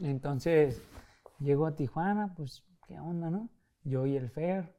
[0.00, 0.82] Entonces,
[1.40, 3.50] llego a Tijuana, pues, ¿qué onda, no?
[3.82, 4.74] Yo y el Fer.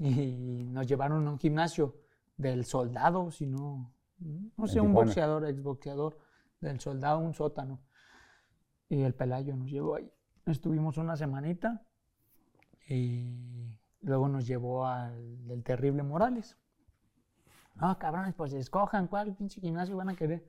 [0.00, 1.94] Y nos llevaron a un gimnasio
[2.36, 3.94] del soldado, si no,
[4.56, 6.18] no sé, un boxeador, exboxeador
[6.60, 7.80] del soldado, un sótano.
[8.88, 10.10] Y el Pelayo nos llevó ahí.
[10.46, 11.82] Estuvimos una semanita
[12.88, 16.58] y luego nos llevó al del Terrible Morales.
[17.78, 20.46] Ah, cabrones, pues escojan cuál pinche gimnasio van a querer.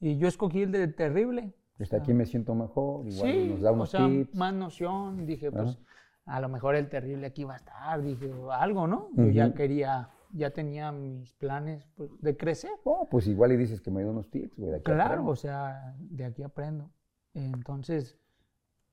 [0.00, 1.54] Y yo escogí el del Terrible.
[1.78, 4.34] Está aquí me siento mejor, igual Sí, nos da o unos sea, tips.
[4.34, 5.26] más noción.
[5.26, 5.78] Dije, pues,
[6.24, 9.10] a lo mejor el terrible aquí va a estar, dije, o algo, ¿no?
[9.12, 9.54] Yo ya Ujú.
[9.54, 12.70] quería, ya tenía mis planes pues, de crecer.
[12.84, 14.70] Oh, pues igual y dices que me dio unos tips, güey.
[14.70, 15.30] de aquí Claro, aprendo.
[15.30, 16.90] o sea, de aquí aprendo.
[17.34, 18.18] Entonces,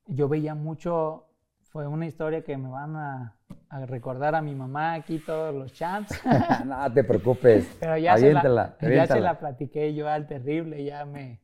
[0.06, 1.26] yo veía mucho,
[1.62, 3.36] fue una historia que me van a,
[3.68, 6.20] a recordar a mi mamá aquí, todos los champs.
[6.66, 7.76] no te preocupes.
[7.80, 11.40] Pero ya, se la, aviéntala, ya se la platiqué yo al terrible, ya me,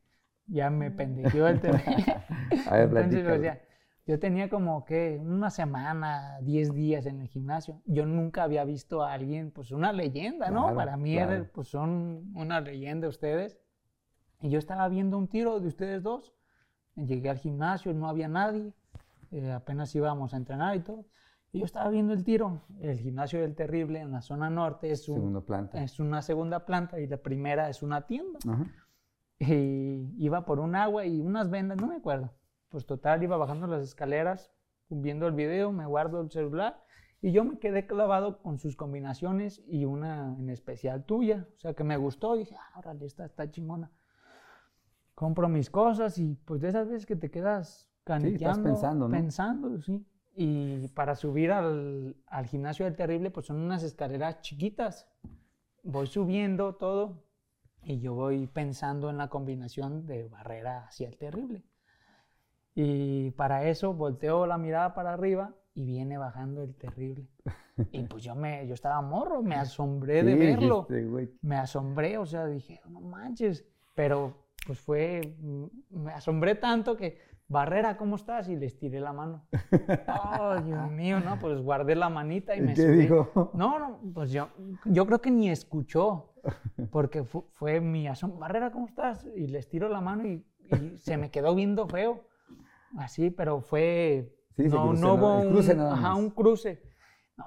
[0.47, 2.05] ya me pendejeó el terrible.
[2.67, 3.35] A ver, Entonces, platícalo.
[3.35, 3.61] o sea,
[4.05, 7.81] yo tenía como que una semana, 10 días en el gimnasio.
[7.85, 10.63] Yo nunca había visto a alguien, pues una leyenda, ¿no?
[10.63, 11.31] Claro, Para mí claro.
[11.33, 13.59] era, pues son una leyenda ustedes.
[14.41, 16.33] Y yo estaba viendo un tiro de ustedes dos.
[16.95, 18.73] Llegué al gimnasio, no había nadie.
[19.31, 21.05] eh, apenas íbamos a entrenar y todo.
[21.53, 22.61] Y yo estaba viendo el tiro.
[22.81, 25.81] El gimnasio del Terrible en la zona norte es, un- planta.
[25.81, 28.65] es una segunda planta y la primera es una tienda Ajá.
[29.39, 32.31] y iba por un agua y unas vendas, no me acuerdo.
[32.69, 34.51] Pues total, iba bajando las escaleras,
[34.89, 36.83] viendo el video, me guardo el celular
[37.21, 41.47] y yo me quedé clavado con sus combinaciones y una en especial tuya.
[41.57, 43.91] O sea, que me gustó, dije, ah, órale, esta está chingona.
[45.21, 49.11] Compro mis cosas y pues de esas veces que te quedas caniqueando, pensando, ¿no?
[49.11, 50.03] pensando, sí.
[50.35, 55.07] Y para subir al, al gimnasio del terrible, pues son unas escaleras chiquitas.
[55.83, 57.23] Voy subiendo todo
[57.83, 61.61] y yo voy pensando en la combinación de barrera hacia el terrible.
[62.73, 67.27] Y para eso volteo la mirada para arriba y viene bajando el terrible.
[67.91, 70.87] Y pues yo me, yo estaba morro, me asombré de Sí, verlo.
[71.41, 73.67] Me asombré, o sea, dije, no manches.
[73.93, 75.65] Pero pues fue, mm,
[76.03, 78.47] me asombré tanto que, Barrera, ¿cómo estás?
[78.47, 79.45] Y les tiré la mano.
[80.07, 83.51] Oh, Dios mío, no, pues guardé la manita y ¿Y me qué dijo?
[83.53, 84.49] No, no, pues yo,
[84.85, 86.33] yo creo que ni escuchó,
[86.91, 88.39] porque fu- fue, mi asombro.
[88.39, 89.27] Barrera, ¿cómo estás?
[89.35, 92.23] Y les tiro la mano y, y se me quedó viendo feo.
[92.97, 94.33] Así, pero fue.
[94.55, 96.17] Sí, se no, cruce, no hubo un, cruce nada ajá, más.
[96.19, 96.81] un cruce.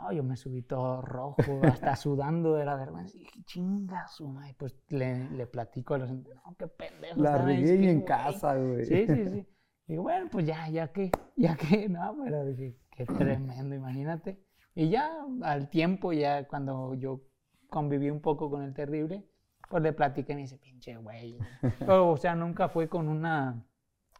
[0.01, 3.17] No, yo me subí todo rojo, hasta sudando de la vergüenza.
[3.17, 4.55] Y dije, chinga su madre.
[4.59, 6.11] Pues le, le platico a los.
[6.11, 7.21] No, qué pendejo.
[7.21, 8.05] La regué en güey".
[8.05, 8.85] casa, güey.
[8.85, 9.47] Sí, sí, sí.
[9.87, 14.43] Digo, bueno, pues ya, ya que, ya que, no, pero dije, qué tremendo, imagínate.
[14.75, 17.23] Y ya al tiempo, ya cuando yo
[17.69, 19.25] conviví un poco con el terrible,
[19.69, 21.39] pues le platiqué y me dice, pinche güey.
[21.79, 23.65] Pero, o sea, nunca fue con una,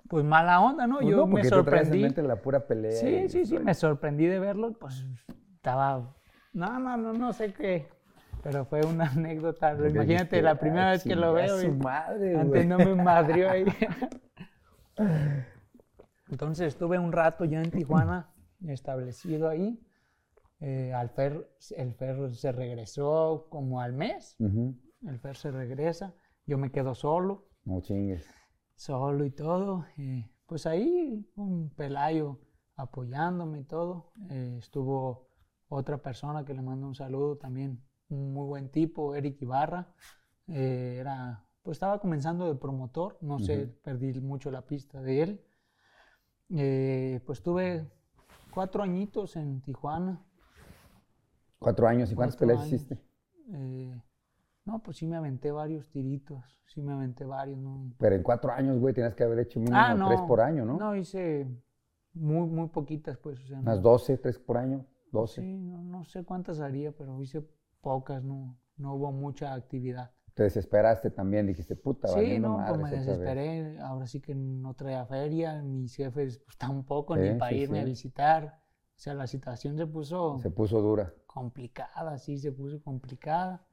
[0.09, 0.99] pues mala onda, ¿no?
[0.99, 2.03] Pues yo no, me tú traes en sorprendí.
[2.03, 2.93] mente la pura pelea.
[2.93, 5.07] Sí, sí, sí, me sorprendí de verlo, pues
[5.69, 6.15] estaba,
[6.53, 7.89] no, no, no, no sé qué,
[8.43, 9.75] pero fue una anécdota.
[9.75, 11.59] Porque Imagínate, la primera "Ah, vez que lo veo.
[11.59, 13.65] su y- madre, antes no me madrió ahí.
[16.31, 18.31] Entonces estuve un rato ya en Tijuana,
[18.67, 19.81] establecido ahí.
[20.61, 21.49] Eh, al Fer,
[21.79, 24.37] el Fer se regresó como al mes.
[24.39, 26.15] El Fer se regresa.
[26.47, 28.29] Yo me quedo solo, No chingues.
[28.75, 29.87] solo y todo.
[29.97, 32.39] eh, pues ahí un Pelayo
[32.77, 34.13] apoyándome y todo.
[34.31, 35.31] Eh, estuvo
[35.75, 39.93] otra persona que le mando un saludo también, un muy buen tipo, Eric Ibarra.
[40.47, 45.45] Eh, era, pues estaba comenzando de promotor, no sé, perdí mucho la pista de él.
[46.51, 47.91] Eh, pues tuve
[48.53, 50.23] cuatro añitos en Tijuana.
[51.59, 52.13] Cuatro años.
[52.13, 53.01] ¿Y cuántas peleas hiciste?
[53.53, 54.01] Eh,
[54.67, 57.59] no, pues sí me aventé varios tiritos, sí me aventé varios.
[57.59, 60.09] No, Pero en cuatro años, güey, tenías que haber hecho mínimo Ah, no.
[60.09, 60.77] tres por año, ¿no?
[60.79, 61.47] No, hice
[62.13, 63.41] muy, muy poquitas, pues.
[63.41, 64.87] O sea, Unas no- doce, tres por año.
[65.15, 65.41] Doce.
[65.41, 67.45] Sí, no, no sé cuántas haría, pero hice
[67.81, 70.13] pocas, no, no hubo mucha actividad.
[70.35, 75.07] Te desesperaste también, dijiste, puta, Sí, no, pues me desesperé, ahora sí que no traía
[75.07, 78.61] feria, mis jefes pues tampoco, Sí, ni para sí, irme a visitar.
[78.97, 81.13] O sea, la situación se puso Se puso dura.
[81.27, 83.67] complicada, sí, se puso complicada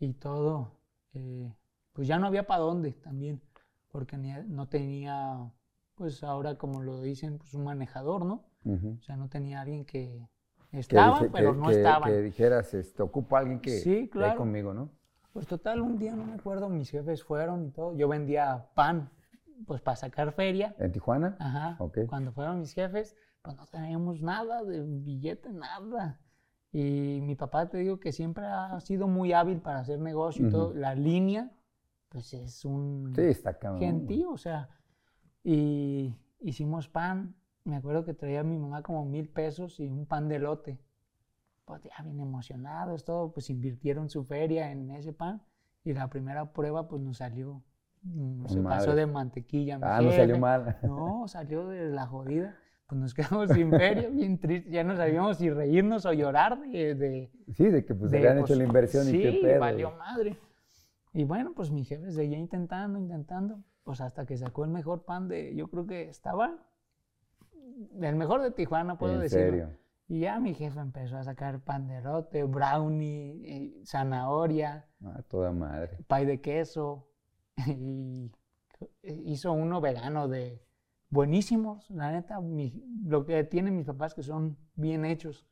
[0.00, 0.72] y todo.
[1.14, 1.52] eh,
[1.92, 3.42] pues ya no había para dónde también,
[3.90, 5.52] porque ni- no tenía,
[5.96, 8.44] pues ahora como lo dicen, pues un manejador, ¿no?
[9.00, 10.28] O sea, no tenía alguien Que
[10.72, 12.10] estaban, dije- pero que- no que- estaban.
[12.10, 14.38] Que dijeras, este, ocupo a alguien que Sí, esté claro.
[14.38, 14.90] conmigo, ¿no?
[15.32, 17.94] Pues total, un día no me acuerdo, mis jefes fueron y todo.
[17.96, 19.10] Yo vendía pan,
[19.66, 20.74] pues para sacar feria.
[20.78, 21.36] ¿En Tijuana?
[21.38, 21.76] Ajá.
[21.78, 21.98] Ok.
[22.08, 26.20] Cuando fueron mis jefes, pues no teníamos nada de billete, nada.
[26.72, 30.50] Y mi papá te digo que siempre ha sido muy hábil para hacer negocio y
[30.50, 30.74] todo.
[30.74, 31.50] La línea,
[32.08, 34.68] pues es un Sí, está gentío, o sea.
[35.44, 37.34] Y hicimos pan.
[37.68, 40.80] Me acuerdo que traía mi mamá como mil pesos y un pan de lote.
[41.66, 45.42] Pues ya bien emocionados, todo, pues invirtieron su feria en ese pan.
[45.84, 47.62] Y la primera prueba, pues nos salió,
[48.02, 49.78] mm, se pasó de mantequilla.
[49.82, 50.78] Ah, no salió mal.
[50.82, 52.56] No, salió de la jodida.
[52.86, 54.72] Pues nos quedamos sin feria, bien tristes.
[54.72, 58.38] Ya no sabíamos si reírnos o llorar de, de, Sí, de que pues de, habían
[58.38, 59.60] pues, hecho la inversión sí, y qué pedo.
[59.60, 59.98] valió güey.
[59.98, 60.38] madre.
[61.12, 65.28] Y bueno, pues mi jefe seguía intentando, intentando, pues hasta que sacó el mejor pan
[65.28, 66.56] de, yo creo que estaba,
[68.00, 69.50] el mejor de Tijuana, puedo En decirlo.
[69.50, 69.78] serio.
[70.10, 75.98] Y ya mi jefe empezó a sacar pan de elote, brownie, zanahoria, Ah, toda madre.
[76.06, 77.08] pay de queso
[77.66, 78.32] y
[79.02, 80.62] hizo uno vegano de
[81.10, 85.46] buenísimos, la neta, mi- lo que tienen mis papás que son bien hechos.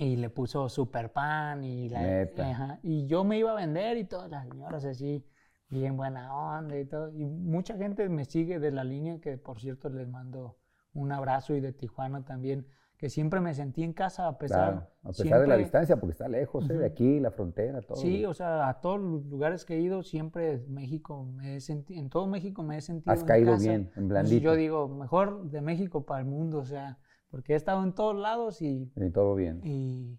[0.00, 2.48] Y le puso super pan y la Neta.
[2.50, 5.24] ajá, y yo me iba a vender y todas las señoras así
[5.68, 9.60] bien buena onda y todo y mucha gente me sigue de la línea que por
[9.60, 10.56] cierto les mando
[11.00, 12.66] un abrazo y de Tijuana también
[12.96, 16.12] que siempre me sentí en casa a pesar Claro, a pesar de la distancia, porque
[16.12, 16.74] está lejos, ¿eh?
[16.74, 17.96] de aquí, la frontera, todo.
[17.96, 22.00] Sí, o sea, a todos los lugares que he ido, siempre México me he sentido,
[22.00, 23.62] en todo México me he sentido Has en caído casa.
[23.62, 24.42] bien, en Entonces, blandito.
[24.42, 26.98] yo digo, mejor de México para el mundo, o sea,
[27.30, 29.60] porque he estado en todos lados y, Y todo bien.
[29.62, 30.18] y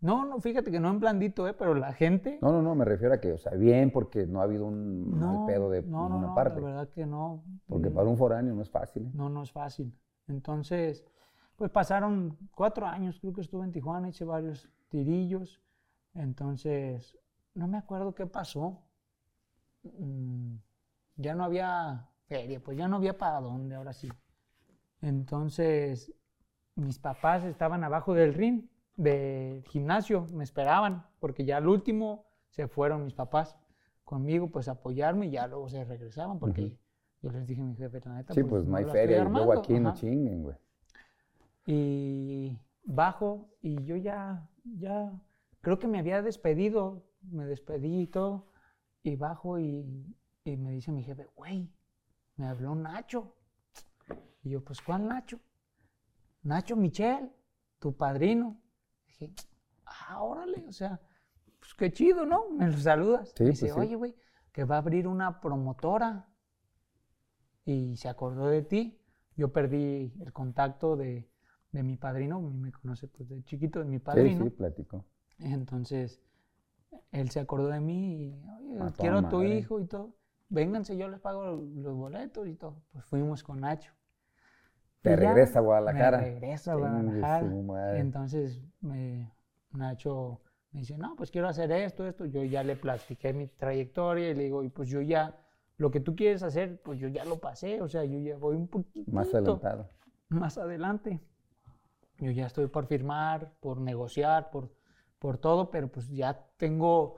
[0.00, 2.84] no, no, fíjate que no en blandito, eh, pero la gente, No, no, no, me
[2.84, 5.82] refiero a que, o sea, bien, porque no ha habido un no, mal pedo de
[5.82, 6.60] no, no, ninguna no, parte.
[6.60, 7.42] la verdad que no.
[7.66, 9.06] Porque Mm, para un foráneo no es fácil.
[9.06, 9.10] ¿eh?
[9.14, 9.92] No, no es fácil.
[10.28, 11.04] Entonces,
[11.56, 15.60] pues pasaron cuatro años, creo que estuve en Tijuana, hice varios tirillos.
[16.14, 17.18] Entonces,
[17.54, 18.82] no me acuerdo qué pasó.
[19.82, 20.56] Mm,
[21.16, 24.08] Ya no había feria, pues ya no había para dónde, ahora sí.
[25.00, 26.12] Entonces,
[26.76, 28.64] mis papás estaban abajo del ring,
[28.96, 33.56] del gimnasio, me esperaban, porque ya al último se fueron mis papás
[34.04, 36.76] conmigo, pues a apoyarme y ya luego se regresaban, porque
[37.22, 39.52] yo les dije a mi jefe, la neta, Sí, pues no hay feria y luego
[39.52, 39.60] armando".
[39.60, 40.56] aquí no chinguen, güey.
[41.66, 45.12] Y bajo y yo ya, ya,
[45.60, 48.46] creo que me había despedido, me despedí y todo,
[49.02, 50.14] y bajo y,
[50.44, 51.70] y me dice mi jefe, güey,
[52.36, 53.34] me habló Nacho.
[54.42, 55.40] Y yo, pues, ¿cuál Nacho?
[56.42, 57.30] Nacho Michel,
[57.80, 58.60] tu padrino.
[59.06, 59.34] Dije,
[59.84, 61.00] ah, órale, o sea,
[61.58, 62.48] pues qué chido, ¿no?
[62.50, 63.32] Me lo saludas.
[63.36, 63.80] Sí, dice, pues sí.
[63.80, 64.14] oye, güey,
[64.52, 66.27] que va a abrir una promotora
[67.72, 68.98] y se acordó de ti.
[69.36, 71.28] Yo perdí el contacto de,
[71.72, 74.44] de mi padrino, me conoce pues de chiquito, de mi Sí, padrino.
[74.44, 75.04] sí, platicó.
[75.38, 76.20] Entonces,
[77.12, 78.42] él se acordó de mí y,
[78.80, 80.14] oye, quiero a tu hijo y todo.
[80.50, 82.82] Vénganse, yo les pago los boletos y todo.
[82.92, 83.92] Pues fuimos con Nacho.
[85.02, 86.18] Te regresa a Guadalajara.
[86.18, 87.46] Me regreso a Guadalajara.
[87.98, 89.30] Entonces, me-
[89.72, 90.40] Nacho
[90.72, 92.26] me dice, no, pues quiero hacer esto, esto.
[92.26, 95.36] Yo ya le platiqué mi trayectoria y le digo, y pues yo ya,
[95.78, 97.80] lo que tú quieres hacer, pues yo ya lo pasé.
[97.82, 99.88] O sea, yo ya voy un poquito Más adelantado.
[100.28, 101.20] más adelante.
[102.18, 104.70] Yo ya estoy por firmar, por negociar, por,
[105.18, 107.16] por todo, pero pues ya tengo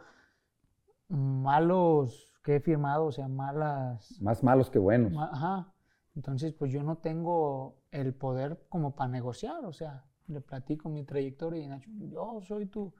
[1.09, 4.21] malos que he firmado, o sea, malas...
[4.21, 5.13] Más malos que buenos.
[5.13, 5.73] ma- ajá.
[6.17, 11.05] Entonces, pues yo no tengo el poder como para negociar, o sea, le platico mi
[11.05, 12.93] trayectoria y Nacho, yo soy tú,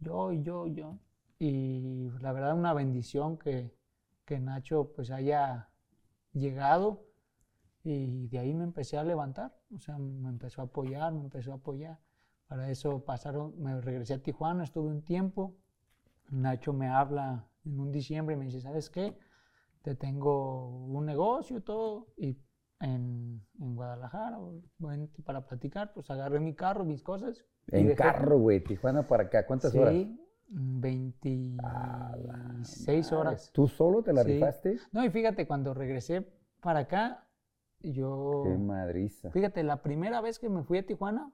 [0.00, 0.98] yo y yo, yo.
[1.38, 3.75] Y la verdad, una bendición que,
[4.26, 5.70] que Nacho pues haya
[6.32, 7.04] llegado
[7.82, 11.52] y de ahí me empecé a levantar, o sea, me empezó a apoyar, me empezó
[11.52, 11.98] a apoyar.
[12.48, 15.56] Para eso pasaron, me regresé a Tijuana, estuve un tiempo.
[16.30, 19.16] Nacho me habla en un diciembre y me dice, ¿sabes qué?
[19.82, 22.36] Te tengo un negocio y todo, y
[22.80, 24.38] en, en Guadalajara,
[25.24, 27.44] para platicar, pues agarré mi carro, mis cosas.
[27.68, 28.62] y En dejé- carro, güey.
[28.62, 29.46] Tijuana para acá.
[29.46, 29.94] ¿Cuántas horas?
[29.94, 33.50] Sí, 26 horas.
[33.52, 34.32] ¿Tú solo te la Sí.
[34.34, 34.78] rifaste?
[34.92, 36.26] No, y fíjate, cuando regresé
[36.60, 37.28] para acá,
[37.80, 38.42] yo...
[38.44, 39.30] Qué madriza.
[39.30, 41.30] Fíjate, la primera vez que me fui a Tijuana,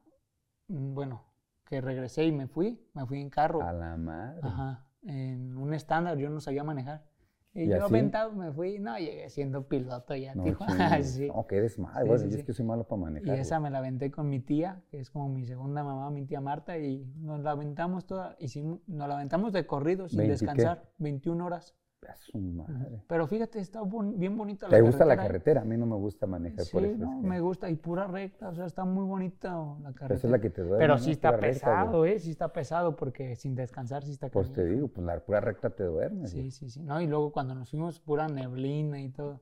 [0.68, 1.24] mm, bueno,
[1.64, 3.62] que regresé y me fui, me fui en carro.
[3.62, 4.40] A la madre.
[4.42, 7.04] Ajá, en un estándar, yo no sabía manejar.
[7.54, 7.84] Y, ¿Y yo así?
[7.84, 10.44] aventado me fui, no, llegué siendo piloto ya No,
[11.02, 11.28] sí.
[11.28, 12.00] No, eres malo.
[12.00, 12.40] Sí, bueno, sí, yo sí.
[12.40, 13.38] es que soy malo para Y manejar.
[13.38, 13.64] esa güey.
[13.64, 16.78] me la aventé con mi tía, que es como mi segunda mamá, mi tía Marta,
[16.78, 20.54] y nos la aventamos toda, hicimos, nos la aventamos de corrido sin 20 qué?
[20.54, 21.74] descansar, 21 horas.
[22.08, 23.04] A su madre.
[23.06, 25.28] Pero fíjate, está bon- bien bonita la ¿Te gusta la carretera, ¿eh?
[25.28, 25.60] carretera?
[25.60, 26.98] A mí no me gusta manejar por Sí, eso.
[26.98, 30.08] no, es que- me gusta, y pura recta, o sea, está muy bonita la carretera.
[30.08, 30.78] Pero esa es la que te duele.
[30.78, 32.18] Pero sí está recta, pesado, ¿eh?
[32.18, 35.70] Sí está pesado, porque sin descansar sí está Pues te digo, pues la pura recta
[35.70, 36.26] te duerme.
[36.26, 36.82] Sí, sí, sí.
[36.82, 39.40] No, y luego cuando nos fuimos, pura neblina y todo.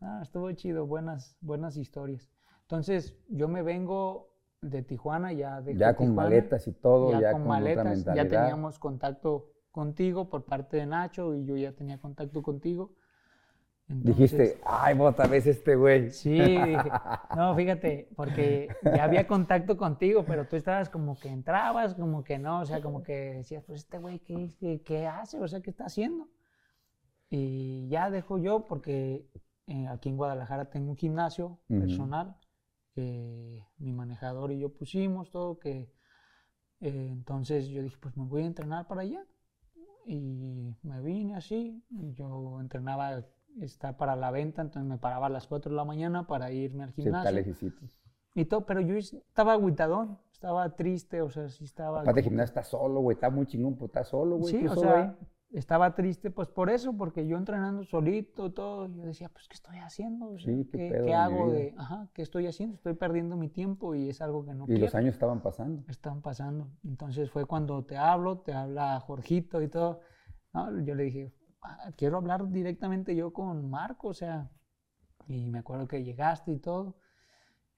[0.00, 2.30] Ah, estuvo chido, buenas, buenas historias.
[2.62, 4.32] Entonces, yo me vengo
[4.62, 8.40] de Tijuana, ya de Ya con maletas y todo, ya, con, otra ya mentalidad.
[8.42, 12.92] teníamos contacto contigo por parte de Nacho y yo ya tenía contacto contigo.
[13.92, 16.10] Dijiste, ay, otra vez este güey.
[16.10, 16.90] Sí, dije,
[17.36, 22.38] no, fíjate, porque ya había contacto contigo, pero tú estabas como que entrabas, como que
[22.38, 25.40] no, o sea, como que decías, pues este güey, ¿qué, qué, qué hace?
[25.40, 26.28] O sea, ¿qué está haciendo?
[27.30, 29.26] Y ya dejo yo, porque
[29.66, 32.36] eh, aquí en Guadalajara tengo un gimnasio personal
[32.94, 35.92] que mi manejador y yo pusimos todo, que
[36.80, 39.24] eh, entonces yo dije, pues me voy a entrenar para allá.
[40.06, 41.82] Y me vine así,
[42.14, 43.22] yo entrenaba,
[43.60, 46.84] está para la venta, entonces me paraba a las 4 de la mañana para irme
[46.84, 47.32] al Sí, está gimnasio.
[47.32, 47.86] lejecito.
[48.34, 52.00] y todo, pero yo estaba agüitadón, estaba triste, o sea, sí estaba...
[52.02, 53.14] Aparte, como- gimnasio está solo, güey.
[53.16, 54.54] Está muy chingón, pues está solo, güey.
[54.54, 55.16] Sí, o solo sea, ahí.
[55.52, 59.78] Estaba triste pues por eso, porque yo entrenando solito, todo, yo decía, pues, ¿qué estoy
[59.78, 60.30] haciendo?
[60.30, 62.76] O sea, Sí, qué ¿qué, pedo qué hago de, ajá, qué estoy haciendo?
[62.76, 64.86] Estoy perdiendo mi tiempo y es algo que no Y quiero.
[64.86, 65.82] los años estaban pasando.
[65.88, 66.70] Están pasando.
[66.84, 70.00] Entonces fue cuando te hablo, te habla Jorgito y todo.
[70.52, 70.80] ¿no?
[70.82, 71.32] Yo le dije,
[71.62, 74.50] "Ah, quiero hablar directamente yo con Marco, o sea,
[75.28, 76.96] y me acuerdo que llegaste y todo.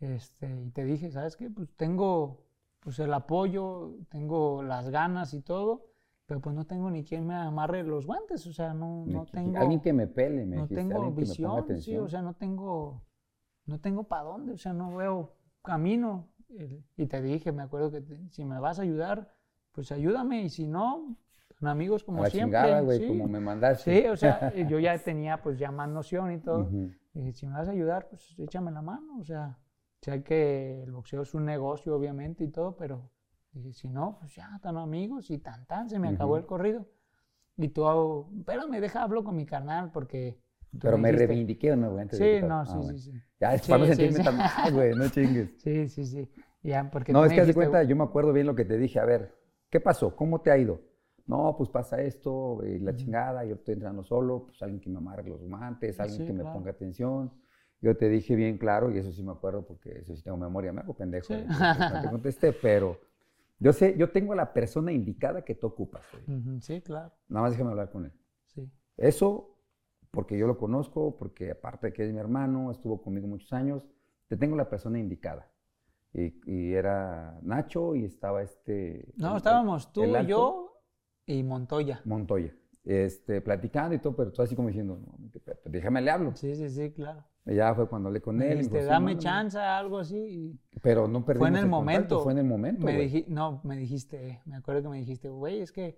[0.01, 1.51] Este, y te dije, ¿sabes qué?
[1.51, 2.47] Pues tengo
[2.81, 5.92] pues el apoyo, tengo las ganas y todo,
[6.27, 9.59] pero pues no tengo ni quien me amarre los guantes, o sea, no, no tengo
[9.59, 12.09] Alguien que me pele, me no dijiste, tengo alguien que me ponga visión, sí, o
[12.09, 13.03] sea, no tengo,
[13.67, 16.29] no tengo para dónde, o sea, no veo camino.
[16.97, 19.35] Y te dije, me acuerdo que te- si me vas a ayudar,
[19.73, 21.17] pues ayúdame, y si no,
[21.63, 22.59] amigos como a la siempre.
[22.59, 23.09] chingada, güey, sí.
[23.09, 24.03] como me mandaste.
[24.03, 26.69] Sí, o sea, yo ya tenía pues ya más noción y todo.
[27.15, 29.59] Dije, si me vas a ayudar, pues échame la mano, o sea,
[30.01, 33.11] sé que el boxeo es un negocio, obviamente, y todo, pero
[33.53, 36.37] dije, si no, pues ya, tan amigos y tan tan, se me acabó Ujú.
[36.37, 36.87] el corrido.
[37.57, 40.39] Y tú, hago, espérame, deja, hablo con mi carnal, porque...
[40.81, 42.99] Pero me dijiste- reivindiqué o no, güey, Sí, no, Ah, sí, bueno.
[42.99, 43.23] sí, sí.
[43.41, 44.23] Ya, es Sí, para no sí, sentirme sí.
[44.25, 45.51] tan mal, güey, no chingues.
[45.59, 46.29] Sí, sí, sí.
[46.63, 48.65] Ya, porque No, es me que haz de cuenta, yo me acuerdo bien lo que
[48.65, 48.99] te dije.
[48.99, 49.35] A ver,
[49.71, 50.15] ¿qué pasó?
[50.17, 50.81] ¿Cómo te ha ido?
[51.27, 55.25] No, pues pasa esto, la chingada, yo estoy entrando solo, pues alguien que me amarre
[55.29, 56.59] los guantes, alguien que me claro.
[56.59, 57.33] ponga atención.
[57.81, 60.73] Yo te dije bien claro, y eso sí me acuerdo porque eso sí tengo memoria,
[60.73, 61.33] me hago pendejo.
[61.35, 61.47] Eh,
[61.89, 62.99] No te contesté, pero
[63.63, 66.05] yo sé, yo tengo a la persona indicada que tú ocupas.
[66.61, 68.13] Sí, claro, Nada más déjame hablar con él.
[68.47, 68.71] sí.
[68.97, 69.57] Eso,
[70.11, 73.83] porque yo lo conozco, porque aparte de que es mi hermano, estuvo conmigo muchos años,
[74.29, 75.51] te tengo la persona indicada.
[76.13, 79.13] Y, y era Nacho y estaba este...
[79.17, 80.83] No, el- estábamos tú y yo
[81.25, 82.03] y Montoya.
[82.05, 82.55] Montoya.
[82.85, 86.33] Este, platicando y todo, pero tú así como diciendo, no, pues déjame le hablo.
[86.35, 87.25] Sí, sí, sí, claro.
[87.47, 88.49] Y ya fue cuando hablé con él.
[88.49, 89.23] y dijiste, dijo, sí, dame mándame".
[89.23, 90.59] chance, algo así.
[90.83, 92.21] Pero no perdimos Fue en el momento.
[92.23, 95.61] Fue en el momento, Me diji- no, me dijiste, me acuerdo que me dijiste, güey,
[95.61, 95.97] es que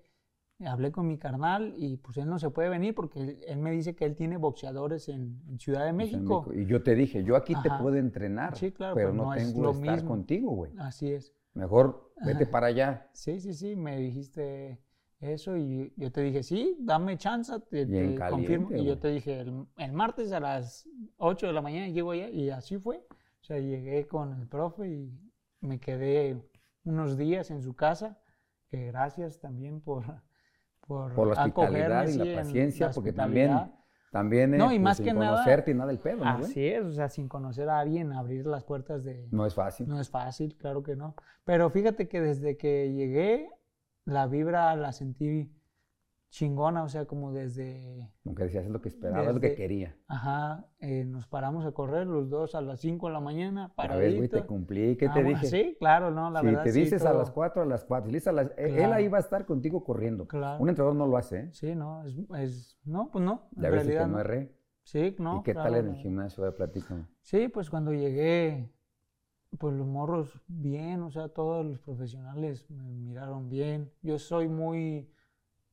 [0.64, 3.70] hablé con mi carnal y pues él no se puede venir porque él, él me
[3.72, 6.46] dice que él tiene boxeadores en, en Ciudad de sea, México.
[6.54, 9.34] Y yo te dije, yo aquí te puedo entrenar, Sí, claro, pero pero no, no
[9.34, 10.08] es tengo lo que estar mismo.
[10.08, 10.72] contigo, güey.
[10.78, 11.34] Así es.
[11.54, 13.08] Mejor vete para allá.
[13.14, 14.80] Sí, sí, sí, me dijiste
[15.20, 18.72] eso y yo te dije, sí, dame chance, te, te caliente, confirmo.
[18.74, 22.28] Y yo te dije, el, el martes a las 8 de la mañana llego allá
[22.28, 22.98] y así fue.
[23.40, 25.12] O sea, llegué con el profe y
[25.60, 26.42] me quedé
[26.84, 28.18] unos días en su casa,
[28.68, 30.04] que gracias también por,
[30.86, 33.48] por, Por la hospitalidad y la en paciencia, porque hospitalidad.
[33.58, 33.74] también,
[34.10, 36.30] también eh, No, y más sin que nada- conocerte y nada del pedo, ¿no?
[36.30, 39.88] Así es, o sea, sin conocer a alguien, abrir las puertas de, No es fácil.
[39.88, 41.14] no es fácil, claro que no.
[41.44, 43.48] Pero fíjate que desde que llegué,
[44.04, 45.50] la vibra la sentí
[46.30, 49.54] chingona, o sea, como desde, Como que decías, es lo que esperaba, es lo que
[49.54, 49.96] quería.
[50.08, 53.86] ajá, eh, nos paramos a correr los dos a las 5 de la mañana, A
[53.96, 54.96] ver, güey, te cumplí.
[54.96, 55.46] ¿Qué Ah, te bueno, dije?
[55.46, 57.84] Sí, claro, no, la si verdad te sí, dices a todo- las 4, a las
[57.84, 58.10] 4.
[58.10, 58.16] Él,
[58.56, 58.94] él Claro.
[58.94, 60.26] ahí va a estar contigo corriendo.
[60.26, 60.60] Claro.
[60.60, 61.48] Un entrenador no lo hace, ¿eh?
[61.52, 64.56] Sí, no, es, es- no, pues no, en Ya ves que realidad no erré.
[64.82, 65.38] Sí, no.
[65.38, 66.52] ¿Y qué claro, tal en el gimnasio?
[66.56, 67.06] Platícame.
[67.22, 68.73] Sí, pues cuando llegué,
[69.58, 73.92] pues los morros bien, o sea, todos los profesionales me miraron bien.
[74.02, 75.10] Yo soy muy,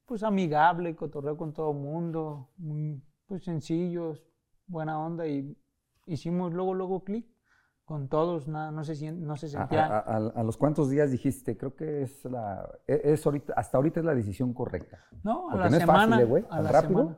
[0.06, 4.24] pues amigable, cotorreo con todo el mundo, muy, pues sencillos,
[4.68, 5.58] buena onda y
[6.06, 7.26] hicimos luego, luego clic
[7.86, 9.86] con todos, nada, no se, no se sentía...
[9.88, 11.58] a- a- a los cuántos días dijiste?
[11.58, 12.70] Creo que es la.
[12.88, 15.00] e- Es ahorita, hasta ahorita es la decisión correcta.
[15.24, 16.22] no, a porque la no es fácil, semana.
[16.22, 16.44] ¿eh, güey?
[16.46, 17.00] a ¿Tan la rápido?
[17.02, 17.18] semana.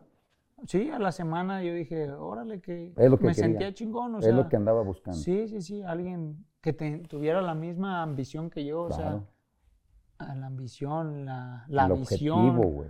[0.65, 3.49] Sí, a la semana yo dije, órale, que, Es lo que me quería.
[3.49, 5.19] sentía chingón, o es sea, lo que andaba buscando.
[5.19, 9.21] Sí, sí, sí, alguien que te- tuviera la misma ambición que yo, o sea,
[10.17, 12.39] la ambición, la, la el visión.
[12.39, 12.89] objetivo, güey.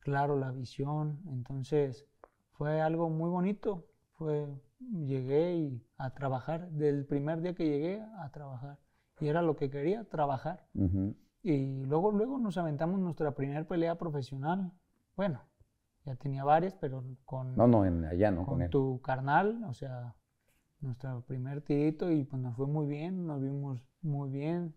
[0.00, 1.20] Claro, la visión.
[1.28, 2.04] Entonces,
[2.50, 3.86] fue algo muy bonito.
[4.14, 4.48] Fue,
[4.80, 8.78] llegué y a trabajar, del primer día que llegué a trabajar.
[9.20, 10.66] Y era lo que quería, trabajar.
[11.44, 14.72] Y luego, luego nos aventamos nuestra primera pelea profesional.
[15.16, 15.40] Bueno,
[16.04, 18.70] ya tenía varias, pero con, No, no, en, allá no, con con él.
[18.70, 20.16] tu carnal, o sea,
[20.82, 24.74] nuestro primer tirito y pues nos fue muy bien, nos vimos muy bien,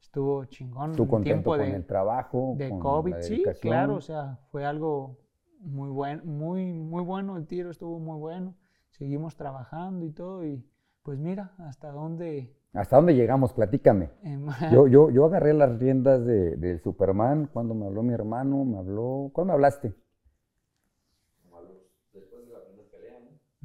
[0.00, 0.90] estuvo chingón.
[0.90, 4.38] En contento tiempo con de, el trabajo, de con COVID, la sí, claro, o sea,
[4.50, 5.18] fue algo
[5.60, 8.54] muy bueno, muy, muy bueno, el tiro estuvo muy bueno,
[8.90, 10.64] seguimos trabajando y todo y
[11.02, 12.52] pues mira, hasta dónde...
[12.72, 13.54] ¿Hasta dónde llegamos?
[13.54, 14.10] Platícame.
[14.22, 18.64] em, Yo, yo, yo agarré las riendas de, del Superman cuando me habló mi hermano,
[18.64, 19.30] me habló.
[19.32, 19.94] ¿Cuándo me hablaste?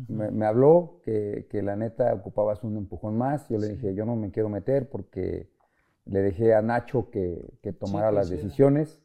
[0.07, 3.47] Me, me habló que, que la neta ocupabas un empujón más.
[3.49, 3.73] Yo le Sí.
[3.73, 5.51] dije, yo no me quiero meter porque
[6.05, 9.01] le dejé a Nacho que, que tomara que las decisiones.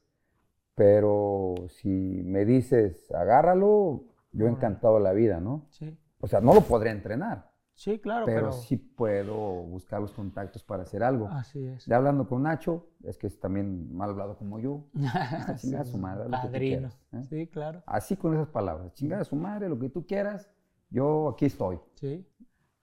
[0.75, 1.89] Pero si
[2.25, 4.57] me dices, agárralo, yo Órale.
[4.57, 5.67] encantado la vida, ¿no?
[5.71, 10.13] sí, O sea, no lo podré entrenar, sí, claro, pero, pero, sí puedo buscar los
[10.13, 11.29] contactos para hacer algo.
[11.29, 11.87] así es.
[11.87, 14.85] Ya hablando con Nacho, es que es también mal hablado como yo.
[15.57, 16.77] Chinga a su madre, lo que tú Padrino.
[16.77, 17.23] quieras, ¿eh?
[17.29, 17.83] Sí, claro.
[17.87, 20.51] Así con esas palabras, chingada a su madre, lo que tú quieras,
[20.91, 21.79] yo aquí estoy.
[21.95, 22.27] Sí.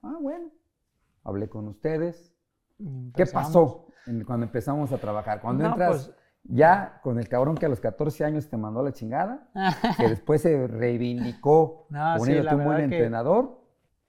[0.02, 0.50] Ah, bueno.
[1.22, 2.34] Hablé con ustedes.
[3.14, 3.86] ¿Qué pasó
[4.26, 5.40] cuando empezamos a trabajar?
[5.40, 8.82] Cuando No, entras pues- ya con el cabrón que a los 14 años te mandó
[8.82, 9.48] la chingada,
[9.98, 13.60] que después se reivindicó No, sí, poniéndote un buen que- entrenador,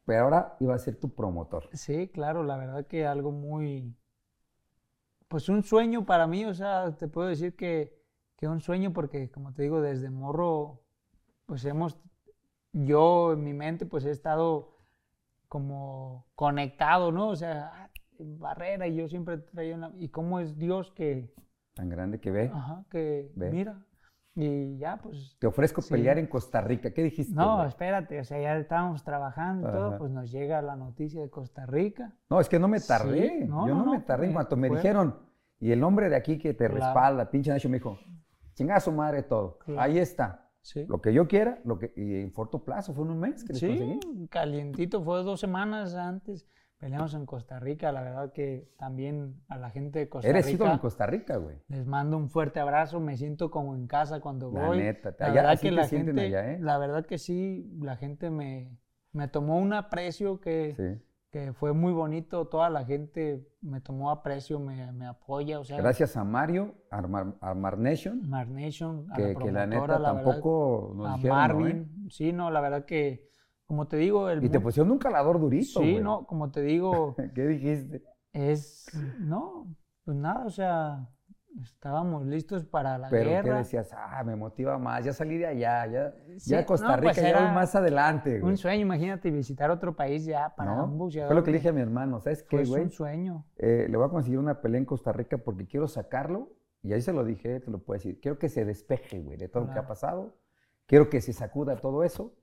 [0.03, 1.69] pero ahora iba a ser tu promotor.
[1.73, 3.95] Sí, claro, la verdad que algo muy,
[5.29, 8.03] pues un sueño para mí, o sea, te puedo decir que,
[8.35, 10.81] que un sueño porque, como te digo, desde morro,
[11.45, 11.97] pues hemos,
[12.83, 14.75] yo en mi mente, pues he estado
[15.47, 17.29] como conectado, ¿no?
[17.29, 17.89] O sea,
[18.19, 21.33] barrera y yo siempre traía una, y cómo es Dios que,
[21.73, 22.51] Tan grande que ve.
[22.53, 23.51] ajá, que Ve.
[23.51, 23.85] mira,
[24.35, 25.93] y ya, pues Te ofrezco Sí.
[25.93, 26.91] pelear en Costa Rica.
[26.93, 27.33] ¿Qué dijiste?
[27.33, 31.29] No, espérate, o sea, ya estábamos trabajando y todo, pues nos llega la noticia de
[31.29, 32.13] Costa Rica.
[32.29, 33.45] No, es que no me Sí, tardé.
[33.45, 34.27] no, Yo no, no, me no, tardé.
[34.27, 35.17] En cuanto me fue- dijeron,
[35.59, 36.75] y el hombre de aquí que te Claro.
[36.75, 37.97] respalda, pinche Nacho, me dijo,
[38.55, 39.57] chinga a su madre todo.
[39.59, 39.79] Claro.
[39.81, 40.44] Ahí está.
[40.65, 40.83] Sí.
[40.89, 43.53] Lo que yo quiera, lo que, y en corto plazo, fue en un mes que
[43.53, 44.27] les Sí, conseguí.
[44.29, 46.47] calientito, fue dos semanas antes.
[46.79, 50.55] Peleamos en Costa Rica, la verdad que también a la gente de Costa Eres Rica
[50.57, 51.57] ídolo en Costa Rica, güey.
[51.67, 54.79] les mando un fuerte abrazo, me siento como en casa cuando La voy.
[54.79, 56.57] neta, la allá verdad que la gente, allá, ¿eh?
[56.59, 58.75] la verdad que sí, la gente me,
[59.13, 61.04] me tomó un aprecio que, Sí.
[61.35, 65.75] Que fue muy bonito, toda la gente me tomó aprecio, me, me apoya, o sea,
[65.75, 70.13] Gracias a Mario, Armar, Armar Nation, Mar Nation, a que, la que la neta la
[70.13, 71.47] verdad, tampoco nos a dijeron, ¿no, eh?
[71.47, 73.29] Marvin, sí, no, la verdad que,
[73.65, 75.99] como te digo, el Y te pusieron un calador durito, Sí, güey.
[76.01, 78.01] no, como te digo, ¿Qué dijiste?
[78.31, 78.89] es,
[79.19, 79.75] no,
[80.05, 81.09] pues nada, o sea,
[81.61, 83.57] estábamos listos para la Pero ¿qué guerra.
[83.59, 83.91] decías?
[83.93, 87.25] Ah, me motiva más, ya salí de allá, ya, Sí, ya Costa no, Rica, pues
[87.31, 88.51] ya voy más adelante, güey.
[88.51, 90.85] Un sueño, imagínate visitar otro país ya para ¿No?
[90.85, 91.29] un boxeador.
[91.29, 92.83] Fue lo que le dije a mi hermano, ¿sabes qué, pues güey?
[92.83, 93.45] un sueño.
[93.57, 96.51] Eh, le voy a conseguir una pelea en Costa Rica porque quiero sacarlo,
[96.81, 99.47] y ahí se lo dije, te lo puedo decir, quiero que se despeje, güey, de
[99.49, 100.35] todo lo que ha pasado,
[100.85, 102.33] quiero que se sacuda todo eso,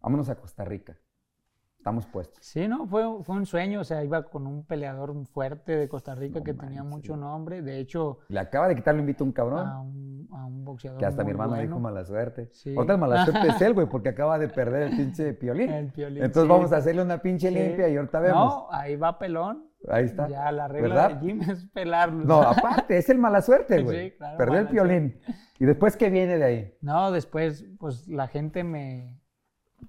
[0.00, 0.96] vámonos a Costa Rica,
[1.78, 2.44] estamos puestos.
[2.44, 6.14] Sí, no, fue, fue un sueño, o sea, iba con un peleador fuerte de Costa
[6.14, 9.26] Rica No que tenía mucho nombre, de hecho, Le acaba de quitar el invito a
[9.26, 12.50] un cabrón, a un, a un boxeador que hasta mi hermano bueno, dijo mala suerte.
[12.52, 12.74] Sí.
[12.76, 15.70] El mala suerte es él, güey, porque acaba de perder el pinche piolín.
[15.70, 16.48] El Piolín, Entonces sí.
[16.48, 18.54] vamos a hacerle una pinche limpia y ahorita vemos.
[18.54, 19.68] No, ahí va pelón.
[19.88, 20.28] Ahí está.
[20.28, 21.10] Ya la regla ¿Verdad?
[21.20, 22.24] de Jim es pelarlo.
[22.24, 24.10] No, aparte, es el mala suerte, güey.
[24.10, 25.20] Sí, claro, Perdió el piolín.
[25.60, 26.74] ¿Y después qué viene de ahí?
[26.80, 29.17] No, después, pues la gente me.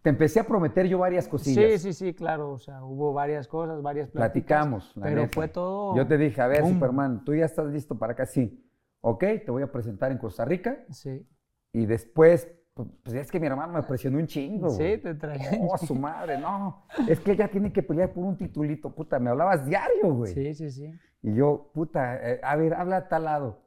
[0.02, 1.82] Te empecé a prometer yo varias Sí, cosillas.
[1.82, 2.52] sí, sí, claro.
[2.52, 4.45] O sea, hubo varias cosas, varias pláticas.
[4.48, 4.94] Platicamos.
[4.95, 5.34] la Pero neta.
[5.34, 5.95] fue todo.
[5.95, 6.74] Yo te dije, a ver, boom.
[6.76, 8.64] Superman, tú ya estás listo para acá, sí.
[9.02, 10.78] Ok, te voy a presentar en Costa Rica.
[10.90, 11.28] Sí.
[11.74, 14.70] Y después, pues, pues, es que mi hermano me presionó un chingo.
[14.70, 15.52] Sí, te traía.
[15.61, 16.86] Oh, su madre, no.
[17.07, 19.20] Es que ella tiene que pelear por un titulito, puta.
[19.20, 20.34] Me hablabas diario, güey.
[20.34, 20.91] Sí, sí, sí.
[21.22, 23.61] Y yo, puta, eh, a ver, habla a tal lado.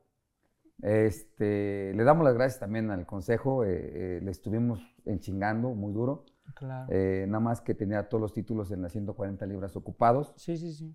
[0.82, 3.64] Este, le damos las gracias también al consejo.
[3.64, 3.70] eh,
[4.16, 6.24] eh, le estuvimos enchingando muy duro.
[6.54, 6.86] Claro.
[6.92, 10.34] eh, nada más que tenía todos los títulos en las 140 libras ocupados.
[10.36, 10.94] Sí, sí, sí.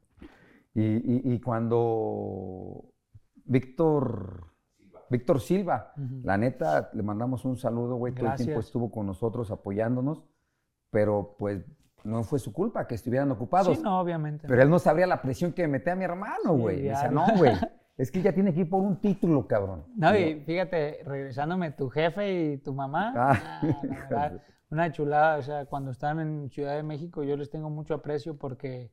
[0.76, 2.84] Y, y- y cuando
[3.46, 4.46] Víctor,
[5.10, 6.22] Víctor Silva, Ujú.
[6.24, 10.24] la neta, le mandamos un saludo, güey, todo el tiempo estuvo con nosotros apoyándonos,
[10.92, 11.66] pero pues
[12.04, 13.78] no fue su culpa que estuvieran ocupados.
[13.78, 14.48] Sí, no, obviamente.
[14.48, 16.84] Pero él no sabría la presión que me metía a mi hermano, Sí, güey.
[16.84, 17.10] Ya.
[17.10, 17.52] no, güey,
[17.98, 19.86] es que ella tiene que ir por un título, cabrón.
[19.96, 25.38] No, Y fíjate, regresándome tu jefe y tu mamá, Ah, ah, la verdad, una chulada,
[25.38, 28.92] o sea, cuando están en Ciudad de México yo les tengo mucho aprecio porque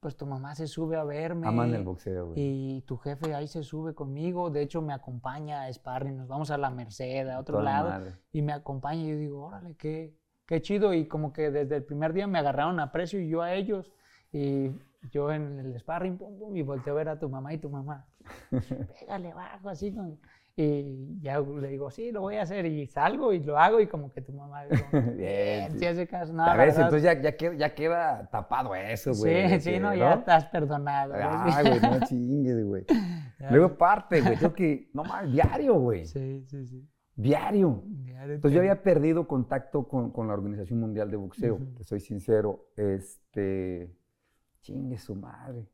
[0.00, 2.38] pues tu mamá se sube a verme Aman el boxeo, güey.
[2.40, 6.52] y tu jefe ahí se sube conmigo, de hecho me acompaña a sparring, nos vamos
[6.52, 8.12] a la Merced, a otro Toda lado madre.
[8.30, 10.16] y me acompaña y yo digo, órale, qué,
[10.46, 13.54] qué chido y como que desde el primer día me agarraron aprecio y yo a
[13.54, 13.92] ellos
[14.30, 14.70] y
[15.10, 17.70] yo en el sparring, pum, pum, y volteo a ver a tu mamá y tu
[17.70, 18.06] mamá,
[19.00, 19.92] pégale bajo, así.
[19.92, 20.18] Con...
[20.60, 22.66] Y ya le digo, sí, lo voy a hacer.
[22.66, 24.82] Y salgo y lo hago y como que tu mamá, digo,
[25.16, 25.86] Bien, sí.
[25.86, 26.32] hace caso.
[26.32, 29.50] No, a ver, entonces ya, ya, queda, ya queda tapado eso, güey.
[29.50, 31.14] Sí, sí, no, ya estás perdonado.
[31.16, 32.84] Ah, güey, no chingues, güey.
[33.50, 36.06] Luego parte, güey, creo que, no más, diario, güey.
[36.06, 36.88] Sí, sí, sí.
[37.14, 37.84] Diario.
[38.20, 42.66] Entonces yo había perdido contacto con, con la Organización Mundial de Boxeo, te soy sincero.
[42.76, 43.92] Este,
[44.60, 45.68] chingue su madre.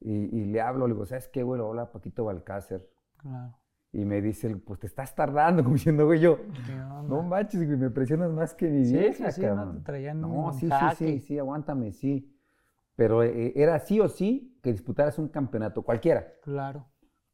[0.00, 1.60] Y, y le hablo, le digo, ¿sabes qué, güey?
[1.60, 2.88] Hola, Paquito Balcácer.
[3.16, 3.56] Claro.
[3.92, 6.38] Y me dice, pues te estás tardando, como diciendo, güey, yo,
[7.08, 9.78] no manches, güey, me presionas más que mi Sí, vieja, sí, sí, no, cabrón.
[9.78, 12.34] te traían No, sí, sí, sí, sí, aguántame, sí.
[12.94, 16.32] Pero eh, era sí o sí que disputaras un campeonato, cualquiera.
[16.42, 16.86] Claro.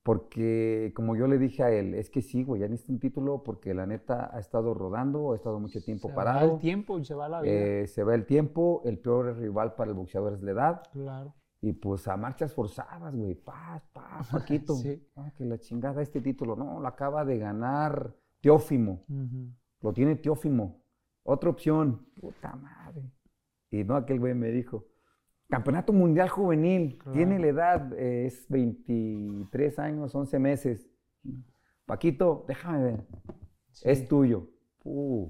[0.04, 3.42] Porque como yo le dije a él, es que sí, güey, ya necesito un título
[3.42, 6.52] porque la neta ha estado rodando, ha estado mucho tiempo se va parado.
[6.54, 7.52] el tiempo y se va la vida.
[7.52, 10.82] eh, se va el tiempo, el peor rival para el boxeador es la edad.
[10.92, 11.34] claro.
[11.62, 14.74] Y pues a marchas forzadas, güey, paz, paz, Paquito.
[14.74, 15.02] Sí.
[15.16, 19.06] Ah, que la chingada este título, no, lo acaba de ganar Teófimo,
[19.80, 20.82] lo tiene Teófimo.
[21.22, 23.10] Otra opción, puta madre.
[23.70, 24.84] Y no, aquel güey me dijo,
[25.48, 27.12] Campeonato Mundial Juvenil, Claro.
[27.12, 30.88] tiene la edad, eh, es 23 años, 11 meses.
[31.86, 33.00] Paquito, déjame ver,
[33.70, 33.88] Sí.
[33.88, 34.48] es tuyo.
[34.84, 35.28] Uh,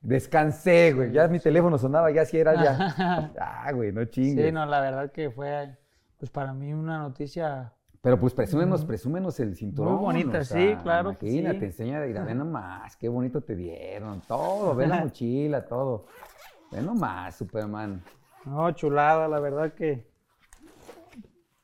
[0.00, 3.32] descansé, güey, ya mi teléfono sonaba, ya sí era ya.
[3.40, 4.46] Ah, güey, no chingues.
[4.46, 5.76] Sí, no, la verdad que fue,
[6.18, 7.72] pues para mí una noticia.
[8.00, 9.98] Pero pues presúmenos, presúmenos el cinturón.
[9.98, 11.64] bonita, o sí, claro Imagínate, sí.
[11.66, 16.06] enseña, mira, ve nomás, qué bonito te dieron, todo, ve la mochila, todo.
[16.70, 18.02] Ve nomás, Superman.
[18.48, 20.08] No, chulada, la verdad que.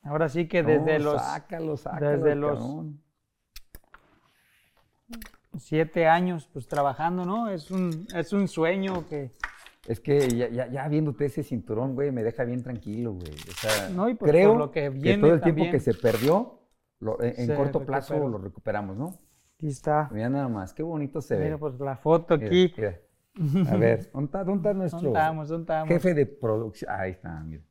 [0.03, 2.85] Ahora sí que desde No, los Sácalo, sácalo, desde los-
[5.57, 7.49] siete años, pues trabajando, ¿no?
[7.49, 9.31] Es un, es un sueño que.
[9.87, 13.31] Es que ya, ya, ya viéndote ese cinturón, güey, me deja bien tranquilo, güey.
[13.33, 15.79] O sea, No, y pues por creo lo que que viene todo el tiempo que
[15.79, 16.59] se perdió,
[16.99, 19.19] lo- en, corto plazo lo recuperamos, ¿no?
[19.57, 20.09] Aquí está.
[20.11, 21.57] Mira nada más, qué bonito se Mira, ve.
[21.59, 22.73] pues la foto Mira, aquí.
[22.75, 22.99] mira.
[23.69, 25.49] A ver, ¿dónde está, dónde está nuestro ¿Dónde estamos?
[25.49, 25.87] ¿Dónde estamos?
[25.89, 26.91] jefe de producción?
[26.91, 27.63] Ahí está, mira.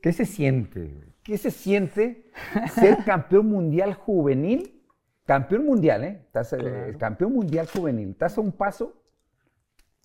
[0.00, 1.14] ¿Qué se siente?
[1.22, 2.30] ¿Qué se siente
[2.74, 4.82] ser campeón mundial juvenil?
[5.24, 6.20] Campeón mundial, ¿eh?
[6.26, 6.98] Estás, eh, Claro.
[6.98, 8.10] campeón mundial juvenil.
[8.10, 9.02] Estás a un paso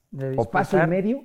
[0.09, 1.23] de o paso y medio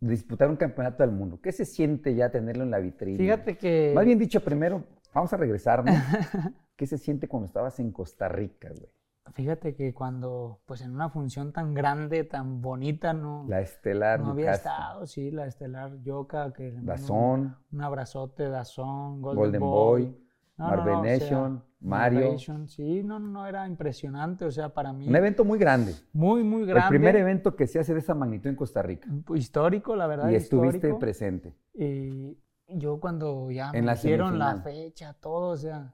[0.00, 1.38] de disputar un campeonato del mundo.
[1.42, 3.18] ¿Qué se siente ya tenerlo en la vitrina?
[3.18, 3.92] Fíjate que.
[3.94, 5.92] Más bien dicho, primero, vamos a regresar, ¿no?
[6.76, 8.90] ¿Qué se siente cuando estabas en Costa Rica, güey?
[9.32, 14.30] Fíjate que cuando, pues en una función tan grande, tan bonita, no, La estelar, no
[14.30, 20.02] había estado, sí, la estelar Yoka, que Dazón, un, un abrazote, Dazón, Golden, Golden Boy,
[20.04, 20.16] Boy,
[20.58, 22.38] No, no, Marvel no, o sea, Nation, Mario.
[22.68, 25.94] Sí, no, no, no, era impresionante, o sea, para mí, Un evento muy grande.
[26.12, 29.08] muy, muy grande, El primer evento que se hace de esa magnitud en Costa Rica.
[29.34, 30.98] histórico, la verdad, Y estuviste histórico.
[31.00, 31.52] presente.
[31.74, 32.38] Y
[32.68, 35.92] yo cuando ya En me la dijeron la fecha, todo, o sea,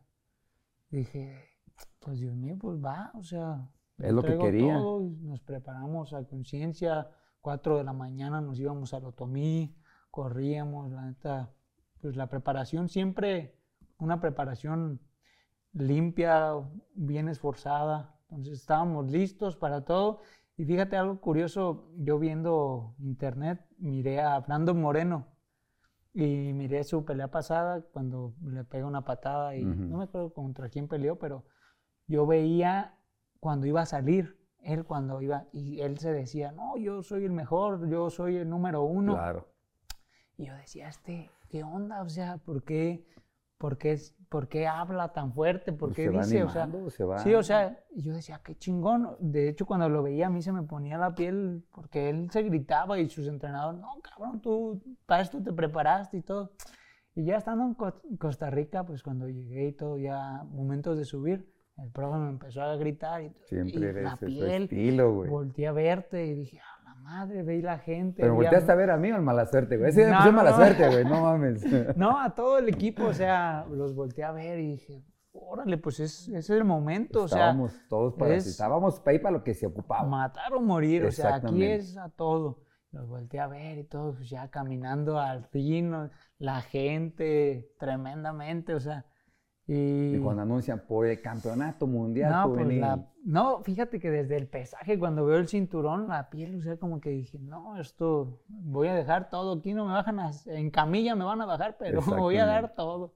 [0.98, 1.48] dije,
[1.98, 4.74] pues Dios mío, pues va, o sea, Es lo que quería.
[4.74, 7.08] todo nos preparamos a conciencia,
[7.40, 9.76] 4 de la mañana nos íbamos al Otomí,
[10.10, 11.52] corríamos, la neta,
[12.00, 13.58] pues la preparación siempre,
[13.98, 15.00] una preparación
[15.72, 16.54] limpia,
[16.94, 20.20] bien esforzada, entonces estábamos listos para todo.
[20.56, 25.31] Y fíjate algo curioso, yo viendo internet miré a Brandon Moreno
[26.14, 29.74] y miré su pelea pasada cuando le pega una patada y Ujú.
[29.74, 31.44] no me acuerdo contra quién peleó, pero
[32.06, 32.98] yo veía
[33.40, 37.32] cuando iba a salir, él cuando iba, y él se decía, no, yo soy el
[37.32, 39.14] mejor, yo soy el número uno.
[39.14, 39.48] Claro.
[40.36, 42.02] Y yo decía, este, ¿qué onda?
[42.02, 43.04] O sea, ¿por qué,
[43.62, 43.96] por qué,
[44.28, 45.72] por qué habla tan fuerte?
[45.72, 46.42] ¿Por Pues qué se va dice?
[46.42, 49.14] O sea, animando, se va- sí, o sea, yo decía, qué chingón.
[49.20, 52.42] De hecho, cuando lo veía a mí se me ponía la piel porque él se
[52.42, 56.50] gritaba y sus entrenadores, no, cabrón, tú para esto te preparaste y todo.
[57.14, 61.04] Y ya estando en Co- Costa Rica, pues cuando llegué y todo, ya momentos de
[61.04, 61.48] subir,
[61.78, 65.30] el profe me empezó a gritar y, Siempre y eres la piel, estilo, güey.
[65.30, 68.22] volteé a verte y dije, a la madre, veí la gente.
[68.22, 69.90] Pero volteaste a ver a mí o al mala suerte, güey.
[69.90, 70.56] Ese No, fue no, mala no.
[70.56, 71.04] suerte, güey.
[71.04, 71.62] No mames.
[71.96, 76.00] No, a todo el equipo, o sea, los volteé a ver y dije, órale, pues
[76.00, 79.54] es, es el momento, o sea, Estábamos todos para es- estábamos ahí para lo que
[79.54, 80.06] se ocupaba.
[80.08, 82.60] matar o morir, o sea, aquí es a todo.
[82.90, 85.94] Los volteé a ver y todo, pues ya caminando al fin,
[86.38, 89.06] la gente tremendamente, o sea,
[89.74, 90.16] y...
[90.16, 94.46] Y cuando anuncian por el campeonato mundial no, pues la- no, fíjate que desde el
[94.48, 98.88] pesaje, cuando veo el cinturón, la piel, o sea, como que dije, no, esto, voy
[98.88, 102.00] a dejar todo, aquí no me bajan, a- en camilla me van a bajar, pero
[102.26, 103.14] voy a dar todo.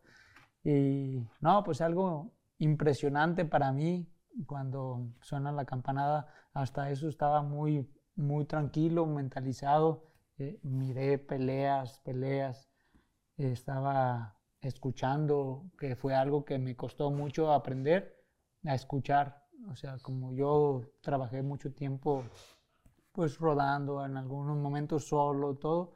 [0.65, 4.09] Y no, pues algo impresionante para mí,
[4.47, 10.05] cuando suena la campanada, hasta eso estaba muy muy tranquilo, mentalizado.
[10.39, 12.71] eh, miré peleas, peleas.
[13.37, 14.36] eh, estaba
[14.67, 18.17] escuchando, que fue algo que me costó mucho aprender
[18.65, 19.45] a escuchar.
[19.71, 22.25] O sea, como yo trabajé mucho tiempo
[23.13, 25.95] pues rodando, en algunos momentos solo, todo,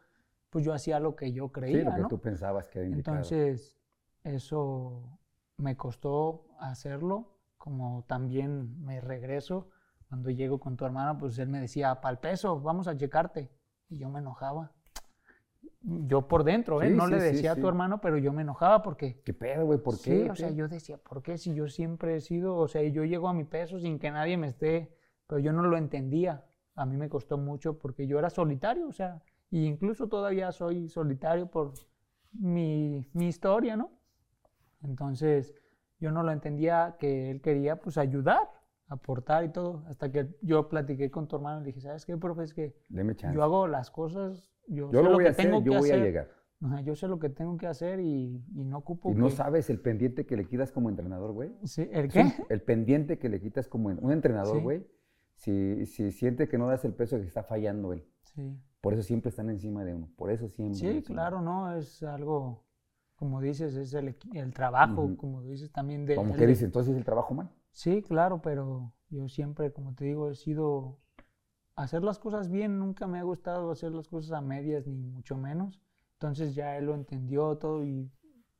[0.51, 2.09] pues yo hacía lo que yo Sí, creía, lo que ¿no?
[2.09, 3.19] tú pensabas que era indicado.
[3.19, 3.79] Entonces,
[4.25, 5.19] eso
[5.57, 9.71] me costó hacerlo, como también me regreso.
[10.09, 13.51] Cuando llego con tu hermana, pues él me decía, pal peso, vamos a checarte.
[13.89, 14.73] Y yo me enojaba.
[15.83, 16.91] Yo por dentro, ¿eh?
[16.91, 17.61] Sí, no sí, le sí, decía a sí.
[17.63, 19.79] tu hermano, pero yo me enojaba porque ¿Qué pedo, güey?
[19.79, 20.31] ¿Por Sí, qué?
[20.31, 21.39] o sea, yo decía, ¿por qué?
[21.39, 24.37] Si yo siempre he sido, o sea, yo llego a mi peso sin que nadie
[24.37, 24.95] me esté,
[25.27, 26.45] pero yo no lo entendía.
[26.75, 30.89] A mí me costó mucho porque yo era solitario, o sea, y incluso todavía soy
[30.89, 31.73] solitario por
[32.33, 33.91] mi, mi historia, ¿no?
[34.83, 35.55] Entonces,
[35.99, 38.49] yo no lo entendía que él quería, pues, ayudar,
[38.89, 42.17] aportar y todo, hasta que yo platiqué con tu hermano y le dije, ¿sabes qué,
[42.17, 42.45] profe?
[42.45, 43.35] Es que Deme chance.
[43.35, 45.79] yo hago las cosas, yo, Yo sé lo voy que a hacer, tengo yo que
[45.79, 46.29] voy a llegar.
[46.63, 49.33] Ajá, yo sé lo que tengo que hacer y, y no ocupo Y no que-
[49.33, 51.53] sabes el pendiente que le quitas como entrenador, güey.
[51.65, 52.21] Sí, ¿El Es qué?
[52.23, 54.63] un- El pendiente que le quitas como en- un entrenador, Sí.
[54.63, 54.87] güey.
[55.35, 58.05] Si, si siente que no das el peso que está fallando él.
[58.25, 58.59] Sí.
[58.83, 60.11] Por eso siempre están encima de uno.
[60.17, 60.79] Por eso siempre.
[60.79, 61.15] Sí, encima.
[61.15, 62.65] claro, no, es algo,
[63.17, 66.15] como dices, es el, el trabajo, como dices también de...
[66.15, 67.51] Como que de- dice, entonces el trabajo mal.
[67.73, 70.99] Sí, claro, pero yo siempre, como te digo, he sido...
[71.83, 75.37] Hacer las cosas bien, nunca me ha gustado hacer las cosas a medias, ni mucho
[75.37, 75.81] menos.
[76.15, 78.11] Entonces ya él lo entendió todo y,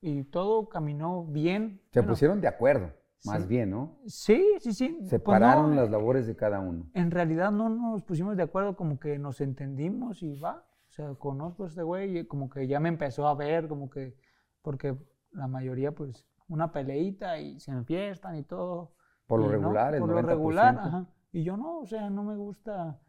[0.01, 1.83] y todo caminó bien.
[1.93, 2.93] Se Bueno, pusieron de acuerdo,
[3.25, 3.49] más sí.
[3.49, 3.99] bien, ¿no?
[4.07, 4.97] Sí, sí, sí.
[4.99, 6.91] pues Separaron no, las labores de cada uno.
[6.95, 10.65] en realidad no nos pusimos de acuerdo, como que nos entendimos y va.
[10.89, 13.91] O sea, conozco a este güey y como que ya me empezó a ver, como
[13.91, 14.17] que,
[14.63, 14.97] porque
[15.33, 18.95] la mayoría, pues, una peleita y se empiezan y todo.
[19.27, 20.13] Por lo y no, regular, el por 90%.
[20.15, 21.07] lo regular, ajá.
[21.33, 23.01] Y yo no, o sea, no me gusta,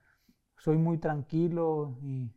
[0.62, 2.30] soy muy tranquilo y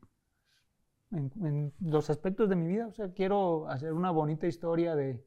[1.10, 5.22] en, en los aspectos de mi vida, o sea, quiero hacer una bonita historia de,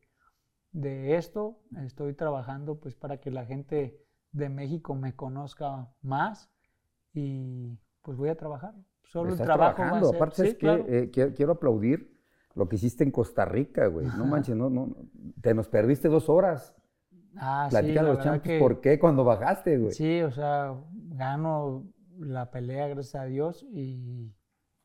[0.72, 1.60] de esto.
[1.86, 4.02] Estoy trabajando pues para que la gente
[4.32, 6.50] de México me conozca más
[7.14, 8.74] y pues voy a trabajar.
[9.04, 9.94] Solo Estás el trabajo trabajando.
[9.94, 10.16] va a ser.
[10.16, 10.60] Aparte, sí, ¿sabes qué?
[10.60, 10.86] claro.
[10.90, 12.18] Eh, quiero, quiero aplaudir
[12.56, 14.08] lo que hiciste en Costa Rica, güey.
[14.08, 14.96] No manches, no, no.
[15.42, 16.76] Te nos perdiste dos horas.
[17.38, 19.92] Ah, sí, Platícanos la los que- ¿por qué cuando bajaste, güey?
[19.94, 20.74] Sí, o sea,
[21.10, 21.86] gano
[22.20, 24.34] la pelea, gracias a Dios, y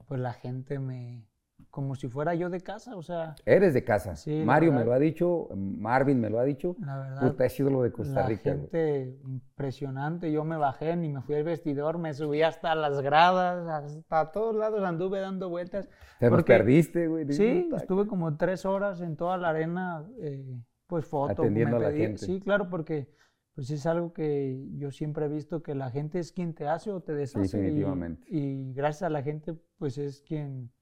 [0.06, 1.26] pues la gente me,
[1.70, 4.16] como si fuera yo de casa, o sea, Eres de casa.
[4.16, 4.90] Sí, la Mario me verdad.
[4.90, 6.76] lo ha dicho, Marvin me lo ha dicho.
[6.80, 8.60] la verdad, Puta, es ídolo de Costa la Rica, güey.
[8.60, 13.66] gente impresionante, yo me bajé, ni me fui al vestidor, me subí hasta las gradas,
[13.68, 15.88] hasta todos lados anduve dando vueltas.
[16.18, 17.30] Te porque- perdiste, güey.
[17.32, 21.32] Sí, estuve como tres horas en toda la arena, eh, pues foto.
[21.42, 22.18] Atendiendo me a la pedí- gente.
[22.26, 23.08] Sí, claro, porque
[23.54, 26.90] pues es algo que yo siempre he visto que la gente es quien te hace
[26.90, 27.58] o te deshace.
[27.58, 28.26] y- definitivamente.
[28.30, 30.72] Y, gracias a la gente, pues es quien,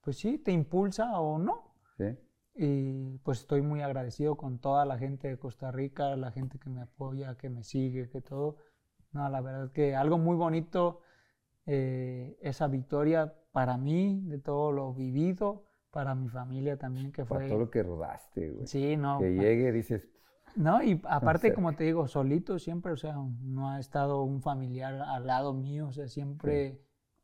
[0.00, 1.74] pues sí, te impulsa o no.
[1.96, 2.16] ¿sí?
[2.54, 6.68] Y pues estoy muy agradecido con toda la gente de Costa Rica, la gente que
[6.70, 8.56] me apoya, que me sigue, que todo.
[9.12, 11.00] No, la verdad que algo muy bonito,
[11.66, 17.40] eh, esa victoria para mí, de todo lo vivido, para mi familia también, que Para
[17.40, 17.48] fue...
[17.48, 18.66] todo lo que rodaste, güey.
[18.66, 19.18] Sí, no.
[19.18, 20.08] Que pa- llegue, dices,
[20.56, 24.94] No, y aparte, como te digo, solito siempre, o sea, no ha estado un familiar
[24.94, 26.80] al lado mío, o sea, siempre,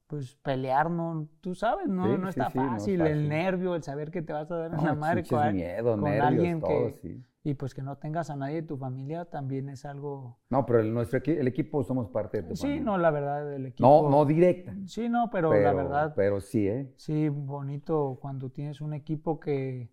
[0.06, 3.74] pues pelear, no, tú sabes, no, Sí, no está sí, no es fácil, el nervio,
[3.74, 6.24] el saber que te vas a dar en no, la madre con, miedo, con nervios,
[6.24, 7.24] alguien todo, que, sí.
[7.42, 10.80] y pues que no tengas a nadie de tu familia también es algo, No, pero
[10.80, 12.84] el, nuestro el equipo somos parte de tu sí, familia.
[12.84, 14.74] no, la verdad, el equipo, No, no directa.
[14.86, 16.92] sí, no, pero, Pero, la verdad, pero sí, ¿eh?
[16.96, 19.90] sí, bonito cuando tienes un equipo que,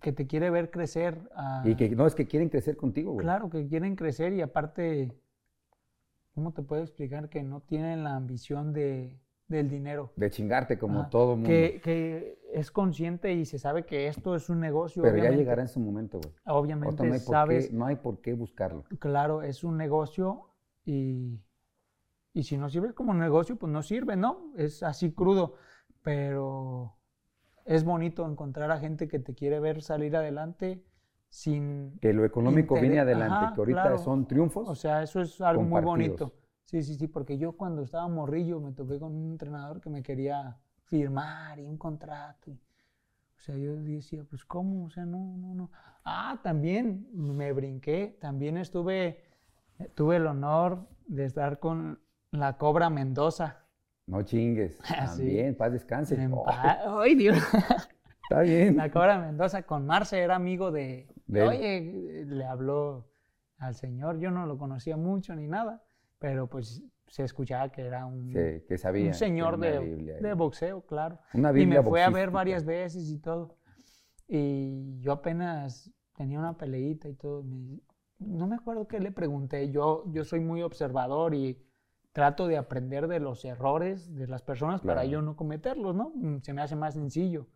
[0.00, 1.62] que te quiere ver crecer a...
[1.64, 3.24] Y que no es que quieren crecer contigo, güey.
[3.24, 5.12] Claro, que quieren crecer y aparte,
[6.34, 10.12] ¿cómo te puedo explicar que no tienen la ambición de, del dinero?
[10.16, 11.48] De chingarte como todo mundo.
[11.48, 15.02] Que, que es consciente y se sabe que esto es un negocio.
[15.02, 15.42] pero ya obviamente.
[15.42, 16.34] llegará en su momento, güey.
[16.46, 18.84] Obviamente Otro, no, hay por sabes, qué, no hay por qué buscarlo.
[18.98, 20.46] claro, es un negocio
[20.84, 21.40] y,
[22.32, 24.52] y si no sirve como negocio, pues no sirve, ¿no?
[24.56, 25.56] Es así crudo,
[26.02, 26.96] pero
[27.70, 30.84] es bonito encontrar a gente que te quiere ver salir adelante
[31.28, 33.98] sin Que lo económico Interés- viene adelante, ajá, que ahorita claro.
[33.98, 34.68] son triunfos.
[34.68, 36.34] O sea, eso es algo muy bonito.
[36.64, 40.02] Sí, sí, sí, porque yo cuando estaba morrillo me topé con un entrenador que me
[40.02, 42.50] quería firmar y un contrato.
[42.50, 44.84] y- o sea, yo decía, pues ¿cómo?
[44.86, 45.70] O sea, no, no, no.
[46.04, 49.22] Ah, también me brinqué, también estuve,
[49.94, 52.00] tuve el honor de estar con
[52.32, 53.59] la Cobra Mendoza.
[54.10, 54.78] No chingues.
[54.90, 55.22] Ah, sí.
[55.22, 56.28] También, paz descanse.
[56.32, 57.36] Oh, pa- ¡Ay, Dios!
[58.22, 58.76] está bien.
[58.76, 63.08] La Cobra Mendoza con Marce era amigo de, De oye, le habló
[63.58, 65.82] al señor, yo no lo conocía mucho ni nada,
[66.18, 69.04] pero pues se escuchaba que era un, Sí, que sabía.
[69.06, 71.18] un que señor una de, Biblia de boxeo, claro.
[71.34, 73.56] Una y Biblia me fue a ver varias veces y todo.
[74.28, 77.42] Y yo apenas tenía una peleita y todo.
[77.42, 77.80] me-
[78.18, 79.70] no me acuerdo qué le pregunté.
[79.70, 81.58] Yo, yo soy muy observador y
[82.12, 85.08] trato de aprender de los errores de las personas para Claro.
[85.08, 86.10] yo no cometerlos, ¿no?
[86.14, 87.46] Mm, Se me hace más sencillo.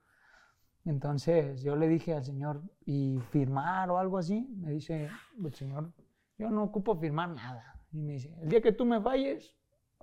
[0.84, 4.46] Entonces yo le dije al señor, ¿y firmar o algo así?
[4.56, 5.08] Me dice
[5.42, 5.92] el señor,
[6.38, 7.80] yo no ocupo firmar nada.
[7.92, 9.56] Y me dice, el día que tú me falles,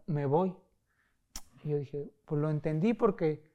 [0.08, 0.56] me voy.
[1.64, 3.52] Y yo dije, pues lo entendí porque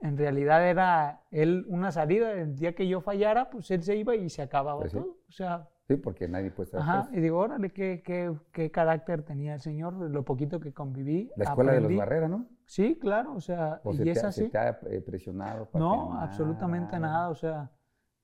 [0.00, 2.32] en realidad era él una salida.
[2.32, 4.98] El día que yo fallara, pues él se iba y se acababa Pues sí.
[4.98, 5.16] todo.
[5.28, 7.02] O sea, Sí, porque nadie puede estar ajá.
[7.04, 7.16] preso.
[7.18, 11.30] Y digo, órale, qué, qué, qué carácter tenía el señor, lo poquito que conviví.
[11.36, 11.96] La escuela de los aprendí.
[11.98, 12.46] Barrera, ¿no?
[12.66, 14.44] Sí, claro, o sea, O y se, es te, así.
[14.44, 15.66] se te ha eh, presionado.
[15.70, 17.28] para No, absolutamente nada.
[17.28, 17.70] O sea,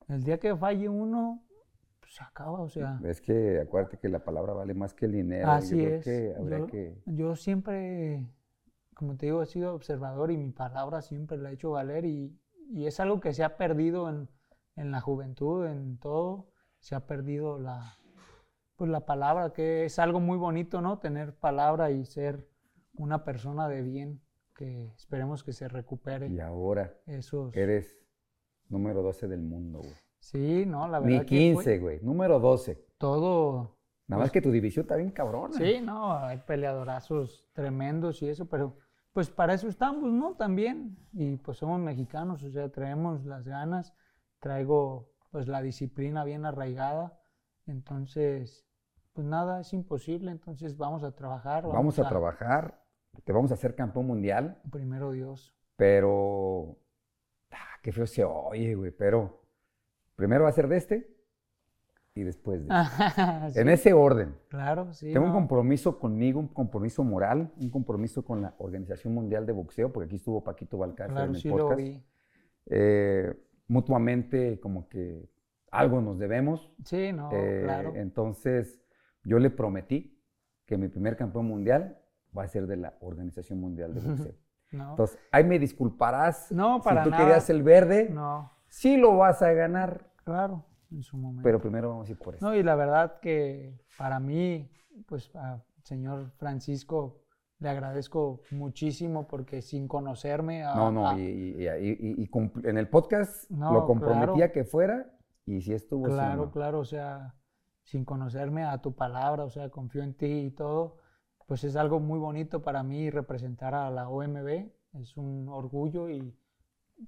[0.09, 1.43] el día que falle uno,
[2.01, 2.61] pues, se acaba.
[2.61, 5.51] O sea, Es que acuérdate que la palabra vale más que el dinero.
[5.51, 6.05] así Yo creo es.
[6.05, 7.03] que habría yo, que...
[7.07, 8.27] yo siempre,
[8.95, 12.39] como te digo, he sido observador y mi palabra siempre la he hecho valer y,
[12.71, 14.29] y es algo que se ha perdido en,
[14.77, 16.49] en la juventud, en todo.
[16.81, 17.99] Se ha perdido la,
[18.77, 20.99] pues, la palabra, que es algo muy bonito, ¿no?
[20.99, 22.49] Tener palabra y ser
[22.95, 24.21] una persona de bien,
[24.55, 27.55] que esperemos que se recupere Y ahora esos...
[27.55, 27.97] eres
[28.69, 29.95] número 12 del mundo, güey.
[30.19, 32.01] Sí, no, la verdad Ni que fue 15, güey.
[32.03, 32.87] Número 12.
[32.99, 33.79] todo
[34.09, 35.55] Nada más que tu división está bien cabrona.
[35.55, 38.79] Sí, no, hay peleadorazos tremendos y eso, pero
[39.13, 40.35] pues para eso estamos, ¿no?
[40.35, 40.97] También.
[41.13, 43.95] Y pues somos mexicanos, o sea, traemos las ganas,
[44.41, 47.19] traigo pues la disciplina bien arraigada,
[47.67, 48.67] entonces,
[49.13, 51.65] pues nada, es imposible, entonces vamos a trabajar.
[51.67, 52.83] Vamos a trabajar.
[53.25, 54.61] Te vamos a hacer campeón mundial.
[54.71, 55.55] Primero Dios.
[55.77, 56.77] Pero.
[57.51, 58.91] ah, qué feo se oye, güey.
[58.91, 59.43] Pero.
[60.17, 61.17] Primero va a ser de este.
[62.15, 63.51] Y después de este.
[63.53, 64.37] Sí, En ese orden.
[64.49, 65.13] Claro, sí.
[65.13, 69.93] Tengo un compromiso conmigo, un compromiso moral, un compromiso con la Organización Mundial de Boxeo,
[69.93, 71.81] porque aquí estuvo Paquito Balcázar Claro, en el sí lo podcast.
[71.81, 72.03] vi.
[72.67, 73.35] Eh,
[73.69, 75.29] mutuamente, como que
[75.71, 76.73] algo nos debemos.
[76.85, 77.93] Sí, no, Eh, claro.
[77.95, 78.81] Entonces,
[79.23, 80.19] yo le prometí
[80.67, 81.99] que mi primer campeón mundial
[82.37, 84.35] va a ser de la Organización Mundial de Boxeo.
[84.71, 86.53] No, Entonces, ahí me disculparás.
[86.53, 87.23] No, para si tú nada.
[87.25, 91.43] querías el verde, no, sí lo vas a ganar, claro, en su momento.
[91.43, 92.45] pero primero vamos a ir por eso.
[92.47, 94.71] No, y la verdad que para mí,
[95.07, 95.33] pues
[95.85, 97.23] señor Francisco
[97.61, 100.63] le agradezco muchísimo porque sin conocerme...
[100.65, 104.53] a- No, no, a- y, y- y- y- en el podcast No, lo comprometía claro.
[104.53, 105.11] que fuera
[105.47, 107.35] y si estuvo sí o claro, claro, o sea,
[107.83, 110.99] sin conocerme a tu palabra, o sea, confío en ti y todo,
[111.47, 116.37] pues es algo muy bonito para mí representar a la OMB, es un orgullo y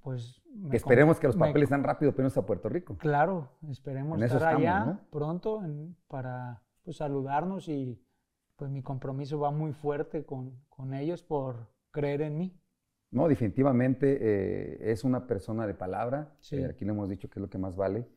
[0.01, 0.41] pues...
[0.53, 2.97] me esperemos que los papeles están rápido apenas a Puerto Rico.
[2.97, 4.99] Claro, esperemos En estar estamos, allá ¿no?
[5.11, 8.01] pronto en- para pues, saludarnos y
[8.61, 12.61] pues mi compromiso va muy fuerte con, con ellos por creer en mí.
[13.09, 16.35] No, definitivamente eh, es una persona de palabra.
[16.41, 16.57] Sí.
[16.57, 18.07] eh, aquí le hemos dicho que es lo que más vale.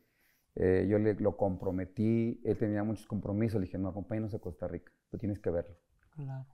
[0.53, 3.59] Eh, yo le, lo comprometí, él tenía muchos compromisos.
[3.59, 5.75] Le dije, no, acompáñanos a Costa Rica, tú tienes que verlo.
[6.11, 6.45] Claro.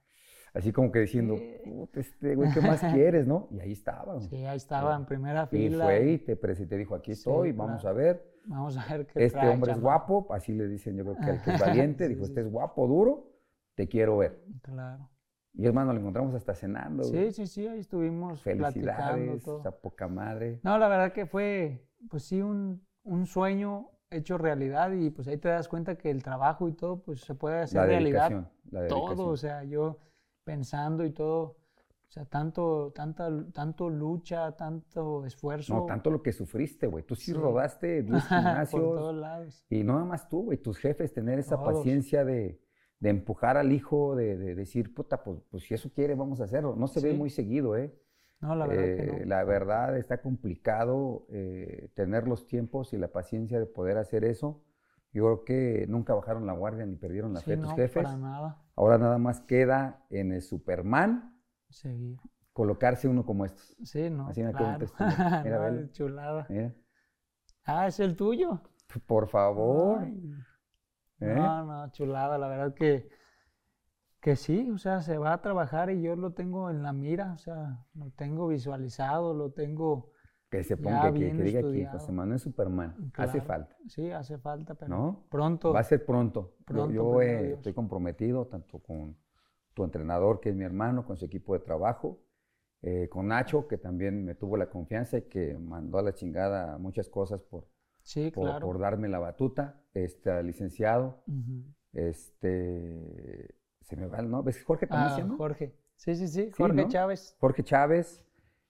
[0.53, 1.53] Así como que diciendo, Sí.
[1.65, 3.49] "Puta, este güey, ¿qué más quieres, no?
[3.51, 4.21] Y ahí estaba.
[4.21, 5.83] Sí, ahí estaba en primera Y fila.
[5.83, 7.97] fue y te, presi- te dijo, aquí Sí, estoy, vamos claro.
[7.97, 8.31] a ver.
[8.45, 11.51] Vamos a ver qué Este trae, hombre es guapo, así le dicen, yo creo que
[11.51, 11.59] es
[11.99, 13.30] valiente, Sí, dijo, este es guapo, duro,
[13.81, 14.43] te quiero ver.
[14.61, 15.09] Claro.
[15.53, 17.03] Y es más, nos lo encontramos hasta cenando.
[17.07, 17.31] güey.
[17.31, 19.67] Sí, sí, sí, ahí estuvimos platicando Felicidades, todo.
[19.67, 20.59] a poca madre.
[20.63, 25.37] No, la verdad que fue, pues sí, un, un sueño hecho realidad y pues ahí
[25.37, 28.87] te das cuenta que el trabajo y todo, pues se puede hacer La realidad la
[28.87, 29.97] todo, o sea, yo
[30.45, 35.73] pensando y todo, o sea, tanto, tanta, tanto lucha, tanto esfuerzo.
[35.75, 37.03] No, tanto lo que sufriste, güey.
[37.05, 37.33] Tú sí, Sí.
[37.33, 39.15] rodaste 10 por todos gimnasios.
[39.15, 39.65] lados.
[39.69, 40.57] Y no nada más tú, güey.
[40.59, 41.73] Tus jefes, tener esa Todos.
[41.79, 42.61] paciencia de,
[43.01, 46.45] de empujar al hijo, de, de decir, puta, pues, pues si eso quiere, vamos a
[46.45, 46.75] hacerlo.
[46.77, 47.93] No se ve muy seguido, ¿eh?
[48.41, 49.25] No, la verdad que Eh, no.
[49.25, 54.63] la verdad está complicado eh, tener los tiempos y la paciencia de poder hacer eso.
[55.13, 58.03] Yo creo que nunca bajaron la guardia ni perdieron la Sí, fe tus no, jefes.
[58.03, 58.57] para nada.
[58.75, 61.35] Ahora nada más queda en el Superman
[61.69, 62.19] Seguir.
[62.53, 63.75] colocarse uno como estos.
[63.83, 64.87] Sí, no, Así me claro.
[65.43, 66.47] mira, No, chulada.
[66.49, 66.73] Mira,
[67.65, 68.61] Ah, es el tuyo.
[69.07, 69.99] Por favor.
[70.03, 70.33] Ay,
[71.21, 71.35] ¿eh?
[71.35, 73.09] No, no, chulada, la verdad que,
[74.21, 77.33] que sí, o sea, se va a trabajar y yo lo tengo en la mira,
[77.33, 80.11] o sea, lo tengo visualizado, lo tengo,
[80.49, 81.99] Que se ponga, bien que diga aquí, estudiado.
[81.99, 82.95] José Manuel Superman.
[83.15, 83.47] Hace Claro.
[83.47, 83.75] falta.
[83.87, 85.23] sí, hace falta, pero ¿No?
[85.29, 85.73] pronto.
[85.73, 86.55] Va a ser pronto.
[86.59, 87.57] Yo- Pronto, yo eh, Dios.
[87.57, 89.17] estoy comprometido tanto con
[89.73, 92.19] tu entrenador, que es mi hermano, con su equipo de trabajo,
[92.81, 96.77] eh, con Nacho, que también me tuvo la confianza y que mandó a la chingada
[96.77, 97.65] muchas cosas por,
[98.11, 98.65] sí, por, claro.
[98.67, 101.23] por darme la batuta, este, licenciado,
[101.93, 105.37] este, se me va el nombre, ¿es Jorge también Ah, se llama?
[105.37, 105.75] Jorge.
[105.95, 106.87] Sí, sí, sí, Sí, Jorge ¿no?
[106.89, 107.35] Chávez.
[107.39, 108.25] Jorge Chávez,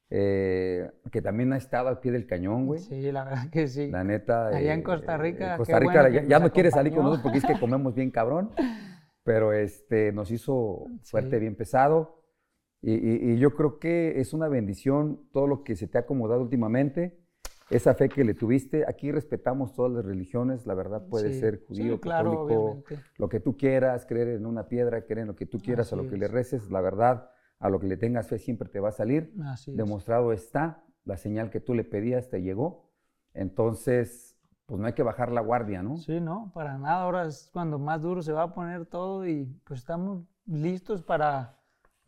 [0.09, 2.81] eh, que también ha estado al pie del cañón, güey.
[2.81, 3.89] Sí, la verdad que sí.
[3.89, 4.47] La neta.
[4.47, 7.23] Allá en eh, Costa Rica, eh, Costa Rica bueno ya, no quiere salir con nosotros
[7.23, 8.51] porque es que comemos bien cabrón.
[9.23, 11.39] Pero este, nos hizo fuerte, Sí.
[11.39, 12.23] bien pesado.
[12.81, 16.01] Y, y- y yo creo que es una bendición todo lo que se te ha
[16.01, 17.20] acomodado últimamente.
[17.71, 18.85] Esa fe que le tuviste.
[18.87, 20.65] Aquí respetamos todas las religiones.
[20.65, 22.99] La verdad puede Sí, ser sí, judío, claro, católico, obviamente.
[23.17, 25.95] lo que tú quieras, creer en una piedra, creer en lo que tú quieras, a
[25.95, 26.31] lo que le es.
[26.31, 26.69] reces.
[26.69, 27.29] La verdad,
[27.59, 29.77] a lo que le tengas fe siempre te va a salir Así es.
[29.77, 32.89] demostrado está, la señal que tú le pedías te llegó.
[33.33, 35.97] Entonces, pues no hay que bajar la guardia, ¿no?
[35.97, 37.03] Sí, no, para nada.
[37.03, 41.57] Ahora es cuando más duro se va a poner todo y pues estamos listos para,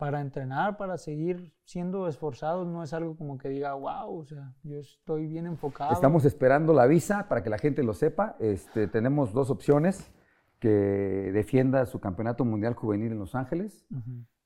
[0.04, 2.66] para entrenar, para seguir siendo esforzados.
[2.66, 5.94] No es algo como que diga, wow, o sea, yo estoy bien enfocado.
[5.94, 8.36] Estamos esperando la visa para que la gente lo sepa.
[8.38, 10.12] Este, tenemos dos opciones,
[10.58, 13.86] que defienda su campeonato mundial juvenil en Los Ángeles.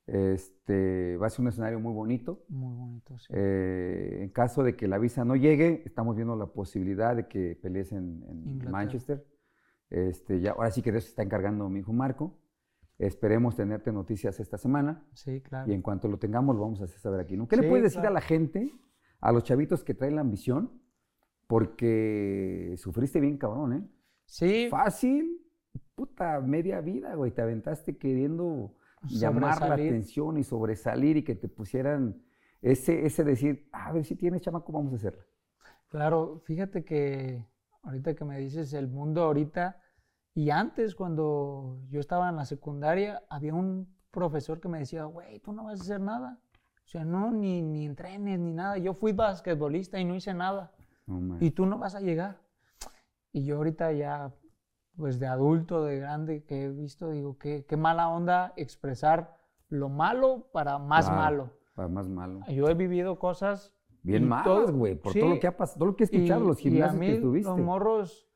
[0.07, 2.45] Este, va a ser un escenario muy bonito.
[2.47, 3.27] Muy bonito, sí.
[3.29, 7.59] Eh, en caso de que la visa no llegue, estamos viendo la posibilidad de que
[7.61, 8.23] pelees en.
[8.71, 9.25] Manchester.
[9.89, 12.37] Este, ya, ahora sí que de eso se está encargando mi hijo Marco.
[12.99, 15.71] Esperemos tenerte noticias esta semana sí, claro.
[15.71, 17.37] y en cuanto lo tengamos lo vamos a hacer saber aquí.
[17.37, 17.47] ¿no?
[17.47, 18.09] ¿Qué le puedes decir claro.
[18.09, 18.73] a la gente,
[19.21, 20.81] a los chavitos que traen la ambición?
[21.47, 23.89] Porque sufriste bien, cabrón, ¿eh?
[24.25, 25.41] Sí, Fácil,
[25.95, 27.31] puta, media vida, güey.
[27.31, 32.21] Te aventaste queriendo llamar la atención y sobresalir y que te pusieran
[32.61, 35.23] ese, ese decir, "Ah, a ver si tienes chamaco, vamos a hacerla.
[35.87, 37.47] Claro, fíjate que
[37.81, 39.81] ahorita que me dices el mundo ahorita
[40.33, 45.39] y antes cuando yo estaba en la secundaria había un profesor que me decía, güey,
[45.39, 46.39] tú no vas a hacer nada.
[46.85, 48.77] O sea, no, ni, ni entrenes ni nada.
[48.77, 50.71] Yo fui basquetbolista y no hice nada.
[51.05, 51.37] Man.
[51.39, 52.39] Y tú no vas a llegar.
[53.31, 54.33] Y yo ahorita ya,
[54.97, 59.37] pues de adulto, de grande, que he visto, digo, qué, qué mala onda expresar
[59.67, 61.53] lo malo para más Claro, malo.
[61.75, 62.39] Para más malo.
[62.49, 65.79] Yo he vivido cosas Bien y malas, güey, por todo lo sí, que ha pasado,
[65.79, 67.49] todo lo que he escuchado, y- los y gimnasios a mí que estuviste.
[67.49, 68.28] Los morros,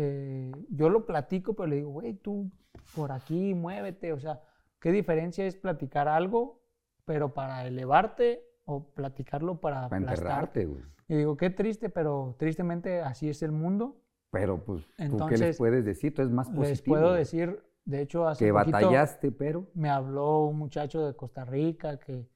[0.00, 2.48] eh, yo lo platico, pero le digo, güey, tú
[2.94, 4.12] por aquí muévete.
[4.12, 4.40] O sea,
[4.78, 6.62] ¿qué diferencia es platicar algo,
[7.04, 10.66] pero para elevarte o platicarlo para, para aplastarte?
[10.66, 10.82] güey.
[11.08, 14.00] Y digo, qué triste, pero tristemente así es el mundo.
[14.30, 16.14] Pero pues, ¿tú qué les Entonces, puedes decir?
[16.14, 16.68] Tú es más positivo.
[16.68, 21.16] Les puedo decir, de hecho, hace que poquito batallaste, pero me habló un muchacho de
[21.16, 22.28] Costa Rica que,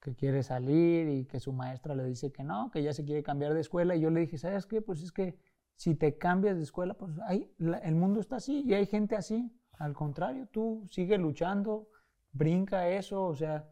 [0.00, 3.22] que quiere salir y que su maestra le dice que no, que ya se quiere
[3.22, 3.96] cambiar de escuela.
[3.96, 4.82] Y yo le dije, ¿sabes qué?
[4.82, 5.38] Pues es que
[5.76, 9.14] si te cambias de escuela, pues hay, la- el mundo está así y hay gente
[9.16, 9.52] así.
[9.78, 11.88] Al contrario, tú sigue luchando,
[12.32, 13.70] brinca eso, o sea,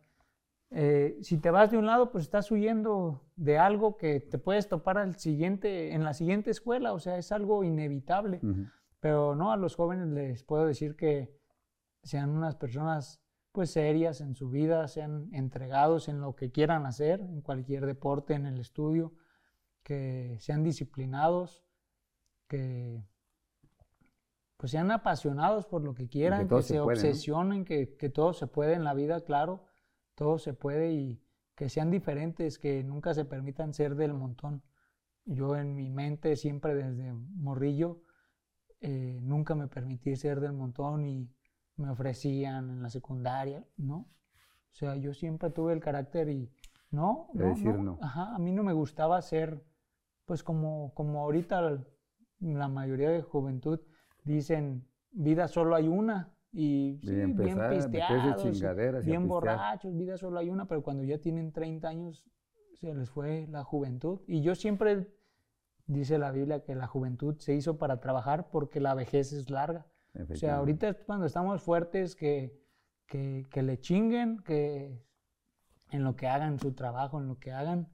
[0.70, 4.68] eh, si te vas de un lado, pues estás huyendo de algo que te puedes
[4.68, 8.40] topar al siguiente, en la siguiente escuela, o sea, es algo inevitable.
[9.00, 11.34] Pero no, a los jóvenes les puedo decir que
[12.02, 13.20] sean unas personas
[13.52, 18.34] pues serias en su vida, sean entregados en lo que quieran hacer, en cualquier deporte,
[18.34, 19.12] en el estudio,
[19.84, 21.63] que sean disciplinados,
[22.54, 23.04] que
[24.56, 26.92] pues sean apasionados por lo que quieran, que se se, puede, ¿no?
[26.92, 29.66] obsesionen, que, que todo se puede en la vida, claro,
[30.14, 31.20] todo se puede y
[31.56, 34.62] que sean diferentes, que nunca se permitan ser del montón.
[35.24, 38.02] Yo en mi mente siempre desde morrillo
[38.80, 41.30] eh, nunca me permití ser del montón y
[41.76, 43.96] me ofrecían en la secundaria, ¿no?
[43.96, 46.52] O sea, yo siempre tuve el carácter y
[46.90, 47.82] no, De no, decir no.
[47.82, 47.98] no.
[48.00, 49.64] Ajá, a mí no me gustaba ser,
[50.24, 51.84] pues como, como ahorita
[52.40, 53.80] la mayoría de juventud
[54.24, 56.34] dicen, vida solo hay una.
[56.52, 57.36] Y sí, bien
[57.68, 62.24] pisteados, bien borrachos, vida solo hay una, pero cuando ya tienen 30 años
[62.74, 64.20] se les fue la juventud.
[64.28, 65.08] Y yo siempre,
[65.86, 69.86] dice la Biblia, que la juventud se hizo para trabajar porque la vejez es larga.
[70.30, 72.56] O sea, ahorita es cuando estamos fuertes, que,
[73.06, 75.04] que, que le chinguen, que
[75.90, 77.92] en lo que hagan su trabajo, en lo que hagan,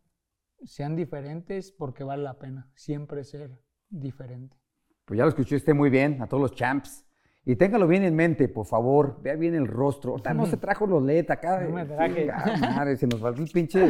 [0.65, 3.59] sean diferentes porque vale la pena siempre ser
[3.91, 4.57] diferente.
[5.05, 7.05] Pues ya lo escuchó usted muy bien, a todos los champs.
[7.45, 9.21] Y téngalo bien en mente, por favor.
[9.23, 10.13] Vea bien el rostro.
[10.13, 11.61] Ahorita no se trajo los LED acá.
[11.61, 12.31] No me traje.
[12.61, 13.89] Madre, se nos faltó el pinche.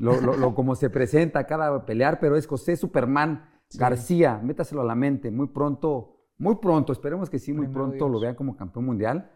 [0.00, 4.40] Lo, lo- lo- como se presenta cada pelear, pero es José Superman García.
[4.42, 5.30] Métaselo a la mente.
[5.30, 9.30] Muy pronto, muy pronto, esperemos que sí, muy Primero pronto lo vean como campeón mundial.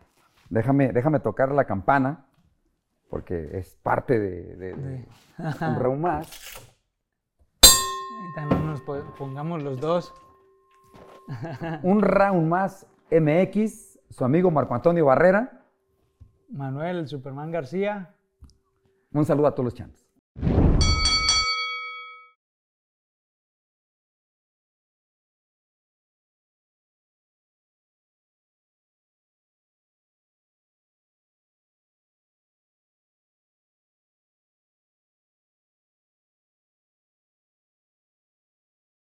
[0.51, 2.27] Déjame, déjame tocar la campana,
[3.09, 5.07] porque es parte de, de- de De-
[5.39, 6.74] un round más.
[8.37, 10.13] Ahorita no nos po- pongamos los dos.
[11.83, 15.65] Un round más MX, su amigo Marco Antonio Barrera.
[16.49, 18.15] Manuel, el Superman García.
[19.13, 20.04] Un saludo a todos los champs.